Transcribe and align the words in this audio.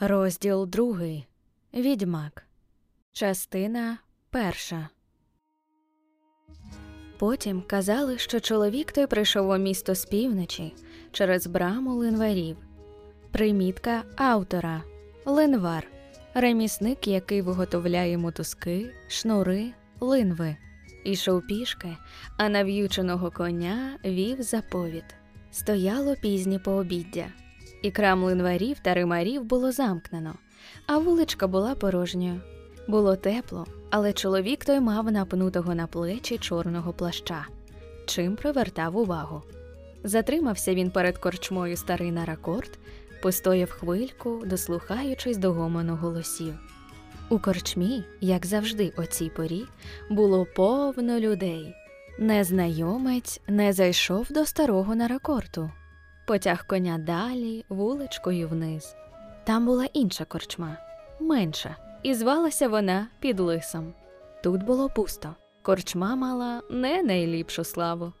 Розділ 0.00 0.66
другий. 0.66 1.26
Відьмак. 1.74 2.46
Частина 3.12 3.98
перша. 4.30 4.88
Потім 7.18 7.62
казали, 7.66 8.18
що 8.18 8.40
чоловік 8.40 8.92
той 8.92 9.06
прийшов 9.06 9.48
у 9.48 9.56
місто 9.58 9.94
з 9.94 10.04
півночі 10.04 10.74
через 11.12 11.46
браму 11.46 11.94
линварів. 11.94 12.56
Примітка 13.30 14.02
автора 14.16 14.82
линвар. 15.24 15.86
Ремісник, 16.34 17.08
який 17.08 17.42
виготовляє 17.42 18.18
мотузки, 18.18 18.94
шнури, 19.08 19.72
линви. 20.00 20.56
Ішов 21.04 21.46
пішки, 21.46 21.96
а 22.36 22.48
нав'юченого 22.48 23.30
коня 23.30 23.98
вів 24.04 24.42
заповід. 24.42 25.04
Стояло 25.50 26.16
пізнє 26.16 26.58
пообіддя. 26.58 27.26
І 27.82 27.90
крам 27.90 28.24
линварів 28.24 28.76
та 28.82 28.94
римарів 28.94 29.44
було 29.44 29.72
замкнено, 29.72 30.34
а 30.86 30.98
вуличка 30.98 31.46
була 31.46 31.74
порожньою. 31.74 32.40
Було 32.88 33.16
тепло, 33.16 33.66
але 33.90 34.12
чоловік 34.12 34.64
той 34.64 34.80
мав 34.80 35.12
напнутого 35.12 35.74
на 35.74 35.86
плечі 35.86 36.38
чорного 36.38 36.92
плаща, 36.92 37.46
чим 38.06 38.36
привертав 38.36 38.96
увагу. 38.96 39.42
Затримався 40.04 40.74
він 40.74 40.90
перед 40.90 41.18
корчмою 41.18 41.76
старий 41.76 42.12
наракорд, 42.12 42.78
постояв 43.22 43.70
хвильку, 43.70 44.42
дослухаючись 44.46 45.36
до 45.36 45.52
гомону 45.52 45.96
голосів. 45.96 46.54
У 47.30 47.38
корчмі, 47.38 48.04
як 48.20 48.46
завжди, 48.46 48.92
о 48.96 49.04
цій 49.04 49.28
порі, 49.28 49.64
було 50.10 50.46
повно 50.56 51.20
людей. 51.20 51.74
Незнайомець 52.18 53.40
не 53.48 53.72
зайшов 53.72 54.26
до 54.30 54.46
старого 54.46 54.94
наракорту 54.94 55.70
потяг 56.26 56.66
коня 56.66 56.98
далі, 56.98 57.64
вуличкою 57.68 58.48
вниз. 58.48 58.96
Там 59.44 59.66
була 59.66 59.86
інша 59.92 60.24
корчма, 60.24 60.76
менша, 61.20 61.76
і 62.02 62.14
звалася 62.14 62.68
вона 62.68 63.06
під 63.20 63.40
лисом. 63.40 63.94
Тут 64.42 64.62
було 64.62 64.88
пусто. 64.88 65.34
Корчма 65.62 66.16
мала 66.16 66.62
не 66.70 67.02
найліпшу 67.02 67.64
славу. 67.64 68.12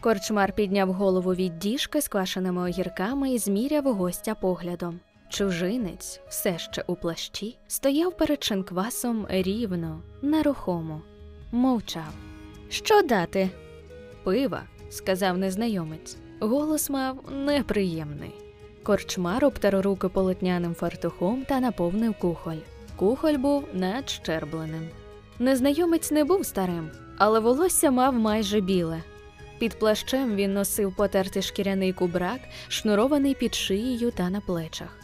Корчмар 0.00 0.52
підняв 0.52 0.92
голову 0.92 1.34
від 1.34 1.58
діжки 1.58 2.00
з 2.00 2.08
квашеними 2.08 2.62
огірками 2.62 3.30
і 3.32 3.38
зміряв 3.38 3.94
гостя 3.94 4.34
поглядом. 4.34 5.00
Чужинець, 5.28 6.20
все 6.28 6.58
ще 6.58 6.84
у 6.86 6.96
плащі, 6.96 7.58
стояв 7.66 8.16
перед 8.16 8.44
шинквасом 8.44 9.26
рівно, 9.28 10.02
нерухомо, 10.22 11.02
мовчав. 11.52 12.14
Що 12.68 13.02
дати? 13.02 13.50
Пива, 14.24 14.62
сказав 14.90 15.38
незнайомець. 15.38 16.16
Голос 16.40 16.90
мав 16.90 17.18
неприємний. 17.30 18.34
Корчмар 18.82 19.44
обтер 19.44 19.80
руки 19.80 20.08
полотняним 20.08 20.74
фартухом 20.74 21.44
та 21.48 21.60
наповнив 21.60 22.14
кухоль. 22.14 22.56
Кухоль 22.96 23.36
був 23.36 23.64
надщербленим. 23.72 24.88
Незнайомець 25.38 26.10
не 26.10 26.24
був 26.24 26.46
старим, 26.46 26.90
але 27.18 27.40
волосся 27.40 27.90
мав 27.90 28.14
майже 28.14 28.60
біле. 28.60 29.02
Під 29.58 29.78
плащем 29.78 30.34
він 30.34 30.54
носив 30.54 30.96
потертий 30.96 31.42
шкіряний 31.42 31.92
кубрак, 31.92 32.40
шнурований 32.68 33.34
під 33.34 33.54
шиєю 33.54 34.10
та 34.10 34.30
на 34.30 34.40
плечах. 34.40 34.98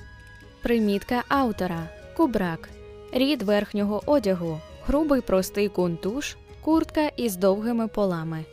Примітка 0.63 1.25
автора 1.29 1.89
кубрак, 2.17 2.69
рід 3.13 3.43
верхнього 3.43 4.03
одягу, 4.07 4.61
грубий 4.87 5.21
простий 5.21 5.69
кунтуш, 5.69 6.37
куртка 6.61 7.09
із 7.17 7.37
довгими 7.37 7.89
полами. 7.89 8.45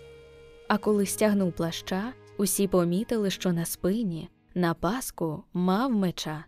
А 0.68 0.78
коли 0.78 1.06
стягнув 1.06 1.54
плаща, 1.54 2.14
Усі 2.38 2.68
помітили, 2.68 3.30
що 3.30 3.54
на 3.54 3.66
спині, 3.66 4.30
на 4.56 4.74
паску 4.74 5.44
мав 5.54 5.92
меча. 5.92 6.46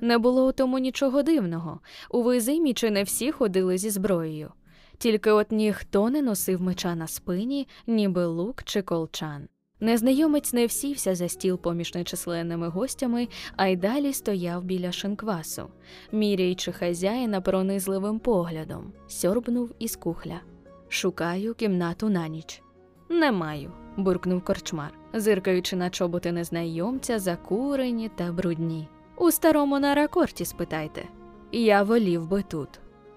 Не 0.00 0.18
було 0.18 0.48
у 0.48 0.52
тому 0.52 0.78
нічого 0.78 1.22
дивного. 1.22 1.80
У 2.10 2.22
визимі 2.22 2.74
чи 2.74 2.90
не 2.90 3.02
всі 3.02 3.32
ходили 3.32 3.78
зі 3.78 3.90
зброєю, 3.90 4.52
тільки 4.98 5.30
от 5.30 5.52
ніхто 5.52 6.10
не 6.10 6.22
носив 6.22 6.62
меча 6.62 6.94
на 6.94 7.06
спині, 7.06 7.68
ніби 7.86 8.26
лук 8.26 8.62
чи 8.62 8.82
колчан. 8.82 9.48
Незнайомець 9.80 10.52
не 10.52 10.66
всівся 10.66 11.14
за 11.14 11.28
стіл 11.28 11.58
поміж 11.58 11.94
нечисленними 11.94 12.68
гостями, 12.68 13.28
а 13.56 13.66
й 13.66 13.76
далі 13.76 14.12
стояв 14.12 14.64
біля 14.64 14.92
шинквасу, 14.92 15.68
міряючи 16.12 16.72
хазяїна 16.72 17.40
пронизливим 17.40 18.18
поглядом, 18.18 18.92
сьорбнув 19.08 19.70
із 19.78 19.96
кухля. 19.96 20.40
Шукаю 20.88 21.54
кімнату 21.54 22.08
на 22.08 22.28
ніч. 22.28 22.62
Не 23.08 23.32
маю 23.32 23.72
буркнув 23.98 24.44
корчмар, 24.44 24.92
зиркаючи 25.14 25.76
на 25.76 25.90
чоботи 25.90 26.32
незнайомця, 26.32 27.18
закурені 27.18 28.08
та 28.08 28.32
брудні. 28.32 28.88
У 29.16 29.30
старому 29.30 29.78
на 29.78 29.94
ракорті 29.94 30.44
спитайте. 30.44 31.04
Я 31.52 31.82
волів 31.82 32.28
би 32.28 32.42
тут. 32.42 32.68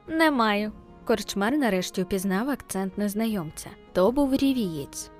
Не 0.07 0.31
маю. 0.31 0.71
Корчмар 1.05 1.57
нарешті 1.57 2.03
впізнав 2.03 2.49
акцент 2.49 2.97
незнайомця. 2.97 3.69
То 3.93 4.11
був 4.11 4.35
рівієць. 4.35 5.11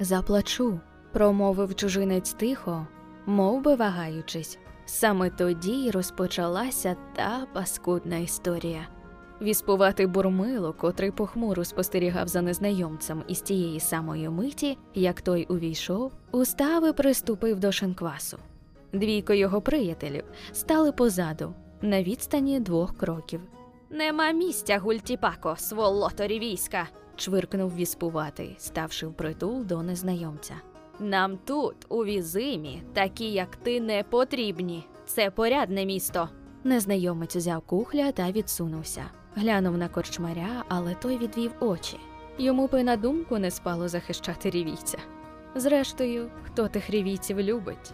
Заплачу, 0.00 0.80
промовив 1.12 1.74
чужинець 1.74 2.32
тихо, 2.32 2.86
мов 3.26 3.62
би 3.62 3.74
вагаючись. 3.74 4.58
Саме 4.84 5.30
тоді 5.30 5.72
й 5.72 5.90
розпочалася 5.90 6.96
та 7.16 7.46
паскудна 7.52 8.16
історія. 8.16 8.88
Віспуватий 9.42 10.06
бурмило, 10.06 10.72
котрий 10.72 11.10
похмуро 11.10 11.64
спостерігав 11.64 12.28
за 12.28 12.42
незнайомцем 12.42 13.22
із 13.28 13.40
тієї 13.40 13.80
самої 13.80 14.28
миті, 14.28 14.78
як 14.94 15.20
той 15.20 15.46
увійшов, 15.48 16.12
устав 16.32 16.88
і 16.88 16.92
приступив 16.92 17.60
до 17.60 17.72
шинквасу. 17.72 18.38
Двійко 18.92 19.32
його 19.32 19.60
приятелів 19.60 20.24
стали 20.52 20.92
позаду, 20.92 21.54
на 21.82 22.02
відстані 22.02 22.60
двох 22.60 22.96
кроків. 22.96 23.40
Нема 23.90 24.30
місця, 24.30 24.78
гультіпако, 24.78 25.56
сволоторі 25.58 26.38
війська. 26.38 26.88
чвиркнув 27.16 27.74
віспуватий, 27.74 28.54
ставши 28.58 29.06
впритул 29.06 29.64
до 29.64 29.82
незнайомця. 29.82 30.54
Нам 31.00 31.38
тут, 31.44 31.76
у 31.88 32.04
візимі, 32.04 32.82
такі, 32.92 33.32
як 33.32 33.56
ти, 33.56 33.80
не 33.80 34.02
потрібні. 34.02 34.86
Це 35.06 35.30
порядне 35.30 35.86
місто. 35.86 36.28
Незнайомець 36.64 37.36
узяв 37.36 37.60
кухля 37.60 38.12
та 38.12 38.30
відсунувся. 38.32 39.04
Глянув 39.36 39.78
на 39.78 39.88
корчмаря, 39.88 40.64
але 40.68 40.94
той 40.94 41.18
відвів 41.18 41.52
очі. 41.60 42.00
Йому 42.38 42.66
би 42.66 42.84
на 42.84 42.96
думку 42.96 43.38
не 43.38 43.50
спало 43.50 43.88
захищати 43.88 44.50
рівійця. 44.50 44.98
Зрештою, 45.54 46.30
хто 46.42 46.68
тих 46.68 46.90
рівійців 46.90 47.40
любить? 47.40 47.92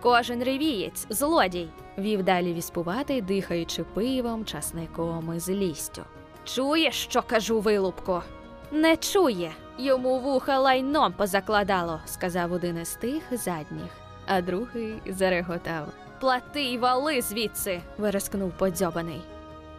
Кожен 0.00 0.42
ревієць 0.42 1.06
злодій, 1.10 1.68
вів 1.98 2.22
далі 2.22 2.54
віспуватий, 2.54 3.20
дихаючи 3.22 3.84
пивом, 3.84 4.44
часником 4.44 5.34
і 5.36 5.38
злістю. 5.38 6.02
Чуєш, 6.44 6.94
що 6.94 7.22
кажу, 7.22 7.60
вилупко? 7.60 8.22
Не 8.72 8.96
чує. 8.96 9.52
Йому 9.78 10.18
вуха 10.18 10.58
лайном 10.58 11.12
позакладало, 11.12 12.00
сказав 12.06 12.52
один 12.52 12.78
із 12.78 12.94
тих 12.94 13.22
задніх, 13.30 13.90
а 14.26 14.42
другий 14.42 14.94
зареготав. 15.06 15.86
Плати 16.20 16.62
й 16.62 16.78
вали 16.78 17.20
звідси, 17.22 17.80
вирискнув 17.98 18.52
подзьобаний. 18.58 19.20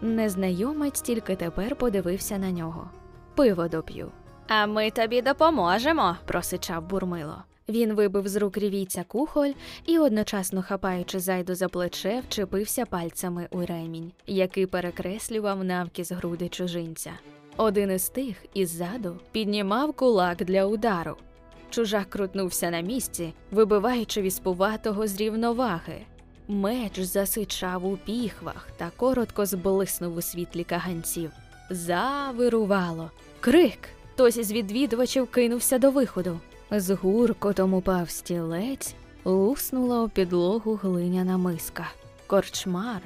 Незнайомець 0.04 1.02
тільки 1.02 1.36
тепер 1.36 1.76
подивився 1.76 2.38
на 2.38 2.52
нього. 2.52 2.90
Пиво 3.36 3.68
доп'ю. 3.68 4.12
А 4.48 4.66
ми 4.66 4.92
тобі 4.92 5.22
допоможемо, 5.22 6.18
просичав 6.26 6.90
бурмило. 6.90 7.44
Він 7.70 7.94
вибив 7.94 8.28
з 8.28 8.36
рук 8.36 8.58
рівійця 8.58 9.04
кухоль 9.08 9.52
і, 9.86 10.00
одночасно 10.00 10.62
хапаючи 10.62 11.20
зайду 11.20 11.56
за 11.56 11.70
плече, 11.70 12.24
вчепився 12.30 12.86
пальцями 12.86 13.48
у 13.52 13.66
ремінь, 13.66 14.12
який 14.28 14.66
перекреслював 14.66 15.64
навкіз 15.64 16.12
груди 16.12 16.50
чужинця. 16.50 17.12
Один 17.58 17.92
із 17.92 18.10
тих 18.10 18.46
іззаду 18.54 19.20
піднімав 19.32 19.94
кулак 19.94 20.38
для 20.38 20.66
удару. 20.66 21.18
Чужак 21.70 22.10
крутнувся 22.10 22.70
на 22.70 22.82
місці, 22.82 23.34
вибиваючи 23.52 24.22
віспуватого 24.22 25.08
з 25.08 25.22
рівноваги. 25.22 26.06
Меч 26.48 27.00
засичав 27.00 27.86
у 27.86 27.98
піхвах 27.98 28.68
та 28.78 28.92
коротко 28.98 29.46
зблиснув 29.46 30.18
у 30.18 30.22
світлі 30.22 30.64
каганців. 30.64 31.32
Завирувало. 31.70 33.12
Крик! 33.40 33.90
Хтось 34.14 34.38
із 34.38 34.52
відвідувачів 34.52 35.32
кинувся 35.32 35.80
до 35.80 35.92
виходу. 35.92 36.40
З 36.72 36.96
гуркотом 36.96 37.74
упав 37.74 38.10
стілець, 38.10 38.96
луснула 39.26 40.02
у 40.02 40.10
підлогу 40.10 40.76
глиняна 40.76 41.38
миска. 41.38 41.88
Корчмар, 42.28 43.02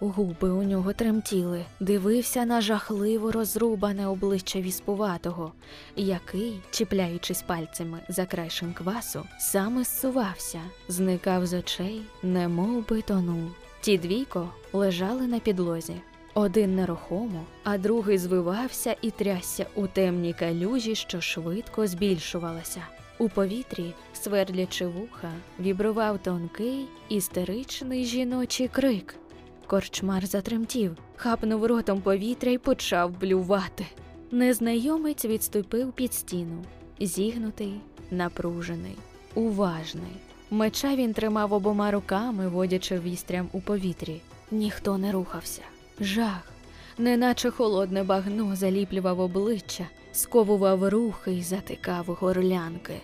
губи 0.00 0.50
у 0.50 0.62
нього 0.62 0.92
тремтіли, 0.92 1.64
дивився 1.80 2.44
на 2.44 2.60
жахливо 2.60 3.32
розрубане 3.32 4.06
обличчя 4.06 4.60
віспуватого, 4.60 5.52
який, 5.96 6.60
чіпляючись 6.70 7.42
пальцями 7.42 7.98
за 8.08 8.26
край 8.26 8.50
шинквасу, 8.50 9.24
саме 9.38 9.84
зсувався, 9.84 10.60
зникав 10.88 11.46
з 11.46 11.52
очей, 11.52 12.02
немов 12.22 12.88
би 12.88 13.02
тонув. 13.02 13.50
Ті 13.80 13.98
двійко 13.98 14.48
лежали 14.72 15.26
на 15.26 15.38
підлозі. 15.38 15.94
Один 16.34 16.76
нерухомо, 16.76 17.44
а 17.64 17.78
другий 17.78 18.18
звивався 18.18 18.96
і 19.02 19.10
трясся 19.10 19.66
у 19.74 19.86
темній 19.86 20.32
калюжі, 20.32 20.94
що 20.94 21.20
швидко 21.20 21.86
збільшувалася. 21.86 22.82
У 23.18 23.28
повітрі, 23.28 23.94
свердлячи 24.12 24.86
вуха, 24.86 25.30
вібрував 25.60 26.18
тонкий 26.18 26.86
істеричний 27.08 28.04
жіночий 28.04 28.68
крик. 28.68 29.14
Корчмар 29.68 30.26
затремтів, 30.26 30.96
хапнув 31.16 31.66
ротом 31.66 32.00
повітря 32.00 32.52
і 32.52 32.58
почав 32.58 33.20
блювати. 33.20 33.86
Незнайомець 34.30 35.24
відступив 35.24 35.92
під 35.92 36.14
стіну, 36.14 36.64
зігнутий, 37.00 37.80
напружений, 38.10 38.96
уважний. 39.34 40.16
Меча 40.50 40.96
він 40.96 41.12
тримав 41.12 41.52
обома 41.52 41.90
руками, 41.90 42.48
водячи 42.48 42.98
вістрям 42.98 43.48
у 43.52 43.60
повітрі. 43.60 44.20
Ніхто 44.50 44.98
не 44.98 45.12
рухався. 45.12 45.62
Жах, 46.00 46.52
неначе 46.98 47.50
холодне 47.50 48.02
багно 48.02 48.56
заліплював 48.56 49.20
обличчя, 49.20 49.86
сковував 50.12 50.88
рухи 50.88 51.32
й 51.32 51.42
затикав 51.42 52.04
горлянки. 52.06 52.94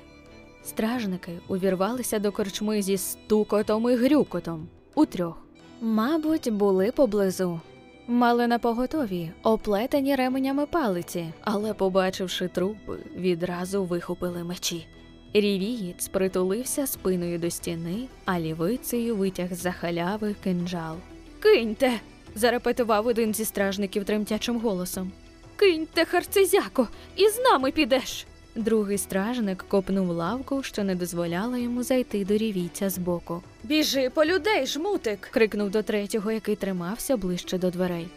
Стражники 0.63 1.33
увірвалися 1.49 2.19
до 2.19 2.33
корчми 2.33 2.83
зі 2.83 2.97
стукотом 2.97 3.91
і 3.91 3.95
грюкотом 3.95 4.69
утрьох. 4.95 5.44
Мабуть, 5.81 6.53
були 6.53 6.91
поблизу. 6.93 7.61
Мали 8.07 8.47
на 8.47 8.59
поготові, 8.59 9.31
оплетені 9.43 10.17
ременями 10.17 10.67
палиці, 10.67 11.33
але, 11.41 11.75
побачивши 11.75 12.49
трупи, 12.49 12.99
відразу 13.17 13.85
вихопили 13.85 14.45
мечі. 14.45 14.87
Рівієць 15.35 16.09
притулився 16.09 16.87
спиною 16.87 17.39
до 17.39 17.51
стіни, 17.51 18.09
а 18.25 18.41
лівицею 18.41 19.17
витяг 19.17 19.55
з-за 19.55 19.73
халяви 19.73 20.35
кинджал. 20.45 20.97
Киньте. 21.41 21.93
зарепетував 22.35 23.07
один 23.07 23.35
зі 23.35 23.45
стражників 23.45 24.05
тремтячим 24.05 24.61
голосом. 24.61 25.13
Киньте, 25.57 26.05
харцезяко, 26.05 26.89
і 27.17 27.29
з 27.29 27.39
нами 27.39 27.71
підеш. 27.71 28.27
Другий 28.57 28.99
стражник 28.99 29.65
копнув 29.69 30.09
лавку, 30.11 30.63
що 30.63 30.85
не 30.85 30.95
дозволяла 30.95 31.59
йому 31.59 31.83
зайти 31.83 32.25
до 32.25 32.37
рівійця 32.37 32.91
збоку. 32.91 33.43
Біжи 33.63 34.11
по 34.11 34.25
людей, 34.25 34.67
жмутик. 34.67 35.21
крикнув 35.21 35.71
до 35.71 35.83
третього, 35.83 36.33
який 36.33 36.57
тримався 36.57 37.17
ближче 37.17 37.59
до 37.59 37.71
дверей. 37.71 38.09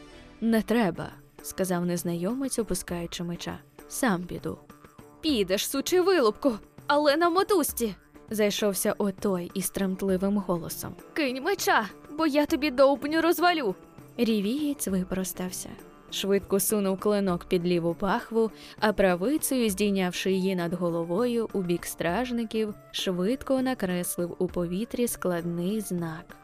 Не 0.42 0.62
треба, 0.62 1.10
сказав 1.44 1.86
незнайомець, 1.86 2.60
опускаючи 2.60 3.24
меча. 3.24 3.60
Сам 3.90 4.24
піду. 4.24 4.58
Підеш, 5.22 5.70
сучий 5.70 6.00
вилупку, 6.00 6.54
але 6.88 7.18
на 7.18 7.30
мотузці. 7.30 7.96
зайшовся 8.30 8.96
отой 8.98 9.52
із 9.54 9.70
тремтливим 9.70 10.38
голосом. 10.38 10.96
Кинь 11.14 11.44
меча, 11.44 11.86
бо 12.18 12.28
я 12.28 12.46
тобі 12.46 12.72
довбню 12.72 13.22
розвалю. 13.22 13.76
Рівієць 14.18 14.88
випростався. 14.88 15.70
Швидко 16.18 16.60
сунув 16.60 17.00
клинок 17.00 17.46
під 17.46 17.66
ліву 17.66 17.94
пахву, 17.94 18.52
а 18.80 18.94
правицею, 18.94 19.70
здійнявши 19.70 20.32
її 20.32 20.56
над 20.56 20.74
головою 20.74 21.50
у 21.54 21.62
бік 21.62 21.86
стражників, 21.86 22.74
швидко 22.92 23.62
накреслив 23.62 24.36
у 24.40 24.48
повітрі 24.48 25.08
складний 25.08 25.82
знак. 25.82 26.38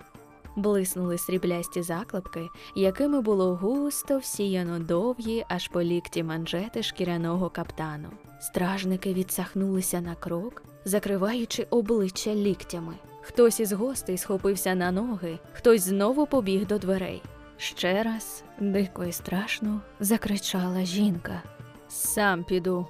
Блиснули 0.56 1.18
сріблясті 1.18 1.82
заклепки, 1.82 2.48
якими 2.76 3.22
було 3.22 3.56
густо 3.56 4.18
всіяно 4.18 4.80
довгі, 4.80 5.46
аж 5.50 5.68
по 5.68 5.84
лікті 5.84 6.24
манжети 6.24 6.84
шкіряного 6.84 7.50
каптану. 7.50 8.10
Стражники 8.42 9.14
відсахнулися 9.14 10.02
на 10.02 10.16
крок, 10.16 10.64
закриваючи 10.86 11.68
обличчя 11.70 12.36
ліктями. 12.36 12.94
Хтось 13.22 13.60
із 13.60 13.72
гостей 13.72 14.18
схопився 14.18 14.76
на 14.76 14.92
ноги, 14.92 15.40
хтось 15.54 15.82
знову 15.82 16.26
побіг 16.26 16.68
до 16.68 16.78
дверей. 16.78 17.22
Ще 17.64 18.04
раз, 18.04 18.44
дико 18.60 19.04
і 19.04 19.12
страшно, 19.12 19.82
закричала 20.00 20.86
жінка. 20.86 21.42
Сам 21.88 22.44
піду, 22.44 22.88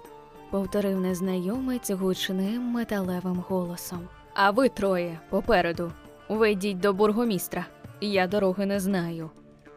повторив 0.51 0.99
незнайомець 0.99 1.91
гучним 1.91 2.61
металевим 2.61 3.43
голосом. 3.49 4.07
А 4.33 4.51
ви 4.51 4.69
троє 4.69 5.19
попереду. 5.29 5.91
Вийдіть 6.29 6.79
до 6.79 6.93
бургомістра. 6.93 7.65
Я 8.01 8.27
дороги 8.27 8.65
не 8.65 8.79
знаю. 8.79 9.29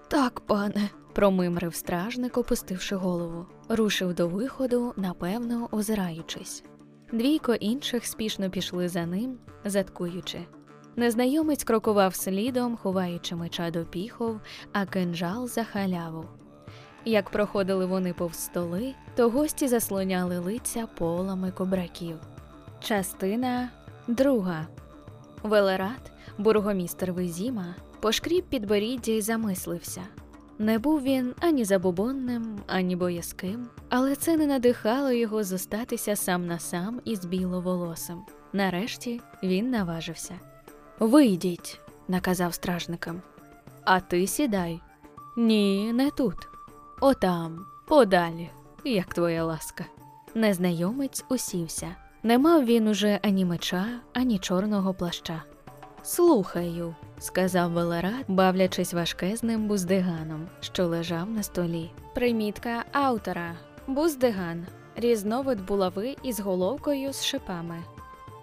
Так, 0.09 0.41
пане, 0.41 0.91
промимрив 1.13 1.75
стражник, 1.75 2.39
опустивши 2.39 2.97
голову. 2.97 3.47
Рушив 3.69 4.15
до 4.15 4.29
виходу, 4.29 4.95
напевно, 4.97 5.69
озираючись. 5.73 6.65
Двійко 7.13 7.55
інших 7.55 8.07
спішно 8.07 8.51
пішли 8.51 8.89
за 8.89 9.07
ним, 9.07 9.39
заткуючи. 9.65 10.39
Незнайомець 10.97 11.65
крокував 11.65 12.15
слідом, 12.15 12.77
ховаючи 12.77 13.37
меча 13.37 13.71
до 13.71 13.85
піхов, 13.85 14.41
а 14.73 14.87
кинжал 14.87 15.49
за 15.49 15.65
халяву. 15.65 16.25
Як 17.05 17.31
проходили 17.31 17.87
вони 17.87 18.13
повз 18.13 18.37
столи, 18.37 18.95
то 19.15 19.31
гості 19.31 19.69
заслоняли 19.69 20.39
лиця 20.39 20.87
полами 20.87 21.51
кобраків. 21.51 22.17
Частина 22.81 23.71
друга. 24.09 24.67
Велерат, 25.43 26.13
бургомістер 26.39 27.13
Визіма, 27.13 27.75
пошкріб 28.01 28.45
підборіддя 28.45 29.13
й 29.13 29.21
замислився. 29.21 30.03
Не 30.59 30.79
був 30.79 31.03
він 31.03 31.35
ані 31.41 31.65
забобонним, 31.65 32.59
ані 32.67 32.97
боязким, 32.97 33.69
але 33.89 34.17
це 34.17 34.37
не 34.37 34.47
надихало 34.47 35.13
його 35.13 35.45
зостатися 35.45 36.17
сам 36.17 36.47
на 36.47 36.59
сам 36.59 37.01
із 37.05 37.25
біловолосим. 37.25 38.23
Нарешті 38.53 39.21
він 39.43 39.71
наважився. 39.71 40.35
Вийдіть, 41.01 41.81
наказав 42.09 42.55
стражникам. 42.55 43.23
А 43.85 44.01
ти 44.01 44.27
сідай. 44.27 44.81
Ні, 45.37 45.93
не 45.93 46.11
тут. 46.11 46.49
Отам, 47.01 47.67
подалі, 47.89 48.51
як 48.85 49.15
твоя 49.15 49.45
ласка. 49.45 49.85
Незнайомець 50.35 51.25
усівся. 51.29 51.97
Не 52.23 52.39
мав 52.39 52.65
він 52.65 52.89
уже 52.89 53.21
ані 53.23 53.45
меча, 53.45 53.87
ані 54.13 54.39
чорного 54.39 54.95
плаща. 54.95 55.43
Слухаю, 56.03 56.95
сказав 57.19 57.71
Велерат, 57.71 58.25
бавлячись 58.29 58.95
важкезним 58.95 59.69
буздиганом, 59.69 60.49
що 60.61 60.87
лежав 60.87 61.31
на 61.31 61.43
столі. 61.43 61.91
Примітка 62.15 62.85
автора 62.93 63.55
буздиган, 63.87 64.67
різновид 64.97 65.67
булави 65.67 66.17
із 66.23 66.41
головкою 66.41 67.13
з 67.13 67.25
шипами. 67.25 67.83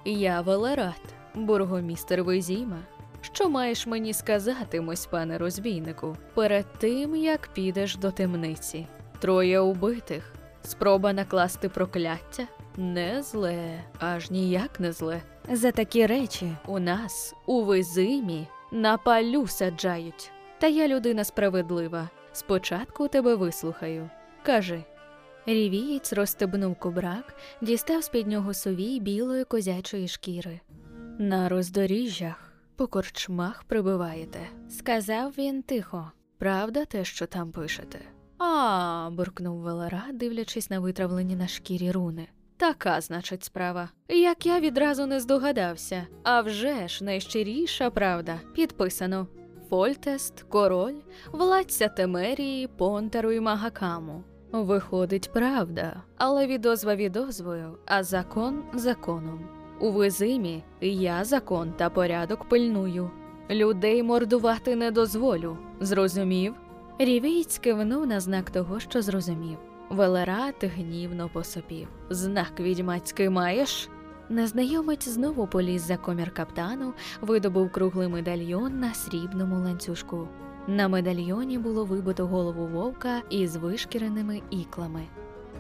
Я 0.06 0.42
Велерат, 0.42 1.02
бургомістер 1.36 2.24
Визіма. 2.24 2.80
Що 3.22 3.50
маєш 3.50 3.88
мені 3.88 4.14
сказати, 4.14 4.82
мось 4.82 5.06
пане 5.06 5.38
розбійнику, 5.38 6.18
перед 6.34 6.66
тим 6.78 7.16
як 7.16 7.48
підеш 7.48 7.96
до 7.96 8.12
темниці? 8.12 8.88
Троє 9.20 9.60
убитих, 9.60 10.34
спроба 10.64 11.14
накласти 11.14 11.70
прокляття? 11.70 12.48
Не 12.78 13.24
зле, 13.24 13.84
аж 14.00 14.32
ніяк 14.32 14.80
не 14.80 14.92
зле. 14.92 15.22
За 15.52 15.72
такі 15.72 16.06
речі 16.06 16.52
у 16.68 16.80
нас, 16.80 17.36
у 17.46 17.64
визимі, 17.64 18.48
на 18.72 18.98
палю 18.98 19.48
саджають. 19.48 20.32
Та 20.60 20.68
я 20.68 20.88
людина 20.88 21.24
справедлива. 21.24 22.10
Спочатку 22.34 23.08
тебе 23.08 23.36
вислухаю. 23.36 24.10
Кажи. 24.44 24.84
Рівієць 25.46 26.13
розстебнув 26.13 26.75
кубрак, 26.75 27.36
дістав 27.62 28.04
з 28.04 28.10
під 28.10 28.28
нього 28.28 28.54
совій 28.54 29.00
білої 29.00 29.44
козячої 29.44 30.08
шкіри. 30.08 30.60
На 31.17 31.50
роздоріжжях 31.50 32.53
по 32.75 32.88
корчмах 32.88 33.63
прибиваєте, 33.63 34.39
сказав 34.70 35.34
він 35.38 35.62
тихо. 35.62 36.12
Правда, 36.38 36.86
те, 36.86 37.03
що 37.05 37.25
там 37.25 37.51
пишете? 37.51 38.00
А, 38.38 39.10
буркнув 39.12 39.58
Велера, 39.58 40.03
дивлячись 40.13 40.70
на 40.70 40.79
витравлені 40.79 41.36
на 41.36 41.48
шкірі 41.48 41.91
руни. 41.91 42.27
Така, 42.58 43.01
значить, 43.01 43.43
справа. 43.43 43.89
Як 44.10 44.46
я 44.46 44.60
відразу 44.60 45.05
не 45.05 45.20
здогадався. 45.20 46.08
А 46.24 46.41
вже 46.41 46.88
ж 46.88 47.03
найщиріша 47.03 47.89
правда. 47.89 48.39
Підписано 48.53 49.27
Фольтест, 49.70 50.41
король, 50.41 50.96
владця 51.32 51.88
Темерії, 51.88 52.67
Понтеру 52.67 53.32
і 53.32 53.39
Магакаму. 53.39 54.24
Виходить, 54.51 55.32
правда, 55.34 56.01
але 56.17 56.48
відозва 56.48 56.96
відозвою, 56.96 57.77
а 57.86 58.03
закон 58.03 58.63
законом. 58.74 59.62
У 59.80 59.92
визимі 59.92 60.63
я 60.82 61.24
закон 61.24 61.74
та 61.77 61.89
порядок 61.89 62.50
пильную. 62.50 63.12
Людей 63.50 64.03
мордувати 64.03 64.75
не 64.75 64.92
дозволю. 64.92 65.58
Зрозумів? 65.80 66.53
Рівіць 67.00 67.58
кивнув 67.58 68.08
на 68.08 68.20
знак 68.20 68.50
того, 68.50 68.80
що 68.80 69.01
зрозумів. 69.01 69.58
Велерат 69.89 70.63
гнівно 70.63 71.30
посопів. 71.34 71.88
Знак 72.10 72.60
відьмацький 72.60 73.30
маєш? 73.30 73.89
Незнайомець 74.30 75.08
знову 75.10 75.48
поліз 75.48 75.82
за 75.82 75.98
комір 75.98 76.32
каптану, 76.32 76.94
видобув 77.22 77.72
круглий 77.72 78.08
медальйон 78.08 78.80
на 78.80 78.94
срібному 78.94 79.56
ланцюжку. 79.56 80.27
На 80.68 80.88
медальйоні 80.88 81.58
було 81.58 81.86
вибито 81.86 82.27
голову 82.27 82.68
вовка 82.68 83.22
із 83.30 83.56
вишкіреними 83.56 84.42
іклами. 84.50 85.03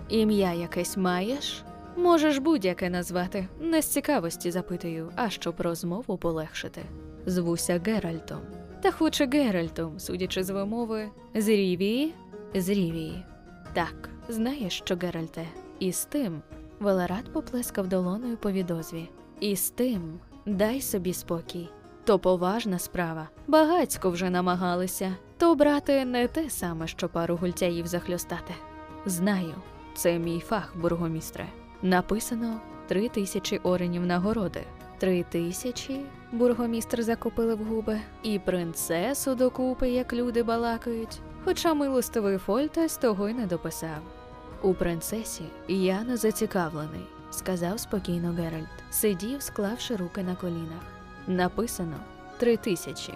Ім'я 0.09 0.53
якесь 0.53 0.97
маєш? 0.97 1.63
Можеш 1.97 2.37
будь-яке 2.37 2.89
назвати. 2.89 3.47
Не 3.59 3.81
з 3.81 3.85
цікавості 3.85 4.51
запитую, 4.51 5.11
а 5.15 5.29
щоб 5.29 5.61
розмову 5.61 6.17
полегшити. 6.17 6.81
Звуся 7.25 7.81
Геральтом. 7.85 8.39
Та 8.81 8.91
хоче 8.91 9.25
Геральтом, 9.25 9.99
судячи 9.99 10.43
з 10.43 10.49
вимови, 10.49 11.09
з 11.35 11.47
Рівії? 11.47 12.13
З 12.55 12.69
Рівії. 12.69 13.25
Так, 13.73 14.09
знаєш, 14.29 14.77
що 14.77 14.95
Геральте, 14.95 15.45
і 15.79 15.91
з 15.91 16.05
тим 16.05 16.41
Велерат 16.79 17.33
поплескав 17.33 17.87
долоною 17.87 18.37
по 18.37 18.51
відозві. 18.51 19.09
І 19.39 19.55
з 19.55 19.69
тим 19.69 20.19
дай 20.45 20.81
собі 20.81 21.13
спокій. 21.13 21.69
то 22.05 22.19
поважна 22.19 22.79
справа. 22.79 23.29
Багацько 23.47 24.09
вже 24.09 24.29
намагалися, 24.29 25.15
то 25.37 25.55
брати 25.55 26.05
не 26.05 26.27
те 26.27 26.49
саме, 26.49 26.87
що 26.87 27.09
пару 27.09 27.35
гультяїв 27.35 27.87
захльостати. 27.87 28.53
Знаю, 29.05 29.53
це 29.95 30.19
мій 30.19 30.39
фах, 30.39 30.73
бургомістре. 30.77 31.45
Написано 31.83 32.59
три 32.87 33.09
тисячі 33.09 33.57
оренів 33.57 34.05
нагороди. 34.05 34.63
Три 34.97 35.23
тисячі 35.23 36.05
бургомістр 36.31 37.03
закупили 37.03 37.55
в 37.55 37.63
губи, 37.63 37.99
і 38.23 38.39
принцесу 38.39 39.35
докупи, 39.35 39.89
як 39.89 40.13
люди 40.13 40.43
балакають. 40.43 41.19
Хоча 41.45 41.73
милостивий 41.73 42.37
Фольтес 42.37 42.97
того 42.97 43.29
й 43.29 43.33
не 43.33 43.45
дописав. 43.45 44.01
У 44.61 44.73
принцесі 44.73 45.43
я 45.67 46.03
не 46.03 46.17
зацікавлений, 46.17 47.07
сказав 47.31 47.79
спокійно 47.79 48.31
Геральт. 48.31 48.67
Сидів, 48.91 49.41
склавши 49.41 49.95
руки 49.95 50.23
на 50.23 50.35
колінах. 50.35 50.83
Написано 51.27 51.95
три 52.37 52.57
тисячі. 52.57 53.13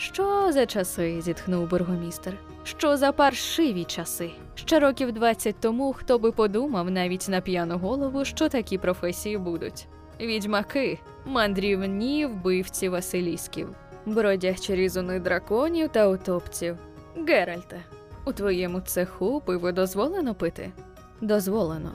Що 0.00 0.52
за 0.52 0.66
часи? 0.66 1.20
зітхнув 1.20 1.68
бургомістр. 1.68 2.36
Що 2.64 2.96
за 2.96 3.12
паршиві 3.12 3.84
часи? 3.84 4.30
Ще 4.54 4.80
років 4.80 5.12
20 5.12 5.56
тому 5.60 5.92
хто 5.92 6.18
би 6.18 6.32
подумав 6.32 6.90
навіть 6.90 7.28
на 7.28 7.40
п'яну 7.40 7.78
голову, 7.78 8.24
що 8.24 8.48
такі 8.48 8.78
професії 8.78 9.38
будуть. 9.38 9.86
Відьмаки, 10.20 10.98
мандрівні 11.24 12.26
вбивці 12.26 12.88
Василісків, 12.88 13.68
бродячі 14.06 14.74
різуни 14.74 15.20
драконів 15.20 15.88
та 15.88 16.08
утопців. 16.08 16.76
Геральте, 17.28 17.80
у 18.24 18.32
твоєму 18.32 18.80
цеху 18.80 19.40
пиво 19.40 19.72
дозволено 19.72 20.34
пити? 20.34 20.72
Дозволено. 21.20 21.92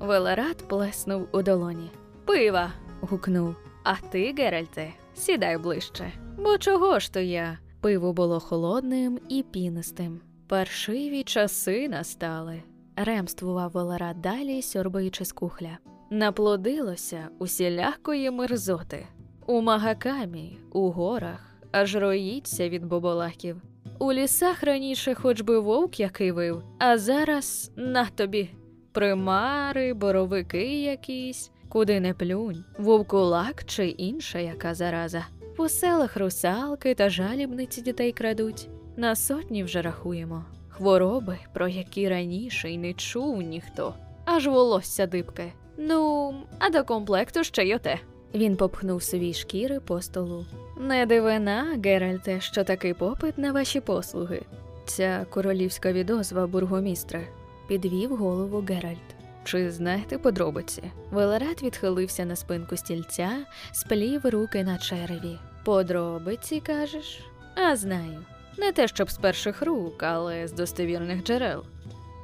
Велерат 0.00 0.68
плеснув 0.68 1.28
у 1.32 1.42
долоні. 1.42 1.90
Пива. 2.24 2.72
гукнув. 3.00 3.54
А 3.84 3.94
ти, 4.10 4.34
Геральте, 4.38 4.88
сідай 5.14 5.58
ближче. 5.58 6.12
Бо 6.38 6.58
чого 6.58 6.98
ж 6.98 7.12
то 7.12 7.20
я? 7.20 7.58
Пиво 7.80 8.12
було 8.12 8.40
холодним 8.40 9.18
і 9.28 9.42
пінистим. 9.42 10.20
Паршиві 10.48 11.22
часи 11.22 11.88
настали. 11.88 12.62
Ремствував 12.96 13.70
Велерат 13.70 14.20
далі, 14.20 14.62
сьорбаючи 14.62 15.24
з 15.24 15.32
кухля. 15.32 15.78
Наплодилося 16.10 17.28
усілякої 17.38 18.30
мерзоти. 18.30 19.06
У 19.46 19.60
Магакамі, 19.60 20.58
у 20.72 20.90
горах, 20.90 21.56
аж 21.72 21.96
роїться 21.96 22.68
від 22.68 22.84
боболаків. 22.84 23.62
У 23.98 24.12
лісах 24.12 24.62
раніше 24.62 25.14
хоч 25.14 25.40
би 25.40 25.58
вовк 25.58 26.00
який 26.00 26.32
вив, 26.32 26.62
а 26.78 26.98
зараз 26.98 27.70
на 27.76 28.06
тобі 28.06 28.50
примари, 28.92 29.94
боровики 29.94 30.82
якісь, 30.82 31.50
куди 31.68 32.00
не 32.00 32.14
плюнь, 32.14 32.64
вовкулак 32.78 33.64
чи 33.64 33.88
інша 33.88 34.38
яка 34.38 34.74
зараза. 34.74 35.26
По 35.56 35.68
селах 35.68 36.16
русалки 36.16 36.94
та 36.94 37.10
жалібниці 37.10 37.80
дітей 37.80 38.12
крадуть. 38.12 38.68
На 38.96 39.16
сотні 39.16 39.64
вже 39.64 39.82
рахуємо. 39.82 40.44
Хвороби, 40.68 41.38
про 41.52 41.68
які 41.68 42.08
раніше 42.08 42.70
й 42.70 42.78
не 42.78 42.94
чув 42.94 43.42
ніхто, 43.42 43.94
аж 44.24 44.46
волосся 44.46 45.06
дибке. 45.06 45.52
Ну, 45.76 46.34
а 46.58 46.70
до 46.70 46.84
комплекту 46.84 47.44
ще 47.44 47.64
й 47.64 47.74
оте. 47.74 47.98
Він 48.34 48.56
попхнув 48.56 49.02
свої 49.02 49.34
шкіри 49.34 49.80
по 49.80 50.02
столу. 50.02 50.46
Не 50.80 51.06
дивина, 51.06 51.78
Геральте, 51.84 52.40
що 52.40 52.64
такий 52.64 52.94
попит 52.94 53.38
на 53.38 53.52
ваші 53.52 53.80
послуги. 53.80 54.42
Ця 54.86 55.26
королівська 55.30 55.92
відозва, 55.92 56.46
бургомістре, 56.46 57.26
підвів 57.68 58.16
голову 58.16 58.64
Геральт. 58.68 59.23
Чи 59.44 59.70
знаєте 59.70 60.18
подробиці? 60.18 60.82
Велерат 61.10 61.62
відхилився 61.62 62.24
на 62.24 62.36
спинку 62.36 62.76
стільця, 62.76 63.30
сплів 63.72 64.20
руки 64.24 64.64
на 64.64 64.78
череві. 64.78 65.38
Подробиці, 65.64 66.60
кажеш? 66.60 67.20
А 67.54 67.76
знаю. 67.76 68.24
Не 68.58 68.72
те, 68.72 68.88
щоб 68.88 69.10
з 69.10 69.18
перших 69.18 69.62
рук, 69.62 70.02
але 70.02 70.48
з 70.48 70.52
достовірних 70.52 71.24
джерел. 71.24 71.64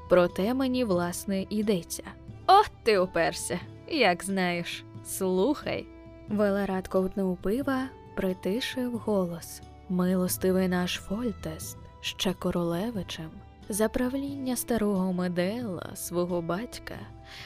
Проте 0.08 0.54
мені, 0.54 0.84
власне, 0.84 1.46
йдеться. 1.50 2.02
От 2.46 2.70
ти 2.82 2.98
уперся, 2.98 3.60
як 3.88 4.24
знаєш. 4.24 4.84
Слухай. 5.04 5.86
Велерат 6.28 6.88
ковтнув 6.88 7.36
пива, 7.36 7.88
притишив 8.16 8.98
голос. 8.98 9.62
Милостивий 9.88 10.68
наш 10.68 10.94
Фольтест, 10.94 11.78
ще 12.00 12.32
королевичем, 12.32 13.30
за 13.70 13.88
правління 13.88 14.56
старого 14.56 15.12
Медела, 15.12 15.90
свого 15.94 16.42
батька, 16.42 16.98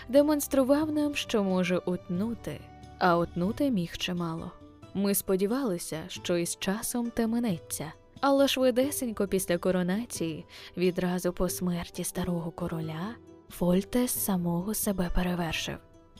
демонстрував 0.09 0.93
нам, 0.93 1.15
що 1.15 1.45
може 1.45 1.79
утнути, 1.79 2.61
а 2.99 3.19
утнути 3.19 3.71
міг 3.71 3.97
чимало. 3.97 4.53
Ми 4.95 5.15
сподівалися, 5.15 5.99
що 6.09 6.37
із 6.37 6.57
часом 6.57 7.11
те 7.11 7.27
минеться, 7.27 7.93
але 8.21 8.49
швидесенько 8.49 9.29
після 9.29 9.59
коронації, 9.59 10.47
відразу 10.77 11.33
по 11.33 11.49
смерті 11.49 12.05
старого 12.05 12.51
короля, 12.51 13.15
Фольтес 13.49 14.25
самого 14.25 14.75
себе 14.75 15.11
перевершив. 15.15 15.77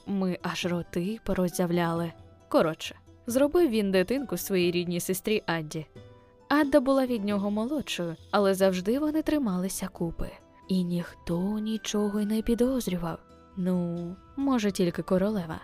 Ми 0.07 0.39
аж 0.43 0.67
роти 0.67 1.19
пороззявляли. 1.25 2.13
Коротше, 2.49 2.95
зробив 3.27 3.71
він 3.71 3.91
дитинку 3.91 4.37
своїй 4.37 4.71
рідній 4.71 5.01
сестрі 5.01 5.43
Адді. 5.47 5.87
Адда 6.49 6.81
була 6.81 7.07
від 7.07 7.25
нього 7.25 7.51
молодшою, 7.51 8.17
але 8.31 8.55
завжди 8.55 8.99
вони 8.99 9.23
трималися 9.23 9.89
купи. 9.89 10.31
І 10.69 10.85
ніхто 10.85 11.59
нічого 11.59 12.21
й 12.21 12.27
не 12.27 12.43
підозрював. 12.43 13.19
Ну, 13.57 14.17
може, 14.37 14.73
тільки 14.73 15.03
королева. 15.03 15.61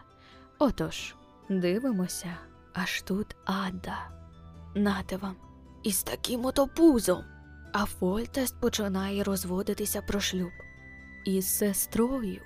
Отож, 0.59 1.15
дивимося, 1.49 2.37
аж 2.75 3.03
тут 3.03 3.37
Адда. 3.45 4.11
Нате 4.75 5.17
вам. 5.17 5.37
Із 5.83 6.03
таким 6.03 6.45
ото 6.45 6.67
пузом. 6.67 7.25
А 7.73 7.85
Фольтест 7.85 8.61
починає 8.61 9.25
розводитися 9.25 10.03
про 10.03 10.21
шлюб. 10.21 10.51
Із 11.25 11.59
сестрою. 11.59 12.41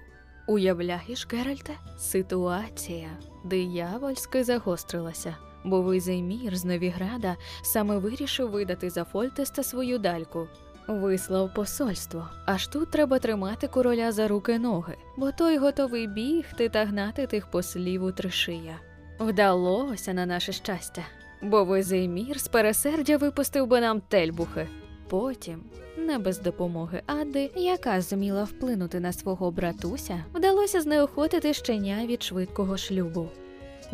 Уявляєш, 0.49 1.27
Геральте? 1.33 1.75
Ситуація 1.99 3.11
диявольськи 3.45 4.45
загострилася, 4.45 5.37
бо 5.65 5.83
Визеймір 5.83 6.57
з 6.57 6.65
Новіграда 6.65 7.37
саме 7.63 7.99
вирішив 7.99 8.51
видати 8.51 8.91
за 8.91 9.05
Фольтеста 9.05 9.63
свою 9.63 9.99
дальку. 9.99 10.49
Вислав 10.89 11.55
посольство. 11.55 12.29
Аж 12.47 12.67
тут 12.67 12.91
треба 12.91 13.19
тримати 13.19 13.69
короля 13.69 14.13
за 14.13 14.29
руки 14.29 14.59
ноги, 14.59 14.97
бо 15.17 15.33
той 15.33 15.59
готовий 15.59 16.07
бігти 16.07 16.69
та 16.69 16.85
гнати 16.85 17.27
тих 17.27 17.51
послів 17.51 18.05
у 18.05 18.13
тришия. 18.13 18.81
Вдалося 19.21 20.13
на 20.13 20.27
наше 20.27 20.53
щастя, 20.53 21.03
бо 21.43 21.65
Визеймір 21.65 22.41
з 22.41 22.49
пересердя 22.49 23.17
випустив 23.17 23.67
би 23.67 23.81
нам 23.81 24.01
тельбухи. 24.01 24.69
Потім, 25.09 25.63
не 25.99 26.19
без 26.19 26.39
допомоги 26.39 27.03
Адди, 27.07 27.51
яка 27.57 28.01
зуміла 28.01 28.45
вплинути 28.45 29.01
на 29.01 29.13
свого 29.13 29.51
братуся, 29.51 30.25
вдалося 30.35 30.81
знеохотити 30.81 31.55
щеня 31.55 32.07
від 32.07 32.23
швидкого 32.23 32.77
шлюбу. 32.77 33.29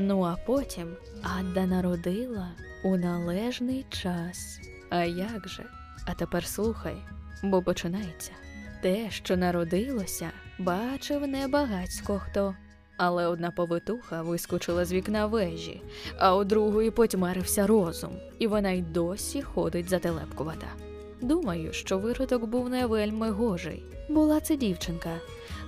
Ну 0.03 0.23
а 0.25 0.37
потім 0.47 0.97
Адда 1.23 1.67
народила 1.67 2.49
у 2.85 2.97
належний 2.97 3.87
час. 3.91 4.61
А 4.91 5.05
як 5.05 5.49
же? 5.49 5.65
А 6.07 6.15
тепер 6.15 6.47
слухай, 6.47 6.97
бо 7.43 7.63
починається. 7.63 8.33
Те, 8.83 9.11
що 9.11 9.37
народилося, 9.37 10.31
бачив 10.59 11.29
небагацько 11.29 12.19
хто. 12.19 12.55
Але 12.97 13.27
одна 13.27 13.51
повитуха 13.51 14.23
вискочила 14.23 14.85
з 14.85 14.93
вікна 14.93 15.27
вежі, 15.27 15.83
а 16.19 16.37
у 16.37 16.45
другої 16.45 16.91
потьмарився 16.91 17.67
розум, 17.67 18.13
і 18.39 18.47
вона 18.47 18.71
й 18.71 18.83
досі 18.83 19.43
ходить 19.43 19.89
зателепкувата. 19.89 20.67
Думаю, 21.21 21.73
що 21.73 21.99
виродок 21.99 22.45
був 22.45 22.69
не 22.69 22.87
вельми 22.87 23.31
гожий. 23.31 23.85
Була 24.09 24.41
це 24.41 24.57
дівчинка. 24.57 25.11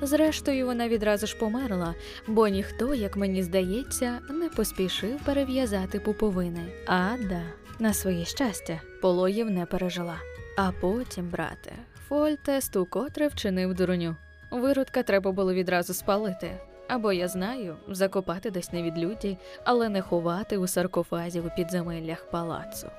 Зрештою, 0.03 0.67
вона 0.67 0.89
відразу 0.89 1.27
ж 1.27 1.37
померла, 1.37 1.95
бо 2.27 2.49
ніхто, 2.49 2.95
як 2.95 3.17
мені 3.17 3.43
здається, 3.43 4.19
не 4.31 4.49
поспішив 4.49 5.21
перев'язати 5.25 6.01
пуповини. 6.01 6.73
Ада, 6.87 7.43
на 7.79 7.95
своє 7.95 8.25
щастя, 8.25 8.81
пологів 9.03 9.51
не 9.51 9.67
пережила. 9.67 10.17
А 10.57 10.71
потім, 10.81 11.29
брате, 11.29 11.73
Фольтест 12.09 12.77
укотре 12.77 13.29
вчинив 13.29 13.75
дурню. 13.75 14.17
Виродка 14.51 15.03
треба 15.03 15.33
було 15.33 15.55
відразу 15.55 15.95
спалити. 15.95 16.59
Або 16.89 17.13
я 17.13 17.29
знаю, 17.29 17.77
закопати 17.89 18.51
десь 18.51 18.73
на 18.73 18.83
відлюді, 18.83 19.39
але 19.65 19.89
не 19.89 20.03
ховати 20.03 20.59
у 20.59 20.67
саркофазі 20.67 21.41
у 21.41 21.51
підземеллях 21.57 22.31
палацу. 22.31 22.91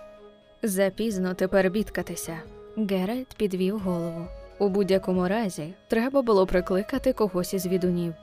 Запізно 0.66 1.34
тепер 1.34 1.70
бідкатися. 1.70 2.40
Геральт 2.78 3.28
підвів 3.38 3.80
голову. 3.80 4.28
У 4.60 4.70
будь-якому 4.70 5.28
разі 5.28 5.74
треба 5.88 6.22
було 6.22 6.46
прикликати 6.46 7.14
когось 7.14 7.54
із 7.54 7.68
відунів. 7.68 8.14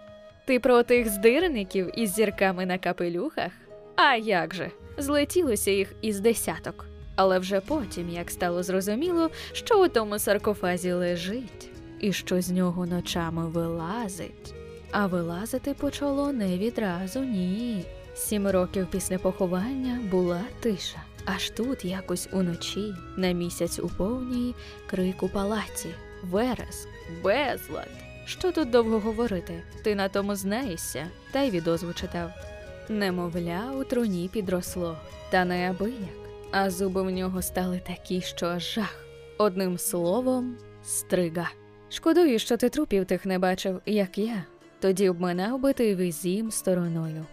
Ти 0.44 0.60
про 0.60 0.82
тих 0.82 1.08
здирників 1.08 1.98
із 2.00 2.14
зірками 2.14 2.66
на 2.66 2.78
капелюхах? 2.78 3.52
А 3.96 4.14
як 4.14 4.54
же? 4.54 4.70
Злетілося 4.98 5.70
їх 5.70 5.94
із 6.02 6.20
десяток. 6.20 6.86
Але 7.16 7.38
вже 7.38 7.60
потім, 7.60 8.08
як 8.08 8.30
стало 8.30 8.62
зрозуміло, 8.62 9.30
що 9.52 9.84
у 9.84 9.88
тому 9.88 10.18
саркофазі 10.18 10.92
лежить, 10.92 11.70
і 12.00 12.12
що 12.12 12.40
з 12.40 12.50
нього 12.50 12.86
ночами 12.86 13.48
вилазить. 13.48 14.54
А 14.90 15.06
вилазити 15.06 15.74
почало 15.74 16.32
не 16.32 16.58
відразу, 16.58 17.20
ні. 17.20 17.84
Сім 18.14 18.48
років 18.48 18.86
після 18.90 19.18
поховання 19.18 20.00
була 20.10 20.40
тиша. 20.60 20.98
Аж 21.24 21.50
тут 21.50 21.84
якось 21.84 22.28
уночі, 22.32 22.94
на 23.16 23.32
місяць 23.32 23.78
у 23.78 23.88
повній, 23.88 24.54
крик 24.86 25.22
у 25.22 25.28
палаці, 25.28 25.88
вереск, 26.22 26.88
безлад. 27.22 27.88
Що 28.24 28.52
тут 28.52 28.70
довго 28.70 29.00
говорити? 29.00 29.62
Ти 29.84 29.94
на 29.94 30.08
тому 30.08 30.34
знаєшся, 30.34 31.06
та 31.32 31.42
й 31.42 31.50
відозву 31.50 31.92
читав. 31.92 32.30
Немовля 32.88 33.72
у 33.80 33.84
труні 33.84 34.30
підросло, 34.32 34.96
та 35.30 35.44
не 35.44 35.70
абияк, 35.70 35.94
а 36.50 36.70
зуби 36.70 37.02
в 37.02 37.10
нього 37.10 37.42
стали 37.42 37.80
такі, 37.86 38.20
що 38.20 38.58
жах. 38.58 39.04
Одним 39.38 39.78
словом, 39.78 40.56
стрига. 40.84 41.50
Шкодую, 41.88 42.38
що 42.38 42.56
ти 42.56 42.68
трупів 42.68 43.04
тих 43.04 43.26
не 43.26 43.38
бачив, 43.38 43.80
як 43.86 44.18
я. 44.18 44.44
Тоді 44.80 45.08
обминав 45.08 45.60
би 45.60 45.72
ти 45.72 45.96
візім 45.96 46.50
стороною. 46.50 47.26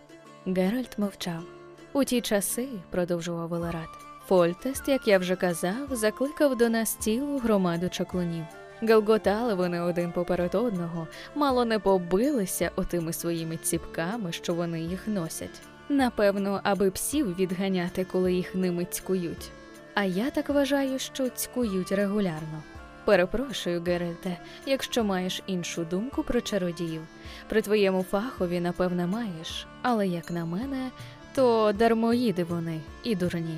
Геральт 0.46 1.00
мовчав. 1.00 1.57
У 1.98 2.04
ті 2.04 2.22
часи, 2.22 2.68
продовжував 2.90 3.50
Велерат, 3.50 3.90
Фольтест, 4.28 4.88
як 4.88 5.08
я 5.08 5.18
вже 5.18 5.36
казав, 5.36 5.88
закликав 5.92 6.58
до 6.58 6.70
нас 6.70 6.96
цілу 6.96 7.38
громаду 7.38 7.90
чаклунів. 7.90 8.44
Галготали 8.82 9.54
вони 9.54 9.82
один 9.82 10.12
поперед 10.12 10.56
одного, 10.56 11.08
мало 11.36 11.66
не 11.66 11.80
побилися 11.80 12.72
отими 12.76 13.14
своїми 13.14 13.58
ціпками, 13.58 14.32
що 14.32 14.54
вони 14.54 14.82
їх 14.82 15.08
носять. 15.08 15.62
Напевно, 15.90 16.62
аби 16.64 16.92
псів 16.92 17.36
відганяти, 17.36 18.06
коли 18.12 18.34
їх 18.34 18.56
ними 18.56 18.86
цькують. 18.86 19.52
А 19.94 20.04
я 20.04 20.30
так 20.30 20.50
вважаю, 20.50 21.00
що 21.00 21.30
цькують 21.30 21.92
регулярно. 21.92 22.64
Перепрошую, 23.06 23.82
Геральте, 23.82 24.38
якщо 24.66 25.04
маєш 25.04 25.44
іншу 25.48 25.86
думку 25.86 26.24
про 26.24 26.42
чародіїв. 26.42 27.02
При 27.50 27.62
твоєму 27.62 28.04
фахові, 28.04 28.60
напевне, 28.60 29.08
маєш, 29.08 29.68
але 29.82 30.08
як 30.08 30.32
на 30.32 30.46
мене, 30.46 30.92
то 31.38 31.74
дармоїди 31.74 32.44
вони 32.44 32.80
і 33.04 33.16
дурні. 33.16 33.58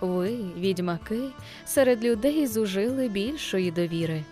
Ви, 0.00 0.36
відьмаки, 0.58 1.20
серед 1.64 2.04
людей 2.04 2.46
зужили 2.46 3.08
більшої 3.08 3.70
довіри, 3.70 4.24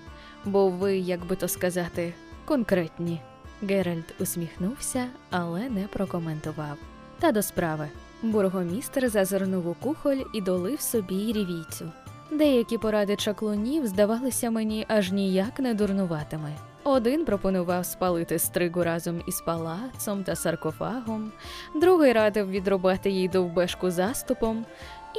бо 0.44 0.68
ви, 0.68 0.96
як 0.96 1.26
би 1.26 1.36
то 1.36 1.48
сказати, 1.48 2.14
конкретні. 2.44 3.20
Геральт 3.62 4.14
усміхнувся, 4.20 5.06
але 5.30 5.68
не 5.68 5.82
прокоментував. 5.82 6.76
Та 7.18 7.32
до 7.32 7.42
справи. 7.42 7.88
Бургомістр 8.22 9.08
зазирнув 9.08 9.68
у 9.68 9.74
кухоль 9.74 10.22
і 10.34 10.40
долив 10.40 10.80
собі 10.80 11.32
рівійцю. 11.32 11.92
Деякі 12.30 12.78
поради 12.78 13.16
чаклунів 13.16 13.86
здавалися 13.86 14.50
мені 14.50 14.86
аж 14.88 15.12
ніяк 15.12 15.58
не 15.58 15.74
дурнуватими. 15.74 16.52
Один 16.84 17.24
пропонував 17.24 17.86
спалити 17.86 18.38
стригу 18.38 18.84
разом 18.84 19.22
із 19.26 19.40
палацом 19.40 20.24
та 20.24 20.36
саркофагом, 20.36 21.32
другий 21.74 22.12
радив 22.12 22.50
відрубати 22.50 23.10
їй 23.10 23.28
довбешку 23.28 23.90
заступом, 23.90 24.66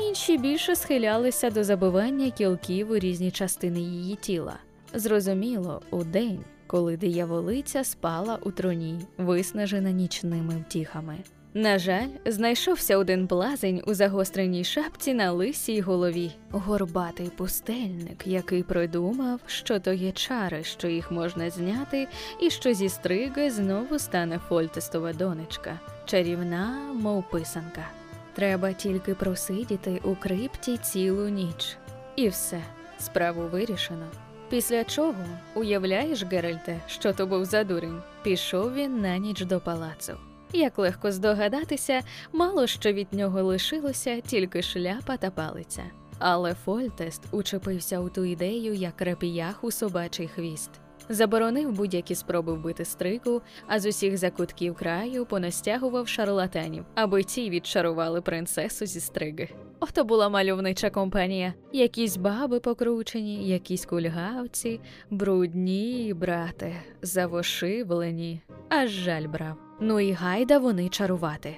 інші 0.07 0.37
більше 0.37 0.75
схилялися 0.75 1.49
до 1.49 1.63
забивання 1.63 2.31
кілків 2.31 2.91
у 2.91 2.97
різні 2.97 3.31
частини 3.31 3.79
її 3.79 4.15
тіла. 4.15 4.53
Зрозуміло, 4.93 5.81
у 5.91 6.03
день, 6.03 6.43
коли 6.67 6.97
дияволиця 6.97 7.83
спала 7.83 8.39
у 8.41 8.51
троні, 8.51 8.99
виснажена 9.17 9.91
нічними 9.91 10.63
втіхами. 10.67 11.17
На 11.57 11.79
жаль, 11.79 12.09
знайшовся 12.25 12.97
один 12.97 13.27
блазень 13.27 13.81
у 13.87 13.93
загостреній 13.93 14.63
шапці 14.63 15.13
на 15.13 15.31
лисій 15.31 15.81
голові, 15.81 16.31
горбатий 16.51 17.29
пустельник, 17.29 18.27
який 18.27 18.63
придумав, 18.63 19.39
що 19.45 19.79
то 19.79 19.93
є 19.93 20.11
чари, 20.11 20.63
що 20.63 20.87
їх 20.87 21.11
можна 21.11 21.49
зняти, 21.49 22.07
і 22.41 22.49
що 22.49 22.73
зі 22.73 22.89
стриги 22.89 23.51
знову 23.51 23.99
стане 23.99 24.39
фольтестова 24.49 25.13
донечка, 25.13 25.79
чарівна, 26.05 26.91
мов 26.93 27.23
писанка. 27.31 27.85
Треба 28.33 28.73
тільки 28.73 29.13
просидіти 29.13 30.01
у 30.03 30.15
крипті 30.15 30.77
цілу 30.77 31.29
ніч. 31.29 31.77
І 32.15 32.29
все, 32.29 32.61
справу 32.99 33.41
вирішено. 33.51 34.05
Після 34.49 34.83
чого, 34.83 35.25
уявляєш, 35.55 36.23
Геральте, 36.23 36.81
що 36.87 37.13
то 37.13 37.27
був 37.27 37.45
за 37.45 37.63
дурень, 37.63 38.01
пішов 38.23 38.73
він 38.73 39.01
на 39.01 39.17
ніч 39.17 39.41
до 39.41 39.59
палацу. 39.59 40.17
Як 40.55 40.77
легко 40.79 41.11
здогадатися, 41.11 42.01
мало 42.33 42.67
що 42.67 42.93
від 42.93 43.13
нього 43.13 43.43
лишилося, 43.43 44.21
тільки 44.21 44.61
шляпа 44.61 45.17
та 45.17 45.31
палиця. 45.31 45.83
Але 46.19 46.53
Фольтест 46.53 47.21
учепився 47.31 47.99
у 47.99 48.09
ту 48.09 48.25
ідею, 48.25 48.73
як 48.73 49.01
рапіях 49.01 49.63
у 49.63 49.71
собачий 49.71 50.27
хвіст. 50.27 50.69
Заборонив 51.09 51.71
будь-які 51.71 52.15
спроби 52.15 52.53
вбити 52.53 52.85
стрику, 52.85 53.41
а 53.67 53.79
з 53.79 53.85
усіх 53.85 54.17
закутків 54.17 54.75
краю 54.75 55.25
понастягував 55.25 56.07
шарлатанів, 56.07 56.85
аби 56.95 57.23
ті 57.23 57.49
відчарували 57.49 58.21
принцесу 58.21 58.85
зі 58.85 58.99
стриги. 58.99 59.49
Ото 59.79 60.03
була 60.03 60.29
мальовнича 60.29 60.89
компанія. 60.89 61.53
Якісь 61.73 62.17
баби 62.17 62.59
покручені, 62.59 63.49
якісь 63.49 63.85
кульгавці, 63.85 64.79
брудні, 65.09 66.13
брате, 66.15 66.75
завошивлені, 67.01 68.41
аж 68.69 68.89
жаль 68.89 69.27
брав. 69.27 69.64
Ну 69.79 69.99
і 69.99 70.11
гайда 70.11 70.57
вони 70.57 70.89
чарувати. 70.89 71.57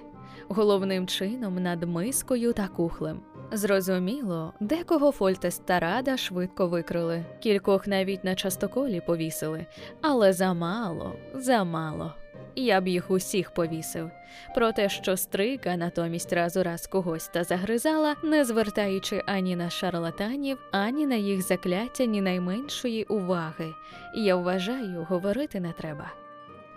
Головним 0.50 1.08
чином 1.08 1.64
над 1.64 1.84
мискою 1.84 2.54
та 2.54 2.68
кухлем. 2.68 3.20
Зрозуміло, 3.52 4.54
декого 4.60 5.12
Фольтес 5.12 5.58
та 5.58 5.80
Рада 5.80 6.18
швидко 6.18 6.68
викрили, 6.68 7.26
кількох 7.40 7.88
навіть 7.88 8.24
на 8.24 8.36
частоколі 8.36 9.02
повісили, 9.02 9.66
але 10.02 10.34
замало, 10.34 11.16
замало. 11.36 12.14
Я 12.56 12.82
б 12.82 12.88
їх 12.88 13.12
усіх 13.12 13.52
повісив. 13.52 14.12
Про 14.56 14.72
те, 14.72 14.90
що 14.90 15.18
стрика 15.18 15.76
натомість 15.76 16.34
раз 16.34 16.58
у 16.58 16.64
раз 16.64 16.88
когось 16.88 17.28
та 17.28 17.44
загризала, 17.44 18.16
не 18.24 18.46
звертаючи 18.46 19.24
ані 19.26 19.56
на 19.56 19.70
шарлатанів, 19.70 20.58
ані 20.72 21.08
на 21.08 21.16
їх 21.16 21.42
закляття, 21.42 22.06
ні 22.06 22.22
найменшої 22.22 23.04
уваги. 23.04 23.74
Я 24.16 24.36
вважаю, 24.36 25.06
говорити 25.10 25.60
не 25.60 25.72
треба. 25.72 26.12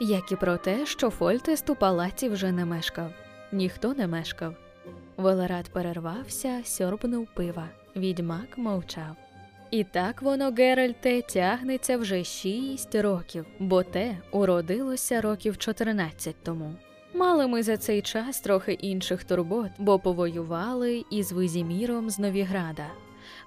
Як 0.02 0.32
і 0.32 0.36
про 0.36 0.56
те, 0.56 0.86
що 0.86 1.10
Фольтест 1.10 1.70
у 1.70 1.74
палаці 1.74 2.28
вже 2.28 2.52
не 2.52 2.64
мешкав. 2.64 3.12
Ніхто 3.52 3.94
не 3.94 4.06
мешкав. 4.06 4.54
Велерат 5.16 5.68
перервався, 5.72 6.60
сьорбнув 6.64 7.28
пива. 7.34 7.68
Відьмак 7.96 8.58
мовчав. 8.58 9.16
І 9.70 9.84
так 9.84 10.22
воно, 10.22 10.50
Геральте, 10.50 11.22
тягнеться 11.22 11.96
вже 11.96 12.24
шість 12.24 12.94
років, 12.94 13.46
бо 13.58 13.82
те 13.82 14.16
уродилося 14.32 15.20
років 15.20 15.58
14 15.58 16.36
тому. 16.42 16.74
Мали 17.14 17.46
ми 17.46 17.62
за 17.62 17.76
цей 17.76 18.02
час 18.02 18.40
трохи 18.40 18.72
інших 18.72 19.24
турбот, 19.24 19.70
бо 19.78 19.98
повоювали 19.98 21.04
із 21.10 21.32
Визіміром 21.32 22.10
з 22.10 22.18
Новіграда. 22.18 22.86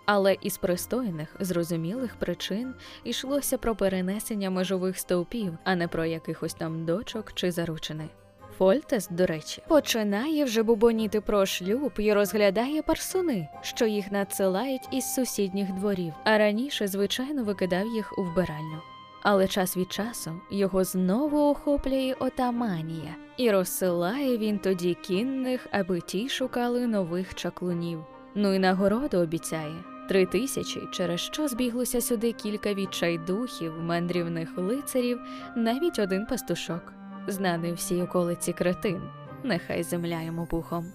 Але 0.06 0.38
із 0.42 0.58
пристойних, 0.58 1.36
зрозумілих 1.40 2.16
причин 2.16 2.74
йшлося 3.04 3.58
про 3.58 3.76
перенесення 3.76 4.50
межових 4.50 4.98
стовпів, 4.98 5.58
а 5.64 5.76
не 5.76 5.88
про 5.88 6.06
якихось 6.06 6.54
там 6.54 6.86
дочок 6.86 7.34
чи 7.34 7.52
заручини. 7.52 8.10
Фольтес, 8.58 9.08
до 9.08 9.26
речі, 9.26 9.62
починає 9.68 10.46
вже 10.46 10.64
бубоніти 10.64 11.22
про 11.22 11.46
шлюб 11.46 11.92
і 11.98 12.14
розглядає 12.14 12.82
парсуни, 12.82 13.48
що 13.62 13.86
їх 13.86 14.12
надсилають 14.12 14.88
із 14.92 15.14
сусідніх 15.14 15.72
дворів, 15.72 16.14
а 16.24 16.38
раніше, 16.38 16.88
звичайно, 16.88 17.44
викидав 17.44 17.88
їх 17.88 18.18
у 18.18 18.24
вбиральню. 18.24 18.82
Але 19.24 19.48
час 19.48 19.78
від 19.78 19.92
часу 19.92 20.32
його 20.52 20.84
знову 20.84 21.52
охоплює 21.52 22.16
ота 22.20 22.52
манія, 22.52 23.16
і 23.38 23.52
розсилає 23.52 24.38
він 24.38 24.60
тоді 24.60 24.94
кінних, 24.94 25.68
аби 25.72 26.02
ті 26.02 26.30
шукали 26.30 26.88
нових 26.88 27.36
чаклунів. 27.36 28.00
Ну 28.36 28.54
і 28.54 28.60
нагороду 28.60 29.18
обіцяє 29.18 29.93
три 30.08 30.26
тисячі, 30.26 30.88
через 30.92 31.20
що 31.20 31.48
збіглося 31.48 32.02
сюди 32.02 32.32
кілька 32.32 32.74
відчайдухів, 32.74 33.74
мандрівних 33.82 34.58
лицарів, 34.58 35.20
навіть 35.56 36.00
один 36.00 36.26
пастушок, 36.26 36.94
знаний 37.28 37.74
всій 37.74 38.02
околиці 38.02 38.54
кретин, 38.54 39.02
нехай 39.44 39.84
земля 39.84 40.22
йому 40.22 40.46
пухом. 40.46 40.86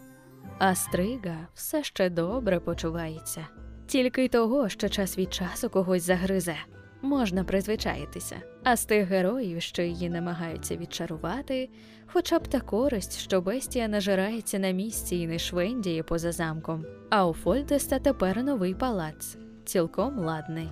А 0.58 0.74
стрига 0.74 1.36
все 1.54 1.82
ще 1.82 2.10
добре 2.10 2.60
почувається, 2.60 3.46
тільки 3.86 4.24
й 4.24 4.28
того, 4.28 4.68
що 4.68 4.88
час 4.88 5.18
від 5.18 5.34
часу 5.34 5.70
когось 5.70 6.02
загризе. 6.02 6.56
Можна 7.02 7.44
призвичаїтися, 7.44 8.36
а 8.64 8.76
з 8.76 8.84
тих 8.84 9.08
героїв, 9.08 9.62
що 9.62 9.82
її 9.82 10.10
намагаються 10.10 10.76
відчарувати, 10.76 11.70
хоча 12.06 12.38
б 12.38 12.48
та 12.48 12.60
користь, 12.60 13.18
що 13.18 13.40
бестія 13.40 13.88
нажирається 13.88 14.58
на 14.58 14.70
місці 14.70 15.16
і 15.16 15.26
не 15.26 15.38
швендіє 15.38 16.02
поза 16.02 16.32
замком. 16.32 16.84
А 17.10 17.26
у 17.26 17.32
Фольдеста 17.34 17.98
тепер 17.98 18.42
новий 18.42 18.74
палац, 18.74 19.36
цілком 19.64 20.18
ладний. 20.18 20.68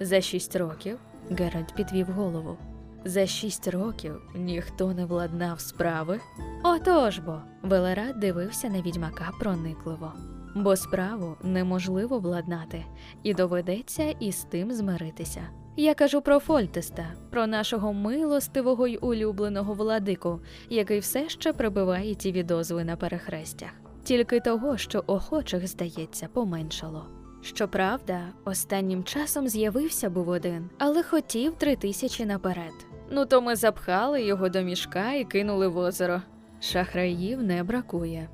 За 0.00 0.20
шість 0.20 0.56
років 0.56 0.98
Геральт 1.30 1.74
підвів 1.74 2.06
голову. 2.06 2.58
За 3.04 3.26
шість 3.26 3.68
років 3.68 4.22
ніхто 4.34 4.92
не 4.92 5.04
владнав 5.04 5.60
справи. 5.60 6.20
Отож 6.64 7.18
бо, 7.18 7.42
Велерат 7.62 8.18
дивився 8.18 8.68
на 8.68 8.82
відьмака 8.82 9.30
проникливо. 9.40 10.12
бо 10.56 10.76
справу 10.76 11.36
неможливо 11.42 12.18
владнати, 12.18 12.84
і 13.22 13.34
доведеться 13.34 14.10
із 14.10 14.44
тим 14.44 14.72
змиритися. 14.72 15.59
Я 15.80 15.94
кажу 15.94 16.20
про 16.20 16.38
Фольтеста, 16.38 17.06
про 17.30 17.46
нашого 17.46 17.92
милостивого 17.92 18.86
й 18.86 18.98
улюбленого 19.02 19.74
владику, 19.74 20.40
який 20.70 20.98
все 20.98 21.28
ще 21.28 21.52
прибиває 21.52 22.14
ті 22.14 22.32
відозви 22.32 22.84
на 22.84 22.96
перехрестях. 22.96 23.70
Тільки 24.04 24.40
того, 24.40 24.76
що 24.76 25.04
охочих, 25.06 25.66
здається, 25.66 26.28
поменшало. 26.32 27.06
Щоправда, 27.42 28.20
останнім 28.44 29.04
часом 29.04 29.48
з'явився 29.48 30.10
був 30.10 30.28
один, 30.28 30.70
але 30.78 31.02
хотів 31.02 31.54
три 31.54 31.76
тисячі 31.76 32.26
наперед. 32.26 32.86
Ну 33.10 33.26
то 33.26 33.42
ми 33.42 33.56
запхали 33.56 34.22
його 34.22 34.48
до 34.48 34.62
мішка 34.62 35.12
і 35.12 35.24
кинули 35.24 35.68
в 35.68 35.76
озеро. 35.76 36.22
Шахраїв 36.60 37.42
не 37.42 37.62
бракує. 37.62 38.28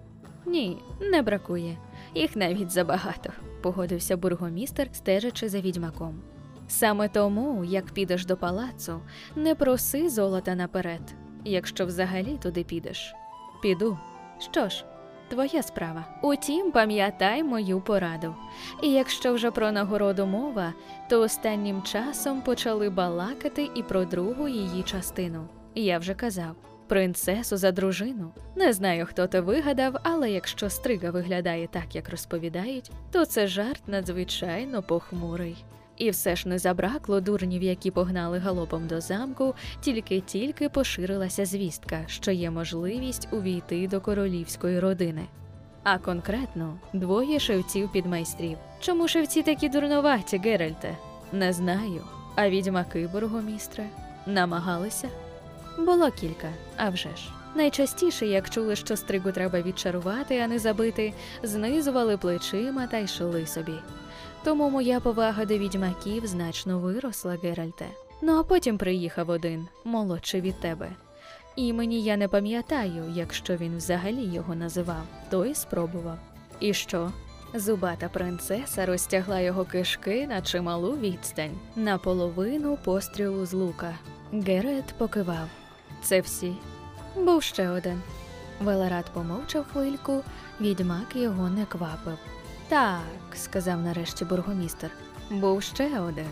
Ні, 0.46 0.78
не 1.00 1.22
бракує. 1.22 1.78
Їх 2.14 2.36
навіть 2.36 2.70
забагато, 2.70 3.30
погодився 3.62 4.16
бургомістер, 4.16 4.88
стежачи 4.92 5.48
за 5.48 5.60
відьмаком. 5.60 6.22
Саме 6.68 7.08
тому, 7.08 7.64
як 7.64 7.84
підеш 7.86 8.26
до 8.26 8.36
палацу, 8.36 9.00
не 9.36 9.54
проси 9.54 10.08
золота 10.08 10.54
наперед, 10.54 11.14
якщо 11.44 11.86
взагалі 11.86 12.38
туди 12.42 12.64
підеш. 12.64 13.14
Піду. 13.62 13.98
Що 14.38 14.68
ж, 14.68 14.84
твоя 15.28 15.62
справа. 15.62 16.04
Утім, 16.22 16.72
пам'ятай 16.72 17.42
мою 17.42 17.80
пораду. 17.80 18.34
І 18.82 18.90
якщо 18.90 19.34
вже 19.34 19.50
про 19.50 19.72
нагороду 19.72 20.26
мова, 20.26 20.72
то 21.08 21.20
останнім 21.20 21.82
часом 21.82 22.40
почали 22.40 22.90
балакати 22.90 23.70
і 23.74 23.82
про 23.82 24.04
другу 24.04 24.48
її 24.48 24.82
частину. 24.82 25.48
Я 25.74 25.98
вже 25.98 26.14
казав. 26.14 26.56
Принцесу 26.88 27.56
за 27.56 27.72
дружину. 27.72 28.32
Не 28.56 28.72
знаю, 28.72 29.06
хто 29.06 29.26
те 29.26 29.40
вигадав, 29.40 29.96
але 30.02 30.30
якщо 30.30 30.70
стрига 30.70 31.10
виглядає 31.10 31.66
так, 31.66 31.94
як 31.94 32.10
розповідають, 32.10 32.90
то 33.10 33.24
це 33.24 33.46
жарт 33.46 33.82
надзвичайно 33.88 34.82
похмурий. 34.82 35.64
І 35.96 36.10
все 36.10 36.36
ж 36.36 36.48
не 36.48 36.58
забракло 36.58 37.20
дурнів, 37.20 37.62
які 37.62 37.90
погнали 37.90 38.38
галопом 38.38 38.86
до 38.86 39.00
замку, 39.00 39.54
тільки-тільки 39.80 40.68
поширилася 40.68 41.44
звістка, 41.44 42.04
що 42.06 42.30
є 42.30 42.50
можливість 42.50 43.28
увійти 43.32 43.88
до 43.88 44.00
королівської 44.00 44.80
родини. 44.80 45.26
А 45.82 45.98
конкретно 45.98 46.78
двоє 46.92 47.38
шевців 47.38 47.92
підмайстрів. 47.92 48.58
Чому 48.80 49.08
шевці 49.08 49.42
такі 49.42 49.68
дурноваті, 49.68 50.38
Геральте? 50.38 50.96
Не 51.32 51.52
знаю. 51.52 52.04
А 52.34 52.50
відьмаки, 52.50 53.08
бургомістре, 53.12 53.86
намагалися? 54.26 55.08
Було 55.78 56.10
кілька, 56.10 56.48
а 56.76 56.90
вже 56.90 57.08
ж. 57.08 57.30
Найчастіше, 57.54 58.26
як 58.26 58.50
чули, 58.50 58.76
що 58.76 58.96
стригу 58.96 59.32
треба 59.32 59.62
відчарувати, 59.62 60.38
а 60.38 60.46
не 60.46 60.58
забити, 60.58 61.12
знизували 61.42 62.16
плечима 62.16 62.86
та 62.86 62.98
йшли 62.98 63.46
собі. 63.46 63.74
Тому 64.46 64.70
моя 64.70 65.00
повага 65.00 65.44
до 65.44 65.58
відьмаків 65.58 66.26
значно 66.26 66.78
виросла, 66.78 67.38
Геральте. 67.42 67.86
Ну 68.22 68.38
а 68.38 68.42
потім 68.42 68.78
приїхав 68.78 69.30
один, 69.30 69.68
молодший 69.84 70.40
від 70.40 70.60
тебе. 70.60 70.90
Імені 71.56 72.02
я 72.02 72.16
не 72.16 72.28
пам'ятаю, 72.28 73.12
якщо 73.14 73.56
він 73.56 73.76
взагалі 73.76 74.24
його 74.24 74.54
називав, 74.54 75.02
той 75.30 75.54
спробував. 75.54 76.18
І 76.60 76.74
що? 76.74 77.12
Зубата 77.54 78.08
принцеса 78.08 78.86
розтягла 78.86 79.40
його 79.40 79.64
кишки 79.64 80.26
на 80.26 80.42
чималу 80.42 80.96
відстань, 80.96 81.58
наполовину 81.76 82.78
пострілу 82.84 83.46
з 83.46 83.52
лука. 83.52 83.94
Герет 84.32 84.94
покивав. 84.98 85.48
Це 86.02 86.20
всі. 86.20 86.52
Був 87.16 87.42
ще 87.42 87.68
один. 87.68 88.02
Велерат 88.60 89.06
помовчав 89.14 89.64
хвильку, 89.72 90.22
відьмак 90.60 91.16
його 91.16 91.48
не 91.48 91.64
квапив. 91.64 92.18
Так, 92.68 93.02
сказав 93.34 93.80
нарешті 93.80 94.24
бургомістер, 94.24 94.90
був 95.30 95.62
ще 95.62 96.00
один. 96.00 96.30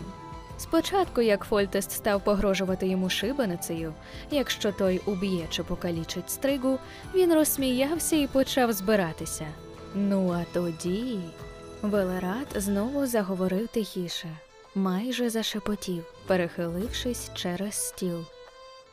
Спочатку, 0.57 1.21
як 1.21 1.43
Фольтест 1.43 1.91
став 1.91 2.23
погрожувати 2.23 2.87
йому 2.87 3.09
шибеницею, 3.09 3.93
якщо 4.31 4.71
той 4.71 5.01
уб'є 5.05 5.45
чи 5.49 5.63
покалічить 5.63 6.29
стригу, 6.29 6.79
він 7.15 7.33
розсміявся 7.33 8.15
і 8.15 8.27
почав 8.27 8.73
збиратися. 8.73 9.45
Ну 9.95 10.31
а 10.31 10.53
тоді. 10.53 11.19
Велерат 11.81 12.47
знову 12.55 13.05
заговорив 13.05 13.67
тихіше, 13.67 14.27
майже 14.75 15.29
зашепотів, 15.29 16.03
перехилившись 16.27 17.31
через 17.33 17.87
стіл. 17.87 18.23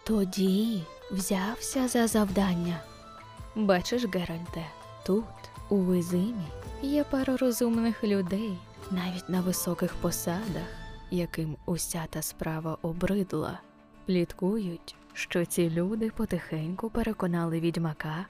Тоді 0.05 0.83
взявся 1.11 1.89
за 1.89 2.07
завдання. 2.07 2.81
Бачиш, 3.55 4.05
Геральте, 4.05 4.67
тут, 5.07 5.25
у 5.69 5.77
Визимі, 5.77 6.49
є 6.83 7.05
пара 7.05 7.37
розумних 7.37 8.05
людей, 8.05 8.59
навіть 8.91 9.29
на 9.29 9.41
високих 9.41 9.95
посадах, 9.95 10.69
яким 11.11 11.57
уся 11.67 12.05
та 12.11 12.23
справа 12.23 12.79
обридла. 12.83 13.59
Пліткують, 14.07 14.95
що 15.13 15.45
ці 15.45 15.71
люди 15.71 16.11
потихеньку 16.17 16.91
переконали 16.91 17.61
відьмака, 17.61 18.27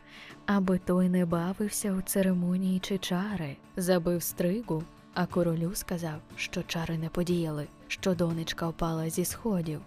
аби 0.46 0.78
той 0.78 1.08
не 1.08 1.26
бавився 1.26 1.92
у 1.92 2.00
церемонії 2.00 2.78
чи 2.78 2.98
чари, 2.98 3.56
забив 3.76 4.22
стригу, 4.22 4.82
а 5.14 5.26
королю 5.26 5.70
сказав, 5.74 6.20
що 6.36 6.62
чари 6.62 6.98
не 6.98 7.08
подіяли, 7.08 7.66
що 7.88 8.14
донечка 8.14 8.68
впала 8.68 9.10
зі 9.10 9.24
сходів. 9.24 9.80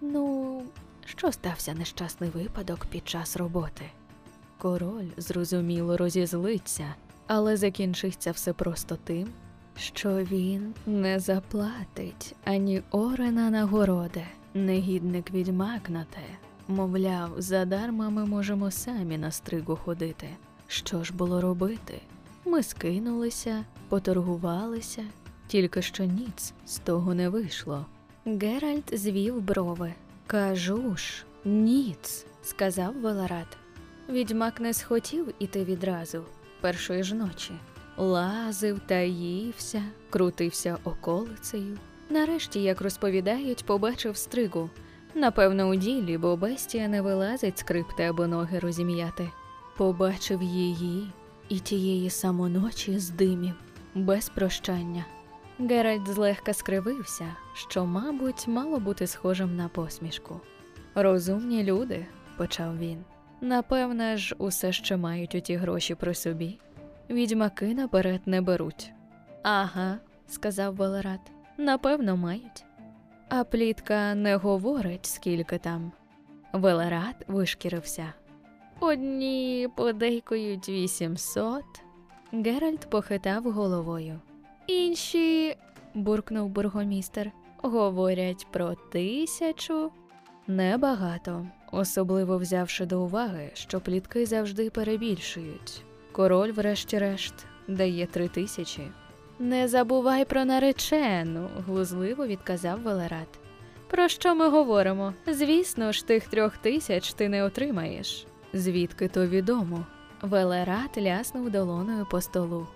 Ну, 0.00 0.62
що 1.04 1.32
стався 1.32 1.74
нещасний 1.74 2.30
випадок 2.30 2.86
під 2.86 3.08
час 3.08 3.36
роботи. 3.36 3.84
Король, 4.58 5.08
зрозуміло, 5.16 5.96
розізлиться, 5.96 6.94
але 7.28 7.56
закінчиться 7.56 8.30
все 8.30 8.52
просто 8.52 8.98
тим, 9.04 9.28
що 9.76 10.16
він 10.16 10.74
не 10.86 11.20
заплатить 11.20 12.34
ані 12.44 12.82
орена 12.90 13.50
нагороди, 13.50 14.24
негідник 14.54 15.30
відьмак 15.30 15.90
на 15.90 16.04
те. 16.04 16.24
Мовляв, 16.68 17.30
задарма 17.38 18.10
ми 18.10 18.24
можемо 18.26 18.70
самі 18.70 19.18
на 19.18 19.30
стригу 19.30 19.76
ходити. 19.76 20.28
Що 20.66 21.04
ж 21.04 21.14
було 21.14 21.40
робити? 21.40 22.00
Ми 22.44 22.62
скинулися, 22.62 23.64
поторгувалися, 23.88 25.04
тільки 25.46 25.82
що 25.82 26.04
ніц 26.04 26.54
з 26.66 26.78
того 26.78 27.14
не 27.14 27.28
вийшло. 27.28 27.86
Геральт 28.26 28.98
звів 28.98 29.40
брови. 29.40 29.92
Кажу 30.26 30.96
ж, 30.96 31.24
ніц, 31.44 32.26
сказав 32.42 32.94
Веларат. 33.00 33.56
Відьмак 34.08 34.60
не 34.60 34.74
схотів 34.74 35.34
іти 35.38 35.64
відразу, 35.64 36.22
першої 36.60 37.02
ж 37.02 37.14
ночі. 37.14 37.52
Лазив, 37.96 38.80
таївся, 38.86 39.82
крутився 40.10 40.78
околицею. 40.84 41.78
Нарешті, 42.10 42.62
як 42.62 42.80
розповідають, 42.80 43.64
побачив 43.64 44.16
стригу. 44.16 44.70
Напевно, 45.14 45.68
у 45.68 45.74
ділі, 45.74 46.18
бо 46.18 46.36
бестія 46.36 46.88
не 46.88 47.02
вилазить 47.02 47.58
з 47.58 47.62
крипти 47.62 48.02
або 48.02 48.26
ноги 48.26 48.58
розім'яти. 48.58 49.30
Побачив 49.76 50.42
її 50.42 51.12
і 51.48 51.58
тієї 51.58 52.10
самоночі 52.10 52.98
з 52.98 53.10
димів, 53.10 53.54
без 53.94 54.28
прощання. 54.28 55.04
Геральт 55.58 56.08
злегка 56.08 56.54
скривився, 56.54 57.36
що, 57.54 57.86
мабуть, 57.86 58.48
мало 58.48 58.78
бути 58.78 59.06
схожим 59.06 59.56
на 59.56 59.68
посмішку. 59.68 60.40
Розумні 60.94 61.64
люди, 61.64 62.06
почав 62.36 62.78
він. 62.78 63.04
Напевне 63.40 64.16
ж, 64.16 64.34
усе 64.38 64.72
ще 64.72 64.96
мають 64.96 65.34
оті 65.34 65.56
гроші 65.56 65.94
при 65.94 66.14
собі. 66.14 66.58
Відьмаки 67.10 67.74
наперед 67.74 68.20
не 68.26 68.40
беруть. 68.40 68.92
Ага, 69.42 69.98
сказав 70.26 70.74
Велерат. 70.74 71.20
Напевно, 71.58 72.16
мають. 72.16 72.64
А 73.28 73.44
плітка 73.44 74.14
не 74.14 74.36
говорить, 74.36 75.06
скільки 75.06 75.58
там. 75.58 75.92
Велерат 76.52 77.16
вишкірився. 77.28 78.12
Одні 78.80 79.68
подейкують 79.76 80.68
вісімсот. 80.68 81.64
Геральт 82.32 82.90
похитав 82.90 83.42
головою. 83.52 84.20
Інші, 84.66 85.56
буркнув 85.94 86.48
бургомістер, 86.48 87.32
говорять 87.56 88.46
про 88.50 88.74
тисячу. 88.74 89.90
Небагато, 90.46 91.46
особливо 91.72 92.38
взявши 92.38 92.86
до 92.86 93.02
уваги, 93.02 93.50
що 93.54 93.80
плітки 93.80 94.26
завжди 94.26 94.70
перебільшують. 94.70 95.82
Король, 96.12 96.52
врешті-решт, 96.52 97.34
дає 97.68 98.06
три 98.06 98.28
тисячі. 98.28 98.82
Не 99.38 99.68
забувай 99.68 100.24
про 100.24 100.44
наречену, 100.44 101.48
глузливо 101.66 102.26
відказав 102.26 102.80
Велерат. 102.80 103.28
Про 103.90 104.08
що 104.08 104.34
ми 104.34 104.48
говоримо? 104.48 105.14
Звісно 105.26 105.92
ж, 105.92 106.06
тих 106.06 106.28
трьох 106.28 106.56
тисяч 106.56 107.12
ти 107.12 107.28
не 107.28 107.44
отримаєш. 107.44 108.26
Звідки 108.52 109.08
то 109.08 109.26
відомо? 109.26 109.86
Велерат 110.22 110.98
ляснув 110.98 111.50
долоною 111.50 112.06
по 112.10 112.20
столу. 112.20 112.66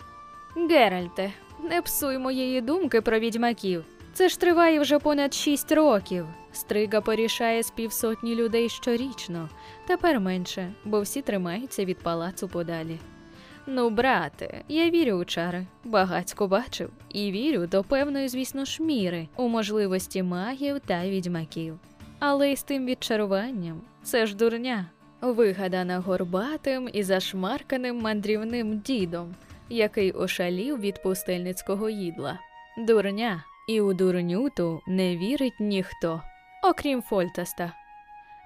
Геральте, 0.56 1.32
не 1.70 1.82
псуй 1.82 2.18
моєї 2.18 2.60
думки 2.60 3.00
про 3.00 3.18
відьмаків. 3.18 3.84
Це 4.14 4.28
ж 4.28 4.40
триває 4.40 4.80
вже 4.80 4.98
понад 4.98 5.34
шість 5.34 5.72
років. 5.72 6.26
Стрига 6.52 7.00
порішає 7.00 7.62
з 7.62 7.70
півсотні 7.70 8.34
людей 8.34 8.68
щорічно, 8.68 9.48
тепер 9.86 10.20
менше, 10.20 10.72
бо 10.84 11.00
всі 11.00 11.22
тримаються 11.22 11.84
від 11.84 11.98
палацу 11.98 12.48
подалі. 12.48 12.98
Ну, 13.66 13.90
брате, 13.90 14.62
я 14.68 14.90
вірю 14.90 15.12
у 15.12 15.24
чари, 15.24 15.66
багацько 15.84 16.48
бачив, 16.48 16.90
і 17.08 17.32
вірю 17.32 17.66
до 17.66 17.84
певної, 17.84 18.28
звісно 18.28 18.64
ж, 18.64 18.82
міри 18.82 19.28
у 19.36 19.48
можливості 19.48 20.22
магів 20.22 20.80
та 20.80 21.08
відьмаків. 21.08 21.78
Але 22.18 22.52
й 22.52 22.56
з 22.56 22.62
тим 22.62 22.86
відчаруванням 22.86 23.80
це 24.02 24.26
ж 24.26 24.36
дурня, 24.36 24.86
вигадана 25.20 25.98
горбатим 25.98 26.88
і 26.92 27.02
зашмарканим 27.02 28.00
мандрівним 28.00 28.78
дідом, 28.78 29.34
який 29.68 30.12
ошалів 30.12 30.80
від 30.80 31.02
пустельницького 31.02 31.90
їдла. 31.90 32.38
Дурня, 32.78 33.44
і 33.68 33.80
у 33.80 33.94
дурню 33.94 34.50
ту 34.50 34.80
не 34.86 35.16
вірить 35.16 35.60
ніхто, 35.60 36.22
окрім 36.70 37.02
Фольтаста. 37.02 37.72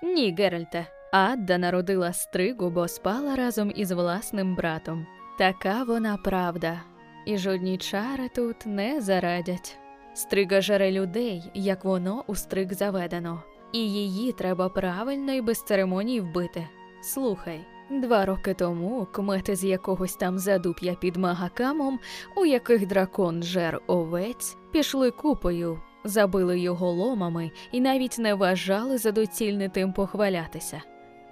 Ні, 0.02 0.35
Геральте, 0.38 0.87
Адда 1.12 1.59
народила 1.59 2.12
стригу, 2.12 2.70
бо 2.70 2.88
спала 2.88 3.37
разом 3.37 3.72
із 3.76 3.92
власним 3.92 4.57
братом. 4.57 5.07
Така 5.38 5.85
вона 5.85 6.16
правда, 6.16 6.81
і 7.26 7.38
жодні 7.38 7.79
чари 7.79 8.29
тут 8.29 8.66
не 8.66 9.00
зарадять. 9.00 9.79
Стрига 10.14 10.61
жере 10.61 10.92
людей, 10.92 11.50
як 11.55 11.85
воно 11.85 12.24
у 12.26 12.35
стриг 12.35 12.72
заведено, 12.72 13.42
і 13.72 13.79
її 13.79 14.33
треба 14.33 14.68
правильно 14.68 15.33
і 15.33 15.40
без 15.40 15.62
церемоній 15.62 16.20
вбити. 16.20 16.68
Слухай, 17.02 17.66
два 17.90 18.25
роки 18.25 18.55
тому 18.55 19.07
кмети 19.12 19.57
з 19.57 19.64
якогось 19.64 20.16
там 20.16 20.38
задуп'я 20.38 20.94
під 20.94 21.16
магакамом, 21.16 21.99
у 22.37 22.46
яких 22.46 22.87
дракон 22.87 23.42
жер 23.42 23.81
овець, 23.87 24.57
пішли 24.72 25.11
купою, 25.11 25.81
забили 26.05 26.61
його 26.61 26.90
ломами 26.90 27.51
і 27.72 27.81
навіть 27.81 28.18
не 28.18 28.35
вважали 28.35 28.99
за 28.99 29.12
доцільне 29.12 29.68
тим 29.68 29.92
похвалятися. 29.92 30.83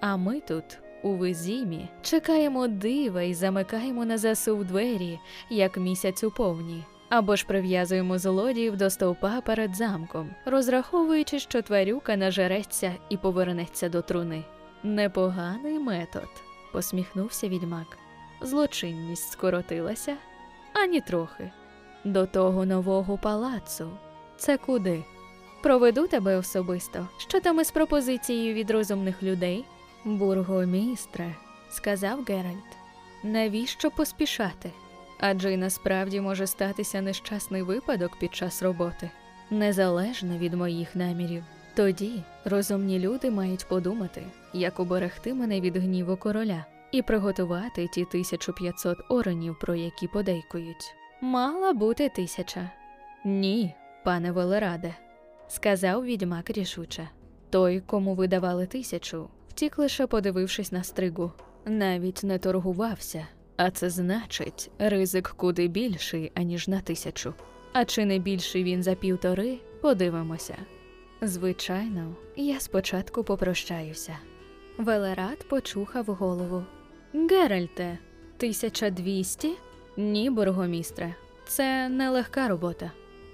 А 0.01 0.17
ми 0.17 0.41
тут, 0.41 0.79
у 1.03 1.13
визімі, 1.13 1.89
чекаємо 2.03 2.69
дива 2.69 3.23
і 3.23 3.35
замикаємо 3.35 4.05
на 4.05 4.19
засув 4.19 4.65
двері, 4.65 5.19
як 5.51 5.77
місяць 5.77 6.25
у 6.25 6.31
повні. 6.31 6.85
Або 7.09 7.37
ж 7.37 7.47
прив'язуємо 7.47 8.19
злодіїв 8.19 8.77
до 8.77 8.91
стовпа 8.91 9.41
перед 9.41 9.77
замком, 9.77 10.31
розраховуючи, 10.45 11.39
що 11.39 11.63
тварюка 11.63 12.17
нажереться 12.17 12.95
і 13.09 13.17
повернеться 13.17 13.89
до 13.89 14.03
труни. 14.03 14.45
Непоганий 14.83 15.79
метод, 15.79 16.29
посміхнувся 16.75 17.49
відьмак. 17.49 17.99
Злочинність 18.41 19.33
скоротилася 19.33 20.17
ані 20.73 21.01
трохи. 21.01 21.51
До 22.05 22.27
того 22.27 22.67
нового 22.67 23.19
палацу. 23.19 23.91
Це 24.37 24.57
куди? 24.57 25.05
Проведу 25.63 26.07
тебе 26.07 26.37
особисто. 26.37 27.09
Що 27.19 27.41
там 27.41 27.61
із 27.61 27.71
пропозицією 27.71 28.55
від 28.55 28.71
розумних 28.71 29.23
людей? 29.23 29.65
Бургомістре, 30.05 31.35
сказав 31.71 32.25
Геральт, 32.25 32.71
навіщо 33.23 33.91
поспішати? 33.91 34.71
Адже 35.21 35.53
й 35.53 35.57
насправді 35.57 36.21
може 36.21 36.47
статися 36.47 37.01
нещасний 37.01 37.63
випадок 37.63 38.19
під 38.19 38.35
час 38.35 38.63
роботи, 38.63 39.11
незалежно 39.51 40.39
від 40.39 40.55
моїх 40.55 40.97
намірів. 40.97 41.45
Тоді 41.75 42.23
розумні 42.45 42.99
люди 42.99 43.31
мають 43.31 43.69
подумати, 43.69 44.23
як 44.55 44.81
уберегти 44.81 45.35
мене 45.35 45.61
від 45.61 45.77
гніву 45.77 46.17
короля 46.17 46.65
і 46.93 47.03
приготувати 47.03 47.89
ті 47.89 48.03
1500 48.03 48.99
оронів, 49.09 49.59
про 49.61 49.75
які 49.75 50.09
подейкують. 50.09 50.95
Мала 51.21 51.73
бути 51.73 52.09
тисяча. 52.09 52.71
Ні, 53.25 53.75
пане 54.05 54.33
Велераде, 54.33 54.95
сказав 55.49 56.05
відьмак 56.05 56.51
рішуче. 56.51 57.09
Той, 57.51 57.81
кому 57.81 58.15
ви 58.15 58.29
давали 58.29 58.67
тисячу, 58.67 59.29
втік 59.49 59.79
лише 59.79 60.07
подивившись 60.07 60.73
на 60.73 60.83
стригу, 60.83 61.33
навіть 61.65 62.25
не 62.25 62.39
торгувався, 62.39 63.27
а 63.57 63.71
це 63.71 63.91
значить 63.91 64.71
ризик 64.79 65.29
куди 65.37 65.69
більший, 65.69 66.33
аніж 66.35 66.69
на 66.69 66.81
тисячу. 66.81 67.35
А 67.73 67.85
чи 67.85 68.05
не 68.05 68.19
більший 68.19 68.65
він 68.65 68.83
за 68.83 68.95
півтори, 68.95 69.59
подивимося. 69.81 70.57
Звичайно, 71.23 72.17
я 72.37 72.61
спочатку 72.61 73.25
попрощаюся. 73.25 74.17
Велерат 74.79 75.49
почухав 75.49 76.05
голову. 76.07 76.63
Геральте, 77.13 77.99
тисяча 78.37 78.91
двісті? 78.91 79.57
Ні, 79.97 80.31
бургомістре, 80.31 81.15
це 81.47 81.89
нелегка 81.89 82.49
робота. 82.49 82.91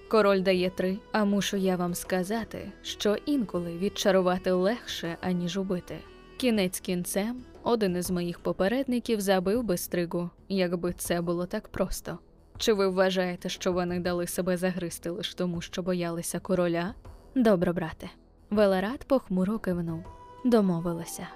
Король 0.08 0.42
дає 0.42 0.70
три, 0.70 0.98
а 1.12 1.24
мушу 1.24 1.56
я 1.56 1.76
вам 1.76 1.94
сказати, 1.94 2.72
що 2.82 3.16
інколи 3.26 3.78
відчарувати 3.78 4.52
легше, 4.52 5.16
аніж 5.20 5.56
убити. 5.56 5.98
Кінець 6.36 6.80
кінцем, 6.80 7.42
один 7.62 7.96
із 7.96 8.10
моїх 8.10 8.38
попередників 8.38 9.20
забив 9.20 9.62
би 9.62 9.76
стригу, 9.76 10.30
якби 10.48 10.92
це 10.92 11.20
було 11.20 11.46
так 11.46 11.68
просто. 11.68 12.18
Чи 12.58 12.72
ви 12.72 12.88
вважаєте, 12.88 13.48
що 13.48 13.72
вони 13.72 14.00
дали 14.00 14.26
себе 14.26 14.56
загризти 14.56 15.10
лише 15.10 15.34
тому, 15.34 15.60
що 15.60 15.82
боялися 15.82 16.40
короля? 16.40 16.94
Добре, 17.34 17.72
брате. 17.72 18.10
Велерат 18.50 19.04
похмуро 19.04 19.58
кивнув. 19.58 20.19
Домовилися. 20.44 21.26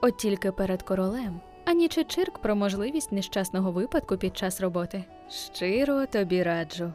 От 0.00 0.16
тільки 0.16 0.52
перед 0.52 0.82
королем, 0.82 1.40
ані 1.64 1.88
чи 1.88 2.04
чирк 2.04 2.38
про 2.38 2.56
можливість 2.56 3.12
нещасного 3.12 3.72
випадку 3.72 4.16
під 4.16 4.36
час 4.36 4.60
роботи. 4.60 5.04
Щиро 5.28 6.06
тобі 6.06 6.42
раджу. 6.42 6.92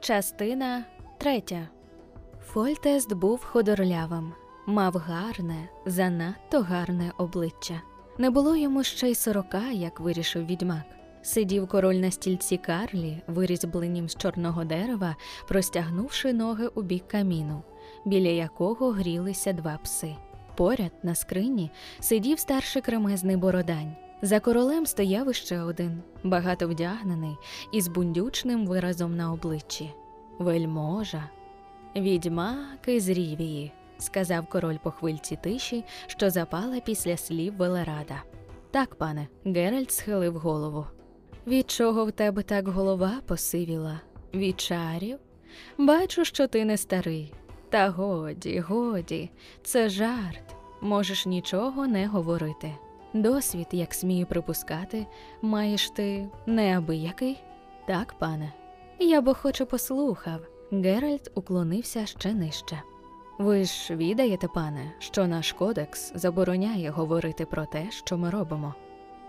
Частина 0.00 0.84
третя. 1.18 1.68
Фольтест 2.40 3.12
був 3.12 3.44
ходорлявим, 3.44 4.32
мав 4.66 4.96
гарне, 4.96 5.68
занадто 5.86 6.60
гарне 6.60 7.12
обличчя. 7.18 7.80
Не 8.18 8.30
було 8.30 8.56
йому 8.56 8.82
ще 8.82 9.10
й 9.10 9.14
сорока, 9.14 9.70
як 9.70 10.00
вирішив 10.00 10.46
відьмак. 10.46 10.84
Сидів 11.22 11.68
король 11.68 11.94
на 11.94 12.10
стільці 12.10 12.56
Карлі, 12.56 13.22
вирізбленім 13.26 14.08
з 14.08 14.16
чорного 14.16 14.64
дерева, 14.64 15.16
простягнувши 15.48 16.32
ноги 16.32 16.66
у 16.66 16.82
бік 16.82 17.08
каміну, 17.08 17.62
біля 18.04 18.28
якого 18.28 18.90
грілися 18.90 19.52
два 19.52 19.78
пси. 19.82 20.16
Поряд 20.56 20.92
на 21.02 21.14
скрині 21.14 21.70
сидів 22.00 22.38
старший 22.38 22.82
кремезний 22.82 23.36
бородань. 23.36 23.96
За 24.22 24.40
королем 24.40 24.86
стояв 24.86 25.30
іще 25.30 25.60
один, 25.60 26.02
багато 26.22 26.68
вдягнений, 26.68 27.36
із 27.72 27.88
бундючним 27.88 28.66
виразом 28.66 29.16
на 29.16 29.32
обличчі. 29.32 29.90
Вельможа, 30.38 31.30
відьмак 31.96 32.78
із 32.86 33.08
Рівії, 33.08 33.72
сказав 33.98 34.46
король 34.46 34.76
по 34.82 34.90
хвильці 34.90 35.38
тиші, 35.42 35.84
що 36.06 36.30
запала 36.30 36.80
після 36.80 37.16
слів 37.16 37.56
Велерада. 37.56 38.22
Так, 38.70 38.94
пане, 38.94 39.28
Геральт 39.44 39.92
схилив 39.92 40.38
голову. 40.38 40.86
Від 41.46 41.70
чого 41.70 42.04
в 42.04 42.12
тебе 42.12 42.42
так 42.42 42.68
голова 42.68 43.20
посивіла? 43.26 44.00
Від 44.34 44.60
чарів? 44.60 45.18
Бачу, 45.78 46.24
що 46.24 46.46
ти 46.46 46.64
не 46.64 46.76
старий. 46.76 47.32
Та 47.74 47.90
годі, 47.90 48.60
годі, 48.60 49.30
це 49.62 49.88
жарт. 49.88 50.56
Можеш 50.80 51.26
нічого 51.26 51.86
не 51.86 52.06
говорити. 52.06 52.74
Досвід, 53.14 53.66
як 53.72 53.94
смію 53.94 54.26
припускати, 54.26 55.06
маєш 55.42 55.90
ти 55.90 56.28
неабиякий? 56.46 57.42
Так, 57.86 58.14
пане. 58.18 58.52
Я 58.98 59.20
б 59.20 59.28
охоче 59.28 59.64
послухав. 59.64 60.40
Геральт 60.72 61.30
уклонився 61.34 62.06
ще 62.06 62.34
нижче. 62.34 62.82
Ви 63.38 63.64
ж 63.64 63.96
відаєте, 63.96 64.48
пане, 64.48 64.92
що 64.98 65.26
наш 65.26 65.52
кодекс 65.52 66.12
забороняє 66.14 66.90
говорити 66.90 67.46
про 67.46 67.66
те, 67.66 67.90
що 67.90 68.18
ми 68.18 68.30
робимо. 68.30 68.74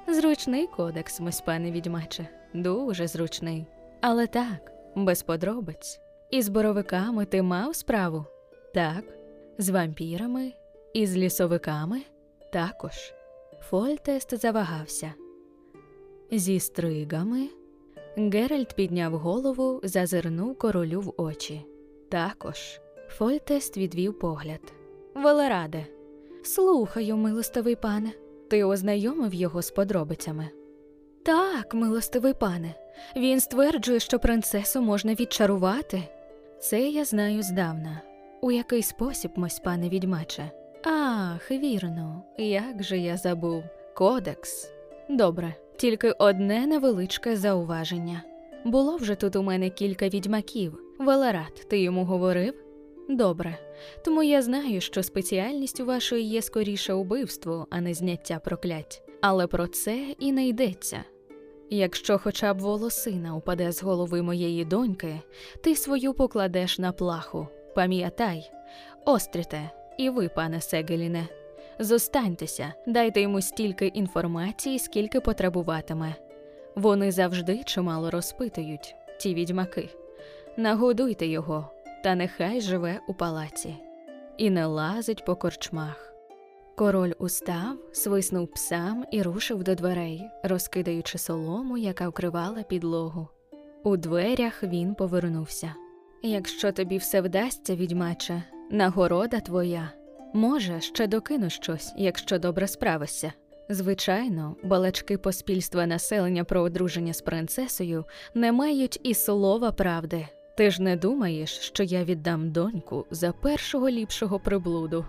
Зручний 0.07 0.67
кодекс, 0.67 1.19
мось 1.19 1.41
пане 1.41 1.71
відьмаче, 1.71 2.27
дуже 2.53 3.07
зручний. 3.07 3.65
Але 4.01 4.27
так, 4.27 4.71
без 4.95 5.23
подробиць. 5.23 5.99
Із 6.31 6.49
боровиками 6.49 7.25
ти 7.25 7.41
мав 7.41 7.75
справу? 7.75 8.25
Так. 8.75 9.03
З 9.57 9.69
вампірами? 9.69 10.53
Із 10.93 11.17
лісовиками? 11.17 12.01
Також. 12.53 13.13
Фольтест 13.59 14.37
завагався. 14.37 15.13
Зі 16.31 16.59
стригами. 16.59 17.47
Геральт 18.17 18.75
підняв 18.75 19.17
голову, 19.17 19.81
зазирнув 19.83 20.57
королю 20.57 21.01
в 21.01 21.13
очі. 21.17 21.65
Також. 22.09 22.79
Фольтест 23.09 23.77
відвів 23.77 24.19
погляд. 24.19 24.73
Велераде, 25.15 25.85
слухаю, 26.43 27.17
милостивий 27.17 27.75
пане. 27.75 28.11
Ти 28.49 28.63
ознайомив 28.63 29.33
його 29.33 29.61
з 29.61 29.71
подробицями? 29.71 30.49
Так, 31.23 31.73
милостивий 31.73 32.33
пане. 32.33 32.75
Він 33.15 33.39
стверджує, 33.39 33.99
що 33.99 34.19
принцесу 34.19 34.81
можна 34.81 35.13
відчарувати. 35.13 36.03
Це 36.59 36.89
я 36.89 37.05
знаю 37.05 37.43
здавна. 37.43 38.01
У 38.45 38.51
який 38.51 38.83
спосіб, 38.83 39.31
мось 39.35 39.59
пане 39.59 39.89
відьмаче? 39.89 40.51
Ах, 40.83 41.51
вірно, 41.51 42.23
як 42.37 42.83
же 42.83 42.97
я 42.97 43.17
забув. 43.17 43.63
Кодекс. 43.95 44.71
Добре, 45.09 45.55
тільки 45.77 46.11
одне 46.11 46.67
невеличке 46.67 47.35
зауваження. 47.35 48.23
Було 48.65 48.97
вже 48.97 49.15
тут 49.15 49.35
у 49.35 49.43
мене 49.43 49.69
кілька 49.69 50.09
відьмаків. 50.09 50.79
Велерат, 50.99 51.65
ти 51.69 51.79
йому 51.79 52.05
говорив? 52.05 52.53
Добре, 53.09 53.57
тому 54.05 54.23
я 54.23 54.41
знаю, 54.41 54.81
що 54.81 55.03
спеціальністю 55.03 55.85
вашої 55.85 56.23
є 56.23 56.41
скоріше 56.41 56.93
убивство, 56.93 57.67
а 57.69 57.81
не 57.81 57.93
зняття 57.93 58.39
проклять. 58.39 59.03
Але 59.21 59.47
про 59.47 59.67
це 59.67 60.15
і 60.19 60.31
не 60.31 60.47
йдеться. 60.47 61.03
Якщо 61.69 62.17
хоча 62.17 62.53
б 62.53 62.59
волосина 62.59 63.35
упаде 63.35 63.71
з 63.71 63.83
голови 63.83 64.21
моєї 64.21 64.65
доньки, 64.65 65.21
ти 65.63 65.75
свою 65.75 66.13
покладеш 66.13 66.79
на 66.79 66.91
плаху. 66.91 67.47
Пам'ятай, 67.75 68.51
остріте, 69.05 69.69
і 69.97 70.09
ви, 70.09 70.29
пане 70.29 70.61
Сегеліне, 70.61 71.27
зостаньтеся, 71.79 72.73
дайте 72.87 73.21
йому 73.21 73.41
стільки 73.41 73.87
інформації, 73.87 74.79
скільки 74.79 75.19
потребуватиме. 75.19 76.15
Вони 76.75 77.11
завжди 77.11 77.63
чимало 77.63 78.11
розпитують, 78.11 78.95
ті 79.19 79.33
відьмаки. 79.33 79.89
Нагодуйте 80.57 81.27
його, 81.27 81.71
та 82.03 82.15
нехай 82.15 82.61
живе 82.61 82.99
у 83.07 83.13
палаці 83.13 83.75
і 84.37 84.49
не 84.49 84.65
лазить 84.65 85.25
по 85.25 85.35
корчмах. 85.35 86.13
Король 86.75 87.13
устав, 87.19 87.77
свиснув 87.93 88.51
псам 88.51 89.05
і 89.11 89.21
рушив 89.21 89.63
до 89.63 89.75
дверей, 89.75 90.23
розкидаючи 90.43 91.17
солому, 91.17 91.77
яка 91.77 92.09
вкривала 92.09 92.63
підлогу. 92.63 93.27
У 93.83 93.97
дверях 93.97 94.63
він 94.63 94.95
повернувся. 94.95 95.75
Якщо 96.27 96.71
тобі 96.71 96.97
все 96.97 97.21
вдасться, 97.21 97.75
відьмаче, 97.75 98.43
нагорода 98.71 99.39
твоя. 99.39 99.91
Може, 100.33 100.81
ще 100.81 101.07
докину 101.07 101.49
щось, 101.49 101.93
якщо 101.97 102.39
добре 102.39 102.67
справишся. 102.67 103.33
Звичайно, 103.69 104.55
балачки 104.63 105.17
поспільства 105.17 105.85
населення 105.85 106.43
про 106.43 106.61
одруження 106.61 107.13
з 107.13 107.21
принцесою 107.21 108.05
не 108.33 108.51
мають 108.51 108.99
і 109.03 109.13
слова 109.13 109.71
правди. 109.71 110.27
Ти 110.57 110.71
ж 110.71 110.81
не 110.81 110.95
думаєш, 110.95 111.49
що 111.49 111.83
я 111.83 112.03
віддам 112.03 112.51
доньку 112.51 113.05
за 113.11 113.31
першого 113.31 113.89
ліпшого 113.89 114.39
приблуду? 114.39 115.05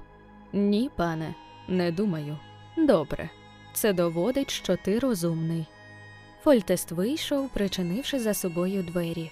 Ні, 0.53 0.91
пане, 0.97 1.35
не 1.69 1.93
думаю. 1.93 2.39
Добре, 2.79 3.31
це 3.75 3.93
доводить, 3.93 4.51
що 4.51 4.77
ти 4.85 4.99
розумний. 4.99 5.67
Фольтест 6.43 6.93
вийшов, 6.93 7.49
причинивши 7.49 8.19
за 8.19 8.35
собою 8.35 8.83
двері. 8.83 9.31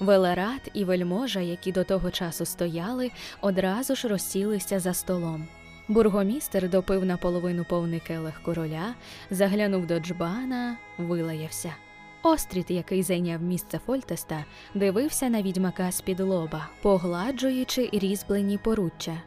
Велерат 0.00 0.70
і 0.74 0.84
вельможа, 0.84 1.40
які 1.40 1.72
до 1.72 1.84
того 1.84 2.10
часу 2.10 2.44
стояли, 2.44 3.10
одразу 3.40 3.94
ж 3.96 4.08
розсілися 4.08 4.80
за 4.80 4.94
столом. 4.94 5.48
Бургомістер 5.88 6.70
допив 6.70 7.04
наполовину 7.04 7.64
повний 7.64 8.00
келих 8.00 8.42
короля, 8.42 8.94
заглянув 9.30 9.86
до 9.86 10.00
джбана, 10.00 10.76
вилаявся. 10.98 11.74
Остріт, 12.22 12.70
який 12.70 13.02
зайняв 13.02 13.42
місце 13.42 13.80
Фольтеста, 13.86 14.44
дивився 14.74 15.28
на 15.28 15.42
відьмака 15.42 15.92
з-під 15.92 16.20
лоба, 16.20 16.68
погладжуючи 16.82 17.90
різьблені 17.92 18.58
поруччя. 18.58 19.22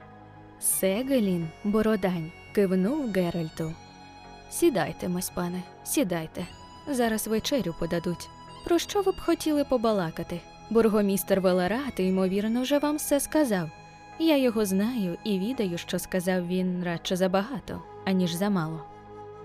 Сегелін, 0.59 1.49
бородань, 1.63 2.31
кивнув 2.55 3.11
Геральту. 3.11 3.73
Сідайте, 4.49 5.09
мось 5.09 5.29
пане, 5.29 5.63
сідайте. 5.83 6.47
Зараз 6.87 7.27
вечерю 7.27 7.75
подадуть. 7.79 8.29
Про 8.65 8.79
що 8.79 9.01
ви 9.01 9.11
б 9.11 9.19
хотіли 9.19 9.63
побалакати? 9.63 10.41
Бургомістер 10.69 11.41
Велерат, 11.41 11.99
ймовірно, 11.99 12.61
вже 12.61 12.79
вам 12.79 12.95
все 12.95 13.19
сказав. 13.19 13.69
Я 14.19 14.37
його 14.37 14.65
знаю 14.65 15.17
і 15.23 15.39
відаю, 15.39 15.77
що 15.77 15.99
сказав 15.99 16.47
він 16.47 16.83
радше 16.83 17.15
забагато, 17.15 17.81
аніж 18.05 18.33
замало. 18.33 18.83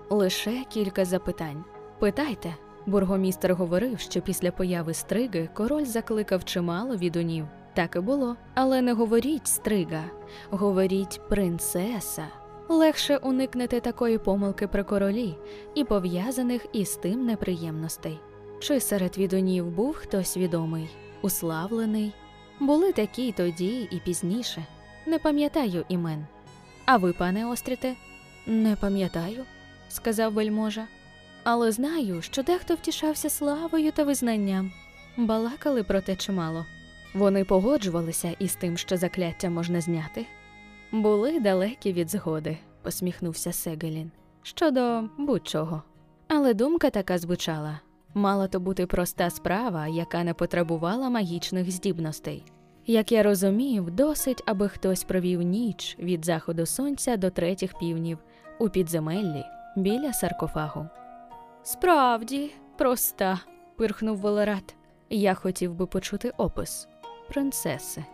Лише 0.09 0.63
кілька 0.69 1.05
запитань. 1.05 1.63
Питайте. 1.99 2.55
Бургомістер 2.85 3.55
говорив, 3.55 3.99
що 3.99 4.21
після 4.21 4.51
появи 4.51 4.93
стриги 4.93 5.49
король 5.53 5.85
закликав 5.85 6.45
чимало 6.45 6.95
відунів. 6.95 7.45
Так 7.73 7.95
і 7.95 7.99
було. 7.99 8.35
Але 8.53 8.81
не 8.81 8.93
говоріть 8.93 9.47
стрига, 9.47 10.03
говоріть 10.49 11.21
принцеса. 11.29 12.25
Легше 12.69 13.17
уникнете 13.17 13.79
такої 13.79 14.17
помилки 14.17 14.67
при 14.67 14.83
королі 14.83 15.37
і 15.75 15.83
пов'язаних 15.83 16.65
із 16.73 16.95
тим 16.95 17.25
неприємностей. 17.25 18.19
Чи 18.59 18.79
серед 18.79 19.17
відунів 19.17 19.69
був 19.69 19.95
хтось 19.95 20.37
відомий, 20.37 20.89
уславлений? 21.21 22.13
Були 22.59 22.91
такі 22.93 23.27
й 23.27 23.31
тоді 23.31 23.87
і 23.91 23.99
пізніше. 24.05 24.65
Не 25.05 25.19
пам'ятаю 25.19 25.85
імен. 25.89 26.25
А 26.85 26.97
ви, 26.97 27.13
пане 27.13 27.45
Остріте? 27.45 27.95
Не 28.47 28.75
пам'ятаю, 28.75 29.43
сказав 29.89 30.33
вельможа. 30.33 30.87
Але 31.43 31.71
знаю, 31.71 32.21
що 32.21 32.43
дехто 32.43 32.75
втішався 32.75 33.29
славою 33.29 33.91
та 33.91 34.03
визнанням. 34.03 34.71
Балакали 35.17 35.83
про 35.83 36.01
те 36.01 36.15
чимало. 36.15 36.65
Вони 37.13 37.45
погоджувалися 37.45 38.35
із 38.39 38.55
тим, 38.55 38.77
що 38.77 38.97
закляття 38.97 39.49
можна 39.49 39.81
зняти. 39.81 40.25
Були 40.91 41.39
далекі 41.39 41.93
від 41.93 42.09
згоди, 42.09 42.57
посміхнувся 42.81 43.53
Сегелін. 43.53 44.11
Щодо 44.43 45.03
будь-чого. 45.17 45.83
Але 46.27 46.53
думка 46.53 46.89
така 46.89 47.17
звучала 47.17 47.79
мала 48.13 48.47
то 48.47 48.59
бути 48.59 48.85
проста 48.85 49.29
справа, 49.29 49.87
яка 49.87 50.23
не 50.23 50.33
потребувала 50.33 51.09
магічних 51.09 51.71
здібностей. 51.71 52.43
Як 52.85 53.11
я 53.11 53.23
розумів, 53.23 53.91
досить, 53.91 54.43
аби 54.45 54.69
хтось 54.69 55.03
провів 55.03 55.41
ніч 55.41 55.97
від 55.99 56.25
заходу 56.25 56.65
сонця 56.65 57.17
до 57.17 57.29
третіх 57.29 57.79
півнів 57.79 58.17
у 58.59 58.69
підземеллі 58.69 59.43
біля 59.75 60.13
саркофагу. 60.13 60.87
Справді, 61.63 62.51
проста, 62.77 63.39
пирхнув 63.77 64.17
Велерат. 64.17 64.75
Я 65.09 65.33
хотів 65.33 65.73
би 65.73 65.85
почути 65.85 66.31
опис 66.37 66.87
принцеси. 67.29 68.05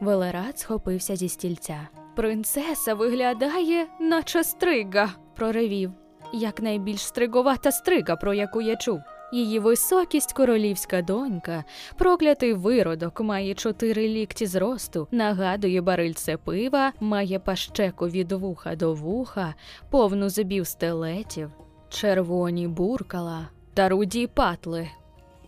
Велерат 0.00 0.58
схопився 0.58 1.16
зі 1.16 1.28
стільця. 1.28 1.88
Принцеса 2.16 2.94
виглядає, 2.94 3.86
наче 4.00 4.44
стрига, 4.44 5.10
проривів. 5.36 5.92
Як 6.32 6.62
найбільш 6.62 7.00
стриговата 7.06 7.72
стрига, 7.72 8.16
про 8.16 8.34
яку 8.34 8.60
я 8.60 8.76
чув. 8.76 9.00
Її 9.34 9.58
високість 9.58 10.32
королівська 10.32 11.02
донька, 11.02 11.64
проклятий 11.96 12.52
виродок, 12.52 13.20
має 13.20 13.54
чотири 13.54 14.08
лікті 14.08 14.46
зросту, 14.46 15.08
нагадує 15.10 15.80
барильце 15.80 16.36
пива, 16.36 16.92
має 17.00 17.38
пащеку 17.38 18.08
від 18.08 18.32
вуха 18.32 18.76
до 18.76 18.94
вуха, 18.94 19.54
повну 19.90 20.28
зубів 20.28 20.66
стелетів, 20.66 21.50
червоні 21.88 22.68
буркала 22.68 23.48
та 23.74 23.88
руді 23.88 24.26
патли, 24.26 24.88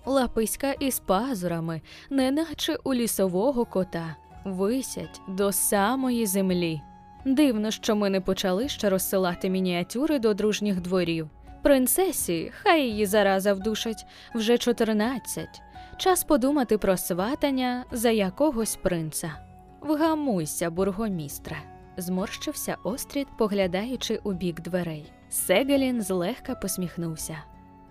лаписька 0.06 0.72
із 0.72 0.98
пазурами, 0.98 1.80
неначе 2.10 2.76
у 2.84 2.94
лісового 2.94 3.64
кота, 3.64 4.16
висять 4.44 5.20
до 5.28 5.52
самої 5.52 6.26
землі. 6.26 6.80
Дивно, 7.24 7.70
що 7.70 7.96
ми 7.96 8.10
не 8.10 8.20
почали 8.20 8.68
ще 8.68 8.90
розсилати 8.90 9.50
мініатюри 9.50 10.18
до 10.18 10.34
дружніх 10.34 10.80
дворів. 10.80 11.28
Принцесі, 11.62 12.52
хай 12.62 12.82
її 12.82 13.06
зараза 13.06 13.52
вдушать, 13.54 14.06
вже 14.34 14.58
чотирнадцять. 14.58 15.62
Час 15.96 16.24
подумати 16.24 16.78
про 16.78 16.96
сватання 16.96 17.84
за 17.92 18.10
якогось 18.10 18.76
принца. 18.76 19.32
Вгамуйся, 19.80 20.70
бургомістре, 20.70 21.56
зморщився 21.96 22.76
Острід, 22.84 23.28
поглядаючи 23.38 24.20
у 24.24 24.32
бік 24.32 24.60
дверей. 24.60 25.12
Сегелін 25.30 26.02
злегка 26.02 26.54
посміхнувся. 26.54 27.36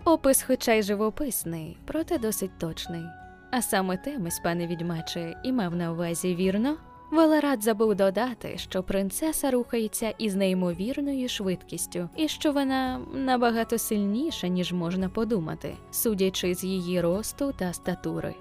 Опис, 0.04 0.42
хоча 0.42 0.72
й 0.72 0.82
живописний, 0.82 1.78
проте 1.86 2.18
досить 2.18 2.58
точний. 2.58 3.04
А 3.50 3.62
саме 3.62 3.96
те, 3.96 4.18
мись, 4.18 4.40
пане 4.40 4.66
відьмаче, 4.66 5.34
і 5.42 5.52
мав 5.52 5.74
на 5.76 5.92
увазі 5.92 6.34
вірно. 6.34 6.76
Велерат 7.10 7.62
забув 7.62 7.94
додати, 7.94 8.58
що 8.58 8.82
принцеса 8.82 9.50
рухається 9.50 10.14
із 10.18 10.34
неймовірною 10.34 11.28
швидкістю, 11.28 12.08
і 12.16 12.28
що 12.28 12.52
вона 12.52 13.00
набагато 13.14 13.78
сильніша, 13.78 14.48
ніж 14.48 14.72
можна 14.72 15.08
подумати, 15.08 15.74
судячи 15.90 16.54
з 16.54 16.64
її 16.64 17.00
росту 17.00 17.52
та 17.58 17.72
статури. 17.72 18.34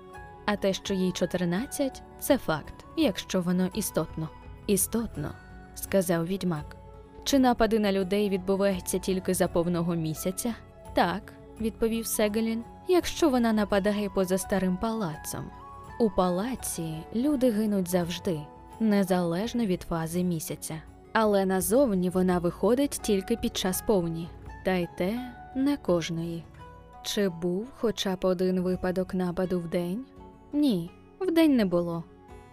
А 0.45 0.55
те, 0.55 0.73
що 0.73 0.93
їй 0.93 1.11
14, 1.11 2.01
це 2.19 2.37
факт, 2.37 2.73
якщо 2.97 3.41
воно 3.41 3.69
істотно. 3.73 4.29
Істотно, 4.67 5.31
сказав 5.75 6.27
відьмак. 6.27 6.75
Чи 7.23 7.39
напади 7.39 7.79
на 7.79 7.91
людей 7.91 8.29
відбуваються 8.29 8.99
тільки 8.99 9.33
за 9.33 9.47
повного 9.47 9.95
місяця? 9.95 10.55
Так, 10.93 11.33
відповів 11.61 12.07
Сегелін, 12.07 12.63
якщо 12.87 13.29
вона 13.29 13.53
нападає 13.53 14.09
поза 14.09 14.37
старим 14.37 14.77
палацом. 14.77 15.45
У 15.99 16.09
палаці 16.09 17.03
люди 17.15 17.51
гинуть 17.51 17.89
завжди, 17.89 18.39
незалежно 18.79 19.65
від 19.65 19.81
фази 19.81 20.23
місяця. 20.23 20.81
Але 21.13 21.45
назовні 21.45 22.09
вона 22.09 22.39
виходить 22.39 22.99
тільки 23.03 23.35
під 23.35 23.57
час 23.57 23.83
повні, 23.87 24.29
та 24.65 24.73
й 24.73 24.87
те 24.97 25.33
не 25.55 25.77
кожної. 25.77 26.43
Чи 27.03 27.29
був 27.29 27.67
хоча 27.79 28.15
б 28.15 28.25
один 28.25 28.59
випадок 28.61 29.13
нападу 29.13 29.59
в 29.59 29.67
день? 29.67 30.05
Ні, 30.53 30.91
вдень 31.19 31.55
не 31.55 31.65
було. 31.65 32.03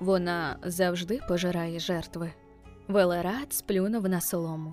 Вона 0.00 0.56
завжди 0.64 1.20
пожирає 1.28 1.78
жертви. 1.78 2.32
Велерат 2.88 3.52
сплюнув 3.52 4.08
на 4.08 4.20
солому. 4.20 4.72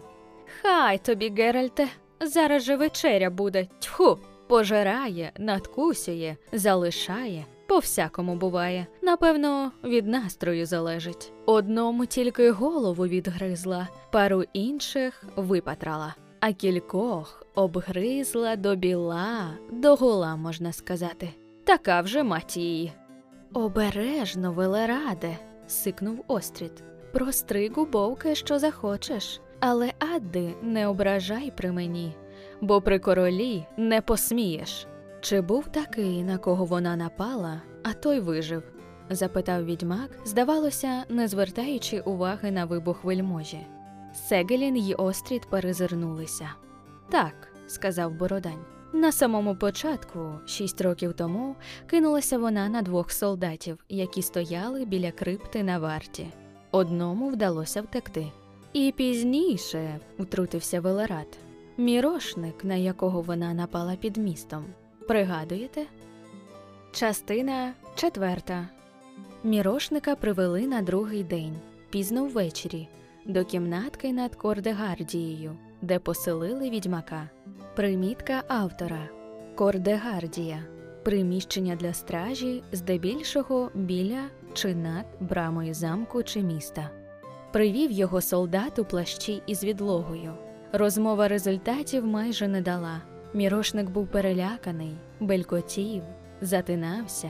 Хай 0.62 0.98
тобі, 0.98 1.30
Геральте, 1.30 1.88
зараз 2.22 2.64
же 2.64 2.76
вечеря 2.76 3.30
буде. 3.30 3.68
Тьху, 3.80 4.18
пожирає, 4.48 5.32
надкусює, 5.38 6.36
залишає. 6.54 7.46
По 7.70 7.80
всякому 7.80 8.36
буває. 8.36 8.88
Напевно, 9.02 9.72
від 9.84 10.08
настрою 10.08 10.66
залежить. 10.66 11.34
Одному 11.46 12.06
тільки 12.06 12.52
голову 12.52 13.08
відгризла, 13.08 13.88
пару 14.12 14.44
інших 14.54 15.24
випатрала. 15.36 16.16
а 16.40 16.54
кількох 16.54 17.46
обгризла 17.56 18.56
до 18.56 18.76
біла, 18.76 19.50
до 19.72 19.96
гола, 19.96 20.36
можна 20.36 20.74
сказати. 20.74 21.30
Така 21.64 22.02
вже 22.02 22.24
мать 22.24 22.58
її. 22.58 22.92
Обережно, 23.54 24.54
Велераде, 24.54 25.38
сикнув 25.68 26.24
Острід. 26.28 26.84
Простри 27.14 27.70
губовки, 27.70 28.36
що 28.36 28.60
захочеш, 28.60 29.42
але 29.60 29.94
Адди 30.16 30.54
не 30.62 30.88
ображай 30.88 31.54
при 31.58 31.72
мені, 31.72 32.16
бо 32.62 32.82
при 32.82 33.00
королі 33.00 33.66
не 33.78 34.02
посмієш. 34.02 34.88
Чи 35.22 35.42
був 35.42 35.68
такий, 35.68 36.24
на 36.24 36.38
кого 36.38 36.66
вона 36.66 36.96
напала, 36.96 37.62
а 37.84 37.94
той 37.94 38.20
вижив? 38.20 38.64
запитав 39.10 39.66
відьмак, 39.66 40.10
здавалося, 40.26 41.04
не 41.10 41.28
звертаючи 41.28 42.00
уваги 42.00 42.52
на 42.52 42.66
вибух 42.66 43.04
вельможі. 43.04 43.68
Сегелін 44.14 44.78
й 44.78 44.94
Острід 44.94 45.50
перезирнулися. 45.50 46.50
Так, 47.10 47.34
сказав 47.68 48.14
Бородань. 48.14 48.66
На 48.94 49.12
самому 49.12 49.56
початку, 49.56 50.20
шість 50.46 50.82
років 50.82 51.14
тому, 51.14 51.56
кинулася 51.88 52.38
вона 52.38 52.70
на 52.70 52.82
двох 52.82 53.12
солдатів, 53.12 53.86
які 53.90 54.22
стояли 54.22 54.86
біля 54.86 55.12
крипти 55.12 55.64
на 55.64 55.80
варті. 55.80 56.28
Одному 56.72 57.30
вдалося 57.30 57.82
втекти. 57.82 58.32
І 58.74 58.94
пізніше 58.98 60.00
утрутився 60.18 60.82
Велерат, 60.82 61.38
мірошник, 61.78 62.64
на 62.64 62.76
якого 62.76 63.22
вона 63.22 63.54
напала 63.54 63.96
під 63.96 64.18
містом. 64.18 64.66
Пригадуєте? 65.10 65.86
Частина 66.92 67.74
четверта. 67.96 68.68
Мірошника 69.44 70.16
привели 70.16 70.68
на 70.68 70.82
другий 70.82 71.24
день, 71.24 71.56
пізно 71.90 72.26
ввечері, 72.26 72.88
до 73.26 73.46
кімнатки 73.46 74.14
над 74.14 74.36
Кордегардією, 74.36 75.58
де 75.82 76.00
поселили 76.00 76.70
відьмака. 76.70 77.30
Примітка 77.76 78.44
автора 78.48 79.10
Кордегардія 79.56 80.64
приміщення 81.04 81.76
для 81.76 81.94
стражі, 81.94 82.64
здебільшого 82.72 83.72
біля 83.74 84.24
чи 84.54 84.76
над 84.76 85.06
брамою 85.20 85.74
замку 85.74 86.24
чи 86.24 86.42
міста. 86.42 86.90
Привів 87.52 87.92
його 87.92 88.22
солдат 88.22 88.80
у 88.80 88.86
плащі 88.86 89.42
із 89.48 89.64
відлогою. 89.64 90.34
Розмова 90.72 91.28
результатів 91.28 92.06
майже 92.06 92.48
не 92.48 92.62
дала. 92.62 93.02
Мірошник 93.34 93.90
був 93.90 94.08
переляканий, 94.08 94.98
белькотів, 95.20 96.04
затинався. 96.42 97.30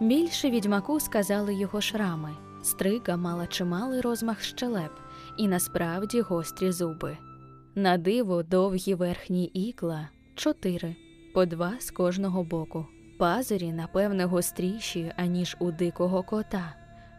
Більше 0.00 0.50
відьмаку 0.50 1.00
сказали 1.00 1.54
його 1.54 1.80
шрами. 1.80 2.30
Стрига 2.62 3.16
мала 3.16 3.46
чималий 3.46 4.00
розмах 4.00 4.42
щелеп 4.42 4.92
і 5.38 5.48
насправді 5.48 6.20
гострі 6.20 6.72
зуби. 6.72 7.16
На 7.74 7.98
диво 7.98 8.42
довгі 8.42 8.94
верхні 8.94 9.44
ікла 9.44 10.08
чотири, 10.34 10.96
по 11.34 11.46
два 11.46 11.72
з 11.80 11.90
кожного 11.90 12.44
боку. 12.44 12.86
Пазурі, 13.18 13.72
напевне, 13.72 14.24
гостріші, 14.24 15.12
аніж 15.16 15.56
у 15.58 15.70
дикого 15.70 16.22
кота, 16.22 16.74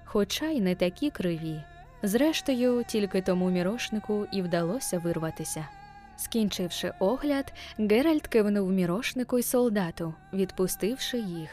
хоча 0.05 0.45
й 0.45 0.61
не 0.61 0.75
такі 0.75 1.09
криві. 1.09 1.63
Зрештою, 2.03 2.83
тільки 2.87 3.21
тому 3.21 3.49
мірошнику 3.49 4.27
і 4.31 4.41
вдалося 4.41 4.99
вирватися. 4.99 5.67
Скінчивши 6.23 6.93
огляд, 6.99 7.53
Геральт 7.77 8.27
кивнув 8.27 8.71
мірошнику 8.71 9.39
й 9.39 9.43
солдату, 9.43 10.13
відпустивши 10.33 11.17
їх. 11.17 11.49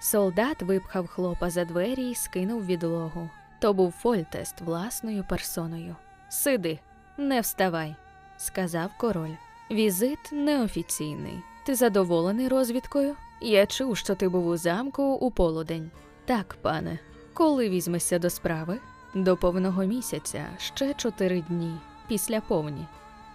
Солдат 0.00 0.62
випхав 0.62 1.06
хлопа 1.06 1.50
за 1.50 1.64
двері 1.64 2.10
і 2.10 2.14
скинув 2.14 2.66
відлогу. 2.66 3.30
То 3.58 3.72
був 3.72 3.92
Фольтест 3.92 4.60
власною 4.60 5.24
персоною. 5.28 5.96
Сиди, 6.28 6.78
не 7.18 7.40
вставай, 7.40 7.94
сказав 8.36 8.90
король. 8.98 9.34
Візит 9.70 10.32
неофіційний. 10.32 11.42
Ти 11.66 11.74
задоволений 11.74 12.48
розвідкою? 12.48 13.16
Я 13.40 13.66
чув, 13.66 13.96
що 13.96 14.14
ти 14.14 14.28
був 14.28 14.46
у 14.46 14.56
замку 14.56 15.02
у 15.02 15.30
полудень. 15.30 15.90
Так, 16.24 16.56
пане, 16.62 16.98
коли 17.34 17.68
візьмешся 17.68 18.18
до 18.18 18.30
справи? 18.30 18.78
До 19.14 19.36
повного 19.36 19.84
місяця 19.84 20.46
ще 20.58 20.94
чотири 20.94 21.40
дні 21.40 21.74
після 22.08 22.40
повні. 22.40 22.86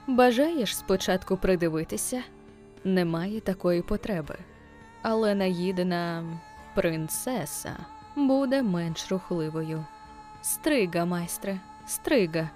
Бажаєш 0.07 0.77
спочатку 0.77 1.37
придивитися? 1.37 2.23
Немає 2.83 3.41
такої 3.41 3.81
потреби. 3.81 4.35
Але 5.01 5.35
наїдена 5.35 6.23
принцеса 6.75 7.77
буде 8.15 8.61
менш 8.61 9.11
рухливою. 9.11 9.85
Стрига, 10.41 11.05
майстре, 11.05 11.59
стрига. 11.87 12.49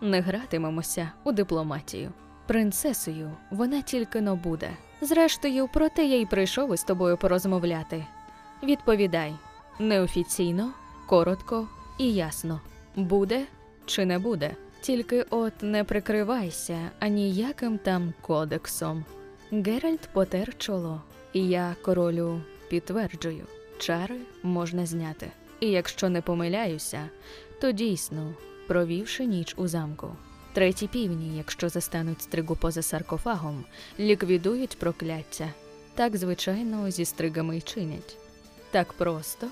Не 0.00 0.20
гратимемося 0.20 1.10
у 1.24 1.32
дипломатію. 1.32 2.12
Принцесою 2.46 3.30
вона 3.50 3.82
тільки 3.82 4.20
но 4.20 4.36
буде. 4.36 4.70
Зрештою, 5.00 5.68
про 5.68 5.88
те 5.88 6.06
я 6.06 6.16
й 6.16 6.26
прийшов 6.26 6.74
із 6.74 6.84
тобою 6.84 7.16
порозмовляти. 7.16 8.06
Відповідай 8.62 9.34
неофіційно, 9.78 10.70
коротко 11.06 11.68
і 11.98 12.14
ясно 12.14 12.60
буде 12.96 13.46
чи 13.86 14.04
не 14.04 14.18
буде. 14.18 14.56
Тільки 14.82 15.24
от 15.30 15.52
не 15.62 15.84
прикривайся 15.84 16.90
аніяким 16.98 17.78
там 17.78 18.14
кодексом. 18.20 19.04
Геральт 19.50 20.08
потер 20.12 20.58
чоло, 20.58 21.02
і 21.32 21.48
я 21.48 21.76
королю 21.82 22.40
підтверджую, 22.68 23.46
чари 23.78 24.16
можна 24.42 24.86
зняти. 24.86 25.30
І 25.60 25.70
якщо 25.70 26.08
не 26.08 26.22
помиляюся, 26.22 27.08
то 27.60 27.72
дійсно, 27.72 28.34
провівши 28.66 29.24
ніч 29.24 29.54
у 29.56 29.68
замку. 29.68 30.16
Треті 30.52 30.86
півні, 30.86 31.36
якщо 31.36 31.68
застануть 31.68 32.22
стригу 32.22 32.56
поза 32.56 32.82
саркофагом, 32.82 33.64
ліквідують 33.98 34.78
прокляття. 34.78 35.48
Так, 35.94 36.16
звичайно, 36.16 36.90
зі 36.90 37.04
стригами 37.04 37.56
й 37.56 37.60
чинять. 37.60 38.16
Так 38.70 38.92
просто? 38.92 39.48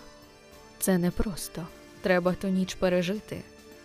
Це 0.78 0.98
не 0.98 1.10
просто. 1.10 1.66
Треба 2.02 2.32
ту 2.32 2.48
ніч 2.48 2.74
пережити. 2.74 3.40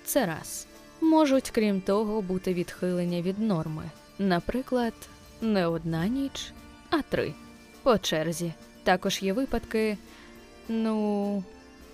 Це 0.06 0.26
раз. 0.26 0.68
Можуть, 1.02 1.50
крім 1.50 1.82
того, 1.82 2.22
бути 2.22 2.54
відхилення 2.54 3.22
від 3.22 3.39
норми. 3.39 3.84
Наприклад, 4.20 4.93
не 5.41 5.68
одна 5.68 6.08
ніч, 6.08 6.52
а 6.89 7.02
три. 7.02 7.34
По 7.84 7.98
черзі. 7.98 8.54
Також 8.84 9.24
є 9.24 9.34
випадки, 9.34 9.98
ну, 10.70 11.43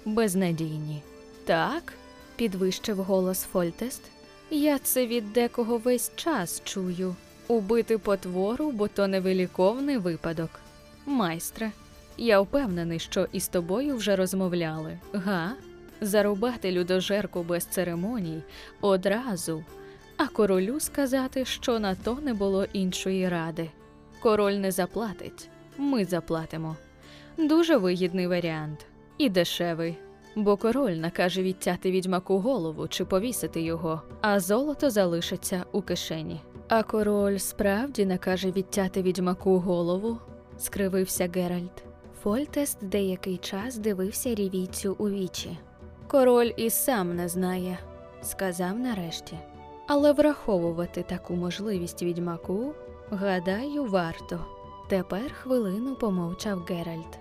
безнадійні. 0.06 1.02
Так, 1.45 1.93
підвищив 2.36 2.97
голос 2.97 3.43
Фольтест. 3.43 4.02
Я 4.49 4.80
це 4.80 5.08
від 5.08 5.34
декого 5.34 5.78
весь 5.78 6.12
час 6.16 6.62
чую. 6.64 7.16
Убити 7.47 7.97
потвору, 7.97 8.72
бо 8.72 8.88
то 8.88 9.08
невиліковний 9.08 9.97
випадок. 9.97 10.49
Майстре, 11.06 11.72
я 12.18 12.41
впевнений, 12.41 12.99
що 12.99 13.28
із 13.32 13.47
тобою 13.47 13.95
вже 13.95 14.16
розмовляли. 14.16 14.99
Га? 15.14 15.52
Зарубати 16.04 16.72
людожерку 16.72 17.43
без 17.43 17.66
церемоній 17.66 18.43
одразу, 18.82 19.64
а 20.18 20.28
королю 20.28 20.80
сказати, 20.80 21.45
що 21.45 21.80
на 21.80 21.95
то 21.95 22.18
не 22.22 22.34
було 22.34 22.66
іншої 22.74 23.30
ради. 23.30 23.70
Король 24.22 24.54
не 24.54 24.72
заплатить, 24.72 25.49
ми 25.78 26.06
заплатимо. 26.06 26.76
Дуже 27.38 27.78
вигідний 27.78 28.28
варіант 28.28 28.86
і 29.18 29.30
дешевий, 29.30 29.97
бо 30.36 30.58
король 30.58 30.91
накаже 30.91 31.43
відтяти 31.43 31.91
відьмаку 31.91 32.39
голову 32.39 32.88
чи 32.88 33.06
повісити 33.06 33.62
його, 33.62 34.02
а 34.22 34.39
золото 34.39 34.89
залишиться 34.89 35.66
у 35.72 35.82
кишені. 35.82 36.41
А 36.68 36.84
король 36.84 37.38
справді 37.38 38.06
накаже 38.06 38.52
відтяти 38.52 39.02
відьмаку 39.02 39.60
голову, 39.60 40.18
скривився 40.58 41.30
Геральт. 41.36 41.84
Фольтест 42.24 42.86
деякий 42.86 43.38
час 43.38 43.78
дивився 43.78 44.36
рівійцю 44.36 44.95
у 44.99 45.10
вічі. 45.10 45.58
Король 46.12 46.51
і 46.57 46.70
сам 46.70 47.16
не 47.16 47.28
знає, 47.28 47.78
сказав 48.22 48.80
нарешті. 48.80 49.38
Але 49.88 50.14
враховувати 50.14 51.03
таку 51.03 51.34
можливість 51.34 52.03
відьмаку, 52.03 52.74
гадаю, 53.12 53.86
варто. 53.86 54.45
Тепер 54.89 55.34
хвилину 55.34 55.95
помовчав 55.95 56.59
Геральт. 56.70 57.20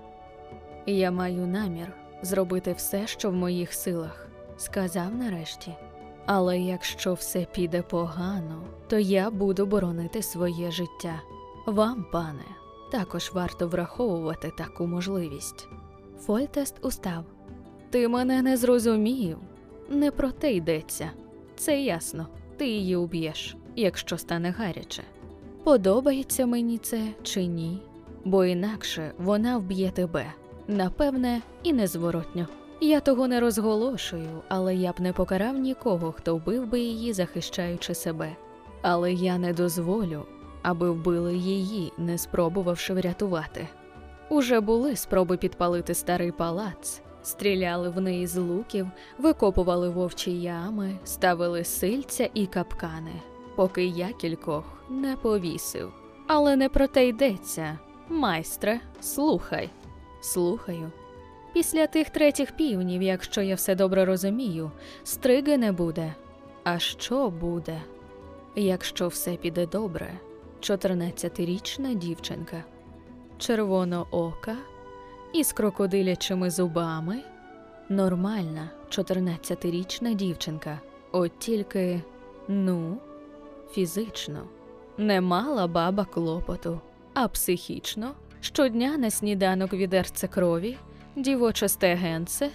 Я 0.87 1.11
маю 1.11 1.47
намір 1.47 1.93
зробити 2.23 2.73
все, 2.73 3.07
що 3.07 3.31
в 3.31 3.35
моїх 3.35 3.73
силах, 3.73 4.29
сказав 4.57 5.15
нарешті. 5.15 5.75
Але 6.27 6.59
якщо 6.59 7.15
все 7.15 7.47
піде 7.55 7.83
погано, 7.83 8.63
то 8.89 8.99
я 8.99 9.31
буду 9.31 9.67
боронити 9.67 10.23
своє 10.23 10.71
життя. 10.71 11.21
Вам, 11.67 12.07
пане, 12.13 12.45
також 12.93 13.31
варто 13.35 13.69
враховувати 13.69 14.53
таку 14.59 14.87
можливість. 14.87 15.69
Фольтест 16.21 16.85
устав. 16.85 17.25
Ти 17.91 18.09
мене 18.09 18.43
не 18.43 18.57
зрозумів. 18.57 19.39
Не 19.89 20.11
про 20.11 20.31
те 20.31 20.53
йдеться. 20.53 21.11
Це 21.57 21.83
ясно. 21.83 22.27
Ти 22.57 22.69
її 22.69 22.97
уб'єш, 22.97 23.57
якщо 23.77 24.19
стане 24.19 24.51
гаряче. 24.51 25.03
Подобається 25.65 26.47
мені 26.47 26.79
це 26.79 27.01
чи 27.23 27.47
ні? 27.47 27.83
Бо 28.25 28.45
інакше 28.45 29.13
вона 29.19 29.59
вб'є 29.59 29.91
тебе. 29.91 30.27
Напевне, 30.69 31.43
і 31.63 31.73
незворотньо. 31.73 32.47
Я 32.81 33.01
того 33.01 33.29
не 33.29 33.41
розголошую, 33.41 34.43
але 34.49 34.75
я 34.75 34.93
б 34.93 35.01
не 35.01 35.13
покарав 35.13 35.59
нікого, 35.59 36.13
хто 36.13 36.37
вбив 36.37 36.67
би 36.67 36.81
її, 36.81 37.13
захищаючи 37.13 37.95
себе. 37.95 38.37
Але 38.83 39.13
я 39.13 39.39
не 39.39 39.53
дозволю, 39.53 40.23
аби 40.63 40.91
вбили 40.91 41.37
її, 41.37 41.93
не 41.99 42.19
спробувавши 42.19 42.95
врятувати. 42.95 43.69
Уже 44.29 44.61
були 44.61 44.97
спроби 44.97 45.37
підпалити 45.37 45.95
старий 45.95 46.33
палац, 46.33 47.03
стріляли 47.23 47.89
в 47.89 48.01
неї 48.01 48.27
з 48.27 48.37
луків, 48.37 48.87
викопували 49.19 49.89
вовчі 49.89 50.41
ями, 50.41 50.99
ставили 51.05 51.65
сильця 51.65 52.29
і 52.35 52.47
капкани, 52.47 53.23
поки 53.57 53.85
я 53.85 54.13
кількох 54.13 54.65
не 54.89 55.17
повісив. 55.17 55.93
Але 56.27 56.57
не 56.57 56.69
про 56.69 56.87
те 56.87 57.09
йдеться. 57.09 57.79
Майстре, 58.09 58.81
слухай. 59.01 59.71
Слухаю. 60.21 60.93
Після 61.53 61.87
тих 61.87 62.11
третіх 62.11 62.53
півнів, 62.53 63.03
якщо 63.03 63.43
я 63.43 63.55
все 63.55 63.75
добре 63.75 64.05
розумію, 64.05 64.71
стриги 65.05 65.57
не 65.59 65.73
буде. 65.73 66.15
А 66.65 66.79
що 66.79 67.31
буде? 67.31 67.81
Якщо 68.57 69.09
все 69.09 69.37
піде 69.37 69.67
добре, 69.67 70.13
14-річна 70.61 71.95
дівчинка, 71.95 72.65
червоноока 73.39 74.57
із 75.33 75.53
крокодилячими 75.53 76.51
зубами, 76.51 77.23
нормальна 77.89 78.71
14-річна 78.91 80.15
дівчинка, 80.15 80.81
от 81.13 81.39
тільки, 81.39 82.03
ну, 82.49 82.97
фізично, 83.73 84.45
не 84.99 85.21
мала 85.21 85.67
баба 85.67 86.05
клопоту, 86.05 86.81
а 87.15 87.29
психічно. 87.29 88.15
Щодня 88.41 88.97
на 88.99 89.11
сніданок 89.11 89.73
відерце 89.73 90.29
крові, 90.29 90.77
дівоче 91.17 91.69
стегенце? 91.69 92.51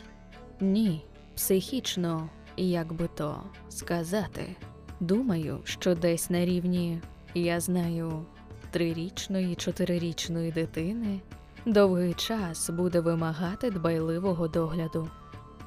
Ні, 0.59 1.05
психічно, 1.35 2.29
як 2.57 2.93
би 2.93 3.09
то 3.15 3.43
сказати. 3.69 4.55
Думаю, 4.99 5.59
що 5.63 5.95
десь 5.95 6.29
на 6.29 6.45
рівні, 6.45 7.01
я 7.33 7.59
знаю, 7.59 8.25
трирічної, 8.71 9.55
чотирирічної 9.55 10.51
дитини 10.51 11.19
довгий 11.65 12.13
час 12.13 12.69
буде 12.69 12.99
вимагати 12.99 13.71
дбайливого 13.71 14.47
догляду. 14.47 15.09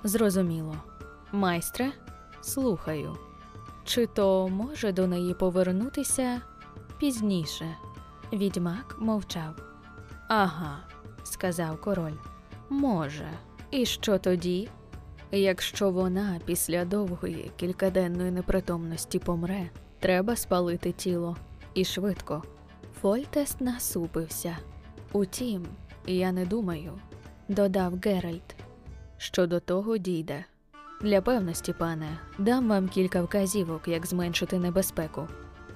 Зрозуміло. 0.05 0.77
Майстре, 1.33 1.93
слухаю. 2.41 3.17
Чи 3.85 4.07
то 4.07 4.49
може 4.49 4.93
до 4.93 5.07
неї 5.07 5.35
повернутися 5.35 6.41
пізніше? 6.99 7.77
Відьмак 8.33 8.97
мовчав. 9.01 9.55
Ага, 10.29 10.79
сказав 11.23 11.81
король. 11.81 12.17
Може. 12.69 13.29
І 13.71 13.87
що 13.87 14.19
тоді? 14.19 14.69
Якщо 15.33 15.91
вона 15.91 16.41
після 16.45 16.85
довгої 16.85 17.51
кількаденної 17.57 18.31
непритомності 18.31 19.19
помре, 19.19 19.71
треба 20.01 20.37
спалити 20.37 20.93
тіло 20.93 21.37
і 21.75 21.85
швидко. 21.85 22.43
Фольтест 23.01 23.61
насупився. 23.61 24.57
Утім, 25.13 25.67
я 26.07 26.33
не 26.33 26.47
думаю, 26.47 26.93
додав 27.49 27.93
Геральт, 28.05 28.57
що 29.17 29.47
до 29.47 29.61
того 29.61 29.99
дійде. 29.99 30.45
Для 31.01 31.21
певності, 31.21 31.73
пане, 31.73 32.19
дам 32.39 32.69
вам 32.69 32.89
кілька 32.89 33.23
вказівок, 33.23 33.89
як 33.89 34.07
зменшити 34.07 34.59
небезпеку. 34.59 35.29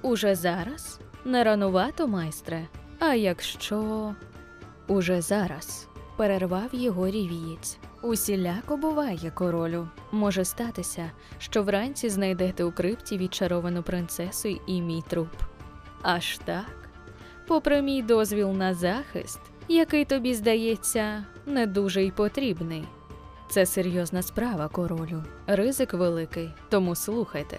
Уже 0.03 0.35
зараз? 0.35 1.01
Не 1.25 1.45
ранувато, 1.45 2.09
майстре. 2.09 2.68
А 2.99 3.14
якщо. 3.14 4.14
Уже 4.89 5.20
зараз, 5.20 5.89
перервав 6.16 6.75
його 6.75 7.07
рівієць. 7.07 7.79
Усіляко 8.03 8.77
буває, 8.77 9.31
королю. 9.35 9.89
Може 10.12 10.45
статися, 10.45 11.11
що 11.39 11.62
вранці 11.62 12.09
знайдете 12.09 12.64
у 12.64 12.73
крипті 12.73 13.18
відчаровану 13.18 13.83
принцесу 13.83 14.49
і 14.66 14.81
мій 14.81 15.03
труп. 15.09 15.29
Аж 16.03 16.39
так. 16.45 16.89
Попри 17.47 17.83
мій 17.83 18.03
дозвіл 18.03 18.51
на 18.51 18.75
захист, 18.75 19.41
який 19.75 20.05
тобі 20.05 20.35
здається 20.35 21.25
не 21.47 21.66
дуже 21.66 22.03
й 22.03 22.11
потрібний. 22.11 22.85
Це 23.51 23.66
серйозна 23.66 24.23
справа, 24.23 24.68
королю. 24.68 25.25
Ризик 25.47 25.95
великий, 25.95 26.51
тому 26.68 26.95
слухайте. 26.95 27.59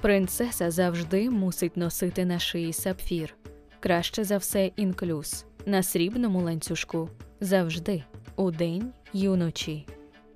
Принцеса 0.00 0.70
завжди 0.70 1.30
мусить 1.30 1.76
носити 1.76 2.24
на 2.24 2.38
шиї 2.38 2.72
сапфір. 2.72 3.34
Краще 3.80 4.24
за 4.24 4.36
все 4.36 4.66
інклюз 4.76 5.44
на 5.66 5.82
срібному 5.82 6.42
ланцюжку. 6.42 7.08
Завжди, 7.40 8.04
удень 8.36 8.92
й 9.12 9.26
уночі. 9.26 9.86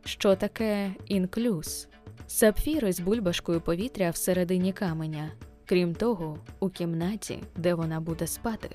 Що 0.04 0.36
таке 0.36 0.94
інклюз? 1.06 1.88
Сапфір 2.26 2.86
із 2.86 3.00
бульбашкою 3.00 3.60
повітря 3.60 4.10
всередині 4.10 4.72
каменя. 4.72 5.30
Крім 5.66 5.94
того, 5.94 6.38
у 6.60 6.68
кімнаті, 6.68 7.42
де 7.56 7.74
вона 7.74 8.00
буде 8.00 8.26
спати, 8.26 8.70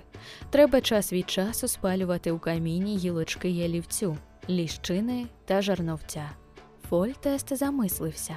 треба 0.50 0.82
час 0.82 1.14
від 1.14 1.30
часу 1.30 1.68
спалювати 1.68 2.32
у 2.32 2.40
каміні 2.40 2.98
гілочки 2.98 3.50
ялівцю, 3.50 4.18
ліщини 4.50 5.28
та 5.46 5.62
жарновця. 5.62 6.30
Фольтест 6.90 7.58
замислився. 7.58 8.36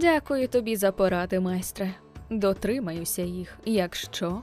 Дякую 0.00 0.48
тобі 0.48 0.76
за 0.76 0.92
поради, 0.92 1.40
майстре. 1.40 1.94
Дотримаюся 2.30 3.22
їх, 3.22 3.58
якщо. 3.64 4.42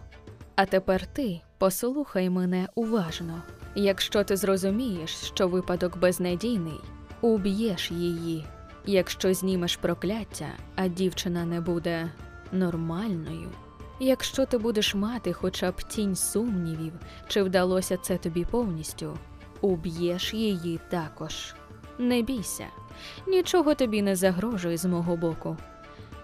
А 0.55 0.65
тепер 0.65 1.05
ти 1.05 1.41
послухай 1.57 2.29
мене 2.29 2.67
уважно. 2.75 3.41
Якщо 3.75 4.23
ти 4.23 4.37
зрозумієш, 4.37 5.11
що 5.11 5.47
випадок 5.47 5.97
безнадійний, 5.97 6.79
уб'єш 7.21 7.91
її. 7.91 8.45
Якщо 8.85 9.33
знімеш 9.33 9.75
прокляття, 9.75 10.47
а 10.75 10.87
дівчина 10.87 11.45
не 11.45 11.61
буде 11.61 12.11
нормальною. 12.51 13.49
Якщо 13.99 14.45
ти 14.45 14.57
будеш 14.57 14.95
мати 14.95 15.33
хоча 15.33 15.71
б 15.71 15.83
тінь 15.83 16.15
сумнівів, 16.15 16.93
чи 17.27 17.43
вдалося 17.43 17.97
це 17.97 18.17
тобі 18.17 18.45
повністю, 18.45 19.17
уб'єш 19.61 20.33
її 20.33 20.79
також. 20.89 21.55
Не 21.97 22.21
бійся, 22.21 22.65
нічого 23.27 23.75
тобі 23.75 24.01
не 24.01 24.15
загрожує 24.15 24.77
з 24.77 24.85
мого 24.85 25.17
боку. 25.17 25.57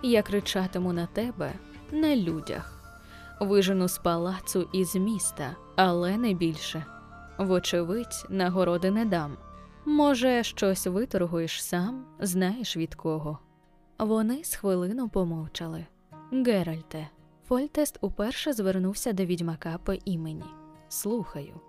Я 0.02 0.22
кричатиму 0.22 0.94
на 0.94 1.06
тебе 1.06 1.54
на 1.92 2.16
людях. 2.16 2.72
Вижену 3.40 3.88
з 3.88 3.98
палацу 3.98 4.70
і 4.72 4.86
з 4.86 4.96
міста, 4.96 5.56
але 5.76 6.18
не 6.18 6.34
більше. 6.34 6.86
Вочевидь, 7.38 8.26
нагороди 8.30 8.92
не 8.92 9.06
дам. 9.06 9.38
Може, 9.86 10.44
щось 10.44 10.88
виторгуєш 10.88 11.64
сам, 11.64 12.06
знаєш 12.20 12.78
від 12.78 12.96
кого. 12.96 13.40
Вони 14.00 14.44
з 14.44 14.56
хвилину 14.56 15.10
помовчали. 15.10 15.86
Геральте, 16.32 17.08
Фольтест 17.48 17.98
уперше 18.02 18.54
звернувся 18.54 19.14
до 19.14 19.26
відьмака 19.26 19.80
по 19.84 19.94
імені. 19.94 20.44
Слухаю. 20.90 21.62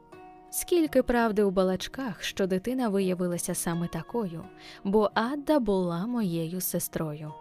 Скільки 0.51 1.03
правди 1.03 1.43
у 1.43 1.51
балачках, 1.51 2.23
що 2.23 2.47
дитина 2.47 2.89
виявилася 2.89 3.55
саме 3.55 3.89
такою, 3.89 4.45
бо 4.85 5.11
Адда 5.15 5.59
була 5.59 6.07
моєю 6.07 6.61
сестрою. 6.61 7.33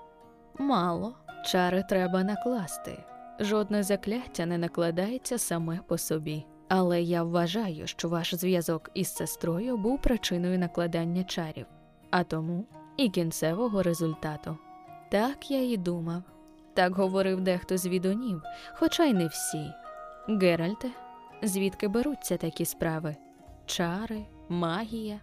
Мало, 0.59 1.16
чари 1.45 1.84
треба 1.89 2.24
накласти. 2.24 3.03
Жодне 3.39 3.84
закляття 3.84 4.45
не 4.45 4.57
накладається 4.57 5.38
саме 5.38 5.80
по 5.88 5.97
собі. 5.97 6.45
Але 6.68 7.01
я 7.01 7.24
вважаю, 7.24 7.88
що 7.88 8.09
ваш 8.09 8.36
зв'язок 8.36 8.91
із 8.93 9.16
сестрою 9.16 9.78
був 9.78 10.01
причиною 10.01 10.59
накладання 10.59 11.24
чарів, 11.24 11.66
а 12.11 12.24
тому 12.24 12.66
і 12.97 13.09
кінцевого 13.09 13.84
результату. 13.84 14.57
Так 15.11 15.51
я 15.51 15.72
і 15.72 15.78
думав. 15.78 16.24
Так 16.76 16.95
говорив 16.95 17.41
дехто 17.41 17.78
з 17.78 17.88
відунів, 17.88 18.41
хоча 18.73 19.05
й 19.05 19.13
не 19.13 19.28
всі. 19.28 19.71
Геральте, 20.28 20.89
звідки 21.43 21.88
беруться 21.88 22.38
такі 22.38 22.65
справи? 22.65 23.15
Чари, 23.65 24.26
магія? 24.49 25.19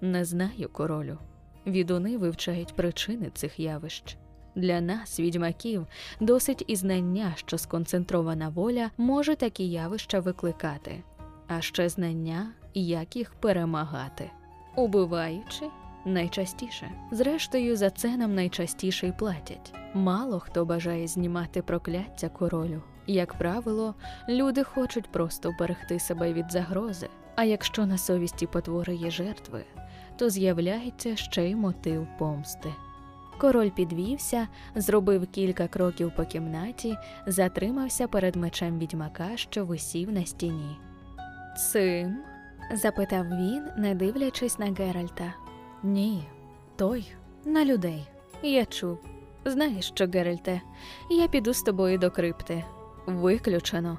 Не 0.00 0.24
знаю, 0.24 0.68
королю. 0.72 1.18
Відуни 1.66 2.18
вивчають 2.18 2.76
причини 2.76 3.30
цих 3.34 3.60
явищ. 3.60 4.16
Для 4.54 4.80
нас, 4.80 5.20
відьмаків, 5.20 5.86
досить 6.20 6.64
і 6.66 6.76
знання, 6.76 7.32
що 7.36 7.58
сконцентрована 7.58 8.48
воля 8.48 8.90
може 8.96 9.36
такі 9.36 9.70
явища 9.70 10.20
викликати, 10.20 11.02
а 11.48 11.60
ще 11.60 11.88
знання, 11.88 12.52
як 12.74 13.16
їх 13.16 13.34
перемагати, 13.34 14.30
убиваючи 14.76 15.64
найчастіше. 16.04 16.90
Зрештою, 17.10 17.76
за 17.76 17.90
це 17.90 18.16
нам 18.16 18.34
найчастіше 18.34 19.06
й 19.06 19.12
платять. 19.12 19.74
Мало 19.94 20.40
хто 20.40 20.64
бажає 20.64 21.06
знімати 21.06 21.62
прокляття 21.62 22.28
королю. 22.28 22.82
Як 23.06 23.34
правило, 23.34 23.94
люди 24.28 24.64
хочуть 24.64 25.12
просто 25.12 25.54
берегти 25.58 25.98
себе 25.98 26.32
від 26.32 26.52
загрози. 26.52 27.08
А 27.34 27.44
якщо 27.44 27.86
на 27.86 27.98
совісті 27.98 28.46
потвори 28.46 28.94
є 28.94 29.10
жертви, 29.10 29.64
то 30.16 30.30
з'являється 30.30 31.16
ще 31.16 31.50
й 31.50 31.54
мотив 31.54 32.06
помсти. 32.18 32.72
Король 33.38 33.70
підвівся, 33.70 34.48
зробив 34.74 35.26
кілька 35.26 35.68
кроків 35.68 36.12
по 36.16 36.24
кімнаті, 36.24 36.96
затримався 37.26 38.08
перед 38.08 38.36
мечем 38.36 38.78
відьмака, 38.78 39.36
що 39.36 39.64
висів 39.64 40.12
на 40.12 40.26
стіні. 40.26 40.76
Цим? 41.72 42.16
запитав 42.74 43.26
він, 43.26 43.62
не 43.76 43.94
дивлячись 43.94 44.58
на 44.58 44.66
Геральта. 44.66 45.34
Ні, 45.82 46.24
той 46.76 47.12
на 47.44 47.64
людей. 47.64 48.06
Я 48.42 48.64
чув. 48.64 48.98
Знаєш 49.44 49.86
що, 49.86 50.06
Геральте, 50.06 50.60
я 51.10 51.28
піду 51.28 51.54
з 51.54 51.62
тобою 51.62 51.98
до 51.98 52.10
крипти. 52.10 52.64
Виключено. 53.06 53.98